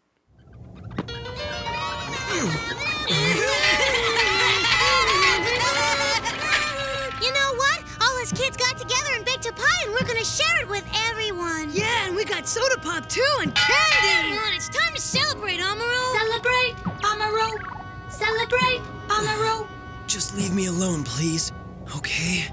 You 7.20 7.30
know 7.34 7.52
what? 7.56 7.82
All 8.00 8.16
us 8.22 8.32
kids 8.32 8.56
got 8.56 8.78
together 8.78 9.10
and 9.14 9.24
baked 9.26 9.44
a 9.46 9.52
pie, 9.52 9.82
and 9.84 9.92
we're 9.92 10.06
gonna 10.06 10.24
share 10.24 10.62
it 10.62 10.68
with 10.68 10.84
everyone. 11.10 11.70
Yeah, 11.72 12.06
and 12.06 12.16
we 12.16 12.24
got 12.24 12.48
soda 12.48 12.80
pop 12.80 13.08
too 13.08 13.22
and 13.42 13.54
candy. 13.54 14.30
Come 14.30 14.46
on, 14.46 14.54
it's 14.54 14.68
time 14.68 14.94
to 14.94 15.00
celebrate, 15.00 15.60
Amuro. 15.60 16.12
Celebrate, 16.18 16.74
Amuro. 17.02 17.79
Celebrate, 18.20 18.82
Amuro. 19.08 19.66
Just 20.06 20.36
leave 20.36 20.52
me 20.54 20.66
alone, 20.66 21.04
please. 21.04 21.52
Okay? 21.96 22.44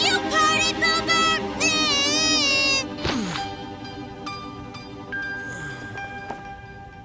You 0.00 0.18
party 0.28 0.72
pooper! 0.82 1.38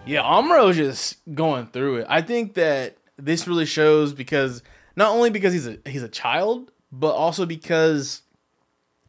Yeah, 0.08 0.24
Amuro's 0.24 0.78
just 0.78 1.18
going 1.36 1.68
through 1.68 1.98
it. 1.98 2.08
I 2.10 2.24
think 2.24 2.56
that 2.56 2.98
this 3.20 3.48
really 3.48 3.68
shows 3.68 4.12
because 4.12 4.64
not 4.96 5.12
only 5.12 5.30
because 5.30 5.54
he's 5.54 5.68
a 5.68 5.78
he's 5.86 6.02
a 6.02 6.10
child, 6.10 6.72
but 6.92 7.14
also 7.14 7.46
because 7.46 8.24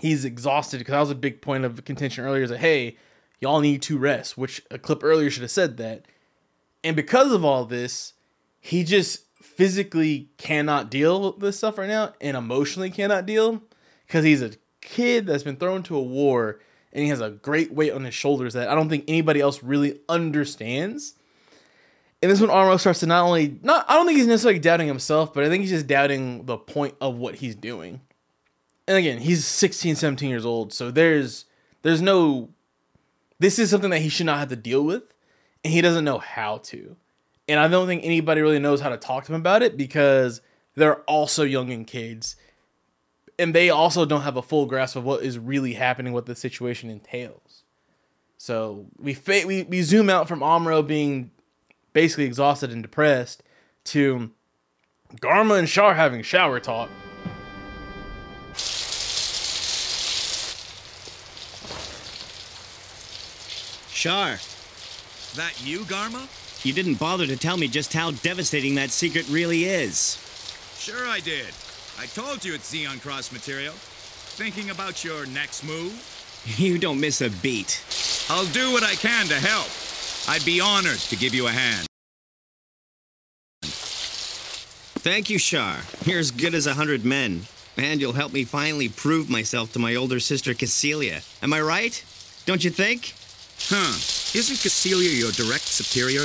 he's 0.03 0.27
exhausted. 0.27 0.77
Because 0.77 0.93
that 0.93 1.01
was 1.01 1.11
a 1.11 1.15
big 1.15 1.41
point 1.41 1.65
of 1.65 1.83
contention 1.87 2.27
earlier. 2.27 2.43
Is 2.43 2.51
that 2.51 2.59
hey, 2.59 2.99
y'all 3.41 3.61
need 3.61 3.83
to 3.83 3.99
rest, 3.99 4.37
which 4.37 4.63
a 4.71 4.79
clip 4.79 5.03
earlier 5.03 5.31
should 5.31 5.43
have 5.43 5.51
said 5.51 5.77
that. 5.77 6.07
And 6.83 6.97
because 6.97 7.33
of 7.33 7.45
all 7.45 7.65
this, 7.65 8.15
he 8.61 8.85
just 8.85 9.25
physically 9.43 10.31
cannot 10.37 10.91
deal 10.91 11.33
with 11.33 11.41
this 11.41 11.59
stuff 11.59 11.79
right 11.79 11.89
now 11.89 12.15
and 12.21 12.37
emotionally 12.37 12.91
cannot 12.91 13.27
deal 13.27 13.63
because 14.07 14.25
he's 14.25 14.43
a 14.43 14.53
kid 14.81 15.27
that's 15.27 15.43
been 15.43 15.57
thrown 15.57 15.83
to 15.85 15.97
a 15.97 16.03
war 16.03 16.61
and 16.93 17.03
he 17.03 17.11
has 17.11 17.21
a 17.21 17.31
great 17.31 17.73
weight 17.73 17.93
on 17.93 18.05
his 18.05 18.15
shoulders 18.15 18.55
that 18.55 18.69
I 18.69 18.75
don't 18.75 18.89
think 18.89 19.05
anybody 19.09 19.41
else 19.41 19.63
really 19.63 20.01
understands. 20.09 21.15
And 22.23 22.31
this 22.31 22.41
one 22.41 22.51
Amuro 22.51 22.81
starts 22.81 23.01
to 23.01 23.07
not 23.07 23.25
only 23.25 23.59
not 23.63 23.85
I 23.89 23.95
don't 23.95 24.07
think 24.07 24.19
he's 24.19 24.27
necessarily 24.27 24.59
doubting 24.59 24.89
himself, 24.89 25.33
but 25.33 25.45
I 25.45 25.49
think 25.49 25.61
he's 25.63 25.71
just 25.71 25.87
doubting 25.87 26.47
the 26.47 26.57
point 26.57 26.95
of 27.01 27.17
what 27.17 27.37
he's 27.37 27.55
doing. 27.55 28.01
And 28.89 28.97
again, 28.97 29.19
he's 29.19 29.47
16, 29.47 29.97
17 29.97 30.29
years 30.31 30.47
old, 30.47 30.73
so 30.73 30.91
there's 30.91 31.45
there's 31.83 32.03
no 32.03 32.51
this 33.39 33.59
is 33.59 33.71
something 33.71 33.91
that 33.91 34.01
he 34.01 34.09
should 34.09 34.27
not 34.27 34.39
have 34.39 34.49
to 34.49 34.57
deal 34.57 34.85
with, 34.85 35.03
and 35.65 35.73
he 35.73 35.81
doesn't 35.81 36.05
know 36.05 36.19
how 36.19 36.59
to. 36.59 36.97
And 37.49 37.59
I 37.59 37.69
don't 37.69 37.87
think 37.87 38.05
anybody 38.05 38.41
really 38.41 38.59
knows 38.59 38.81
how 38.81 38.91
to 38.91 38.97
talk 38.97 39.25
to 39.25 39.33
him 39.33 39.41
about 39.41 39.63
it 39.63 39.77
because 39.77 40.43
they're 40.75 41.01
also 41.03 41.45
young 41.45 41.71
and 41.71 41.87
kids. 41.87 42.37
And 43.39 43.55
they 43.55 43.71
also 43.71 44.05
don't 44.05 44.23
have 44.23 44.37
a 44.37 44.43
full 44.43 44.67
grasp 44.67 44.97
of 44.97 45.05
what 45.05 45.23
is 45.23 45.39
really 45.39 45.75
happening, 45.75 46.13
what 46.13 46.27
the 46.27 46.35
situation 46.35 46.91
entails. 46.91 47.63
So 48.37 48.87
we 48.99 49.15
fa- 49.15 49.45
we, 49.47 49.63
we 49.63 49.83
zoom 49.83 50.11
out 50.11 50.29
from 50.29 50.41
Amuro 50.41 50.87
being 50.87 51.31
basically 51.93 52.25
exhausted 52.25 52.71
and 52.71 52.83
depressed 52.83 53.43
to 53.85 54.31
Garma 55.17 55.59
and 55.59 55.69
Char 55.69 55.95
having 55.95 56.23
shower 56.23 56.61
talk. 56.61 56.91
Char, 63.99 64.39
That 65.35 65.61
you, 65.65 65.81
Garma? 65.81 66.29
you 66.65 66.73
didn't 66.73 67.01
bother 67.01 67.27
to 67.27 67.37
tell 67.37 67.57
me 67.57 67.67
just 67.67 67.93
how 67.93 68.13
devastating 68.13 68.77
that 68.77 68.91
secret 68.91 69.29
really 69.29 69.65
is. 69.65 70.17
Sure 70.79 71.09
I 71.09 71.19
did. 71.19 71.49
I 71.99 72.07
told 72.07 72.45
you 72.45 72.55
it's 72.55 72.73
Zeon 72.73 73.03
Cross 73.03 73.33
material. 73.33 73.73
Thinking 73.75 74.71
about 74.71 75.03
your 75.03 75.27
next 75.27 75.65
move? 75.65 75.93
You 76.57 76.79
don't 76.79 77.01
miss 77.01 77.21
a 77.21 77.31
beat. 77.43 77.83
I'll 78.31 78.47
do 78.53 78.71
what 78.71 78.85
I 78.85 78.95
can 78.95 79.27
to 79.27 79.35
help. 79.35 79.67
I'd 80.29 80.45
be 80.47 80.61
honored 80.61 81.01
to 81.11 81.17
give 81.17 81.35
you 81.35 81.49
a 81.49 81.51
hand. 81.51 81.89
Thank 85.03 85.29
you, 85.29 85.41
Char. 85.41 85.79
You're 86.05 86.21
as 86.21 86.31
good 86.31 86.55
as 86.55 86.69
a 86.69 86.75
hundred 86.75 87.05
men. 87.05 87.43
And 87.77 88.01
you'll 88.01 88.13
help 88.13 88.33
me 88.33 88.45
finally 88.45 88.89
prove 88.89 89.29
myself 89.29 89.73
to 89.73 89.81
my 89.81 89.97
older 89.97 90.21
sister, 90.21 90.55
Kycilia. 90.55 91.27
Am 91.43 91.53
I 91.53 91.61
right? 91.61 92.05
Don't 92.47 92.63
you 92.63 92.71
think? 92.71 93.15
Huh. 93.61 93.95
Isn't 94.39 94.57
Kycilia 94.57 95.19
your 95.19 95.33
direct 95.33 95.65
superior? 95.67 96.23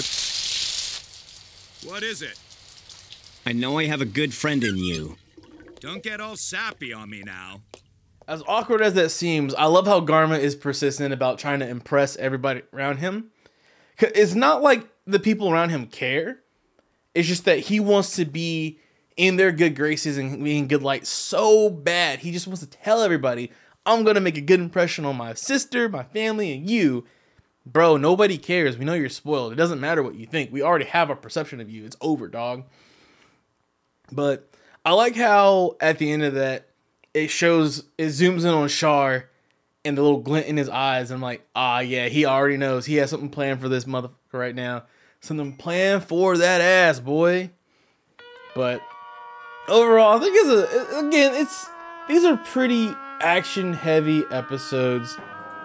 What 1.89 2.03
is 2.03 2.21
it? 2.21 2.39
I 3.45 3.51
know 3.51 3.77
I 3.77 3.85
have 3.85 4.01
a 4.01 4.05
good 4.05 4.33
friend 4.33 4.63
in 4.63 4.77
you. 4.77 5.17
Don't 5.79 6.01
get 6.01 6.21
all 6.21 6.37
sappy 6.37 6.93
on 6.93 7.09
me 7.09 7.23
now. 7.23 7.61
As 8.25 8.41
awkward 8.47 8.81
as 8.81 8.93
that 8.93 9.09
seems, 9.09 9.53
I 9.55 9.65
love 9.65 9.85
how 9.85 9.99
Garma 9.99 10.39
is 10.39 10.55
persistent 10.55 11.13
about 11.13 11.39
trying 11.39 11.59
to 11.59 11.67
impress 11.67 12.15
everybody 12.15 12.61
around 12.73 12.97
him. 12.97 13.31
It's 13.99 14.33
not 14.33 14.61
like 14.61 14.87
the 15.05 15.19
people 15.19 15.49
around 15.49 15.71
him 15.71 15.87
care. 15.87 16.39
It's 17.13 17.27
just 17.27 17.43
that 17.45 17.59
he 17.59 17.81
wants 17.81 18.15
to 18.15 18.25
be 18.25 18.79
in 19.17 19.35
their 19.35 19.51
good 19.51 19.75
graces 19.75 20.17
and 20.17 20.41
be 20.43 20.57
in 20.57 20.67
good 20.67 20.83
light 20.83 21.05
so 21.05 21.69
bad. 21.69 22.19
He 22.19 22.31
just 22.31 22.47
wants 22.47 22.61
to 22.61 22.67
tell 22.67 23.01
everybody, 23.01 23.51
I'm 23.85 24.03
going 24.03 24.15
to 24.15 24.21
make 24.21 24.37
a 24.37 24.41
good 24.41 24.61
impression 24.61 25.03
on 25.03 25.17
my 25.17 25.33
sister, 25.33 25.89
my 25.89 26.03
family, 26.03 26.53
and 26.53 26.69
you. 26.69 27.03
Bro, 27.65 27.97
nobody 27.97 28.37
cares. 28.37 28.77
We 28.77 28.85
know 28.85 28.93
you're 28.93 29.09
spoiled. 29.09 29.53
It 29.53 29.55
doesn't 29.55 29.79
matter 29.79 30.03
what 30.03 30.15
you 30.15 30.25
think. 30.25 30.51
We 30.51 30.61
already 30.61 30.85
have 30.85 31.09
a 31.09 31.15
perception 31.15 31.61
of 31.61 31.69
you. 31.69 31.85
It's 31.85 31.95
over, 32.01 32.27
dog. 32.27 32.65
But 34.11 34.49
I 34.85 34.91
like 34.91 35.15
how 35.15 35.77
at 35.79 35.97
the 35.97 36.11
end 36.11 36.23
of 36.23 36.33
that, 36.33 36.67
it 37.13 37.29
shows 37.29 37.85
it 37.97 38.07
zooms 38.07 38.41
in 38.41 38.47
on 38.47 38.67
Char 38.67 39.29
and 39.85 39.97
the 39.97 40.01
little 40.01 40.19
glint 40.19 40.47
in 40.47 40.57
his 40.57 40.69
eyes. 40.69 41.11
I'm 41.11 41.21
like, 41.21 41.47
ah, 41.55 41.79
yeah, 41.79 42.07
he 42.07 42.25
already 42.25 42.57
knows. 42.57 42.85
He 42.85 42.95
has 42.95 43.09
something 43.09 43.29
planned 43.29 43.61
for 43.61 43.69
this 43.69 43.85
motherfucker 43.85 44.11
right 44.33 44.55
now. 44.55 44.83
Something 45.21 45.55
planned 45.55 46.03
for 46.03 46.37
that 46.37 46.59
ass, 46.59 46.99
boy. 46.99 47.51
But 48.55 48.81
overall, 49.69 50.17
I 50.17 50.19
think 50.19 50.35
it's 50.35 50.49
a 50.49 50.99
again, 50.99 51.33
it's 51.35 51.69
these 52.07 52.25
are 52.25 52.37
pretty 52.37 52.93
action 53.21 53.73
heavy 53.73 54.23
episodes. 54.31 55.17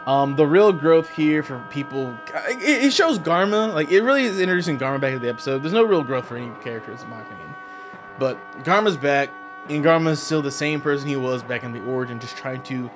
Um, 0.08 0.36
the 0.36 0.46
real 0.46 0.72
growth 0.72 1.10
here 1.10 1.42
for 1.42 1.62
people, 1.68 2.16
it, 2.48 2.84
it 2.84 2.92
shows 2.94 3.18
Garma. 3.18 3.74
Like 3.74 3.90
it 3.90 4.00
really 4.00 4.24
is 4.24 4.40
introducing 4.40 4.78
Garma 4.78 4.98
back 4.98 5.12
to 5.12 5.18
the 5.18 5.28
episode. 5.28 5.62
There's 5.62 5.74
no 5.74 5.84
real 5.84 6.02
growth 6.02 6.24
for 6.24 6.38
any 6.38 6.50
characters, 6.62 7.02
in 7.02 7.10
my 7.10 7.20
opinion. 7.20 7.54
But 8.18 8.38
Garma's 8.64 8.96
back, 8.96 9.28
and 9.68 9.84
Garma's 9.84 10.22
still 10.22 10.40
the 10.40 10.50
same 10.50 10.80
person 10.80 11.08
he 11.08 11.16
was 11.16 11.42
back 11.42 11.62
in 11.62 11.72
the 11.72 11.82
origin, 11.84 12.18
just 12.20 12.38
trying 12.38 12.62
to 12.62 12.90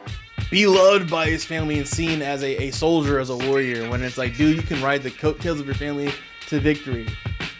be 0.50 0.66
loved 0.66 1.10
by 1.10 1.26
his 1.26 1.44
family 1.44 1.76
and 1.76 1.86
seen 1.86 2.22
as 2.22 2.42
a, 2.42 2.62
a 2.62 2.70
soldier, 2.70 3.18
as 3.18 3.28
a 3.28 3.36
warrior. 3.36 3.90
When 3.90 4.02
it's 4.02 4.16
like, 4.16 4.34
dude, 4.38 4.56
you 4.56 4.62
can 4.62 4.80
ride 4.82 5.02
the 5.02 5.10
coattails 5.10 5.60
of 5.60 5.66
your 5.66 5.74
family 5.74 6.10
to 6.46 6.60
victory, 6.60 7.06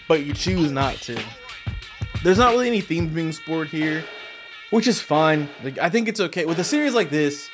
but 0.09 0.25
you 0.25 0.33
choose 0.33 0.73
not 0.73 0.95
to. 1.03 1.23
There's 2.25 2.39
not 2.39 2.53
really 2.53 2.69
any 2.69 2.81
themes 2.81 3.13
being 3.13 3.29
explored 3.29 3.69
here, 3.69 4.03
which 4.71 4.87
is 4.87 5.03
fine. 5.03 5.51
Like 5.63 5.77
I 5.77 5.91
think 5.91 6.09
it's 6.09 6.21
okay 6.21 6.47
with 6.47 6.59
a 6.59 6.65
series 6.65 6.95
like 6.95 7.11
this. 7.11 7.51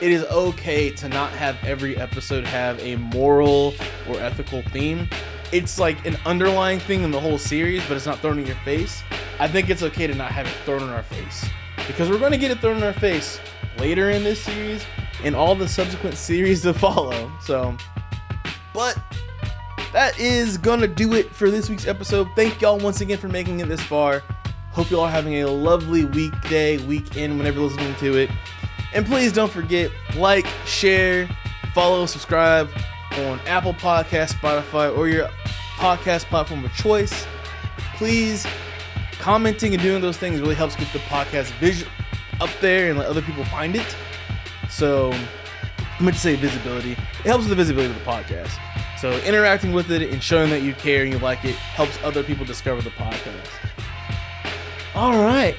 It 0.00 0.10
is 0.10 0.24
okay 0.24 0.90
to 0.90 1.08
not 1.08 1.30
have 1.32 1.56
every 1.64 1.96
episode 1.96 2.44
have 2.44 2.78
a 2.80 2.96
moral 2.96 3.74
or 4.08 4.20
ethical 4.20 4.62
theme. 4.70 5.08
It's 5.52 5.78
like 5.78 6.06
an 6.06 6.16
underlying 6.24 6.80
thing 6.80 7.02
in 7.02 7.10
the 7.10 7.20
whole 7.20 7.38
series, 7.38 7.86
but 7.88 7.96
it's 7.96 8.06
not 8.06 8.20
thrown 8.20 8.38
in 8.38 8.46
your 8.46 8.56
face. 8.64 9.02
I 9.38 9.48
think 9.48 9.70
it's 9.70 9.82
okay 9.82 10.06
to 10.06 10.14
not 10.14 10.30
have 10.32 10.46
it 10.46 10.54
thrown 10.64 10.82
in 10.82 10.90
our 10.90 11.02
face 11.02 11.44
because 11.86 12.08
we're 12.08 12.18
going 12.18 12.32
to 12.32 12.38
get 12.38 12.50
it 12.50 12.60
thrown 12.60 12.76
in 12.76 12.82
our 12.82 12.92
face 12.92 13.40
later 13.78 14.10
in 14.10 14.22
this 14.22 14.40
series 14.40 14.84
and 15.24 15.34
all 15.34 15.54
the 15.54 15.68
subsequent 15.68 16.16
series 16.16 16.62
to 16.62 16.74
follow. 16.74 17.30
So, 17.40 17.76
but 18.72 18.98
that 19.92 20.18
is 20.20 20.56
gonna 20.56 20.86
do 20.86 21.14
it 21.14 21.34
for 21.34 21.50
this 21.50 21.68
week's 21.68 21.86
episode. 21.86 22.28
Thank 22.36 22.60
y'all 22.60 22.78
once 22.78 23.00
again 23.00 23.18
for 23.18 23.28
making 23.28 23.60
it 23.60 23.68
this 23.68 23.82
far. 23.82 24.22
Hope 24.70 24.88
y'all 24.90 25.00
are 25.00 25.10
having 25.10 25.42
a 25.42 25.46
lovely 25.46 26.04
weekday, 26.04 26.78
weekend, 26.86 27.36
whenever 27.36 27.58
you're 27.58 27.68
listening 27.68 27.94
to 27.96 28.16
it. 28.16 28.30
And 28.92 29.06
please 29.06 29.32
don't 29.32 29.50
forget, 29.50 29.90
like, 30.16 30.46
share, 30.66 31.28
follow, 31.74 32.06
subscribe 32.06 32.68
on 33.18 33.40
Apple 33.46 33.74
Podcast, 33.74 34.34
Spotify, 34.34 34.96
or 34.96 35.08
your 35.08 35.28
podcast 35.76 36.24
platform 36.24 36.64
of 36.64 36.72
choice. 36.74 37.26
Please, 37.96 38.46
commenting 39.18 39.74
and 39.74 39.82
doing 39.82 40.00
those 40.00 40.16
things 40.16 40.40
really 40.40 40.54
helps 40.54 40.76
get 40.76 40.92
the 40.92 40.98
podcast 41.00 41.52
vision 41.58 41.88
up 42.40 42.50
there 42.60 42.90
and 42.90 42.98
let 42.98 43.08
other 43.08 43.22
people 43.22 43.44
find 43.44 43.76
it. 43.76 43.96
So 44.68 45.12
I'm 45.12 46.00
going 46.00 46.12
to 46.14 46.18
say 46.18 46.36
visibility. 46.36 46.92
It 46.92 47.26
helps 47.26 47.42
with 47.42 47.50
the 47.50 47.56
visibility 47.56 47.92
of 47.92 47.98
the 47.98 48.10
podcast. 48.10 48.52
So 48.98 49.12
interacting 49.20 49.72
with 49.72 49.90
it 49.90 50.10
and 50.10 50.22
showing 50.22 50.50
that 50.50 50.62
you 50.62 50.74
care 50.74 51.04
and 51.04 51.12
you 51.12 51.18
like 51.18 51.44
it 51.44 51.54
helps 51.54 51.98
other 52.02 52.22
people 52.22 52.44
discover 52.44 52.82
the 52.82 52.90
podcast. 52.90 53.48
All 54.94 55.12
right. 55.22 55.56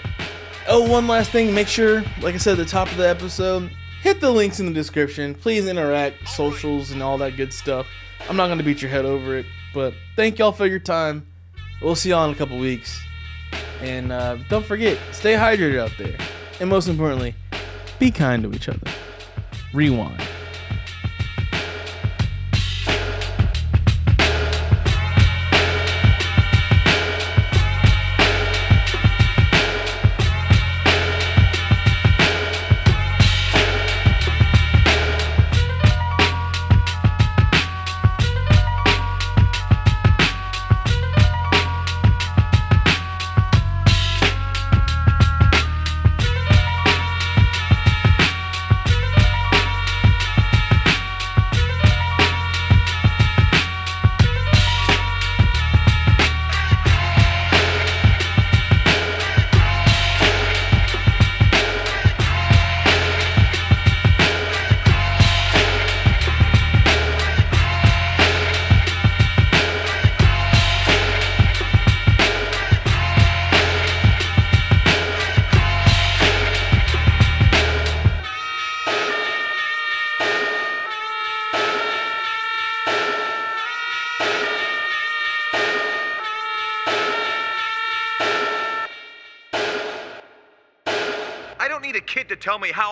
Oh, 0.73 0.89
one 0.89 1.05
last 1.05 1.31
thing. 1.31 1.53
Make 1.53 1.67
sure, 1.67 2.01
like 2.21 2.33
I 2.33 2.37
said 2.37 2.57
at 2.57 2.63
the 2.63 2.71
top 2.71 2.89
of 2.89 2.95
the 2.95 3.05
episode, 3.05 3.69
hit 4.01 4.21
the 4.21 4.31
links 4.31 4.61
in 4.61 4.67
the 4.67 4.71
description. 4.71 5.35
Please 5.35 5.67
interact, 5.67 6.29
socials, 6.29 6.91
and 6.91 7.03
all 7.03 7.17
that 7.17 7.35
good 7.35 7.51
stuff. 7.51 7.87
I'm 8.29 8.37
not 8.37 8.47
going 8.47 8.57
to 8.57 8.63
beat 8.63 8.81
your 8.81 8.89
head 8.89 9.03
over 9.03 9.35
it, 9.35 9.45
but 9.73 9.93
thank 10.15 10.39
y'all 10.39 10.53
for 10.53 10.65
your 10.65 10.79
time. 10.79 11.27
We'll 11.81 11.95
see 11.95 12.11
y'all 12.11 12.23
in 12.23 12.33
a 12.33 12.37
couple 12.37 12.57
weeks. 12.57 13.01
And 13.81 14.13
uh, 14.13 14.37
don't 14.47 14.65
forget, 14.65 14.97
stay 15.11 15.33
hydrated 15.33 15.77
out 15.77 15.91
there. 15.97 16.15
And 16.61 16.69
most 16.69 16.87
importantly, 16.87 17.35
be 17.99 18.09
kind 18.09 18.41
to 18.43 18.53
each 18.53 18.69
other. 18.69 18.89
Rewind. 19.73 20.25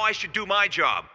I 0.10 0.12
should 0.12 0.34
do 0.34 0.48
my 0.48 0.68
job. 0.68 1.06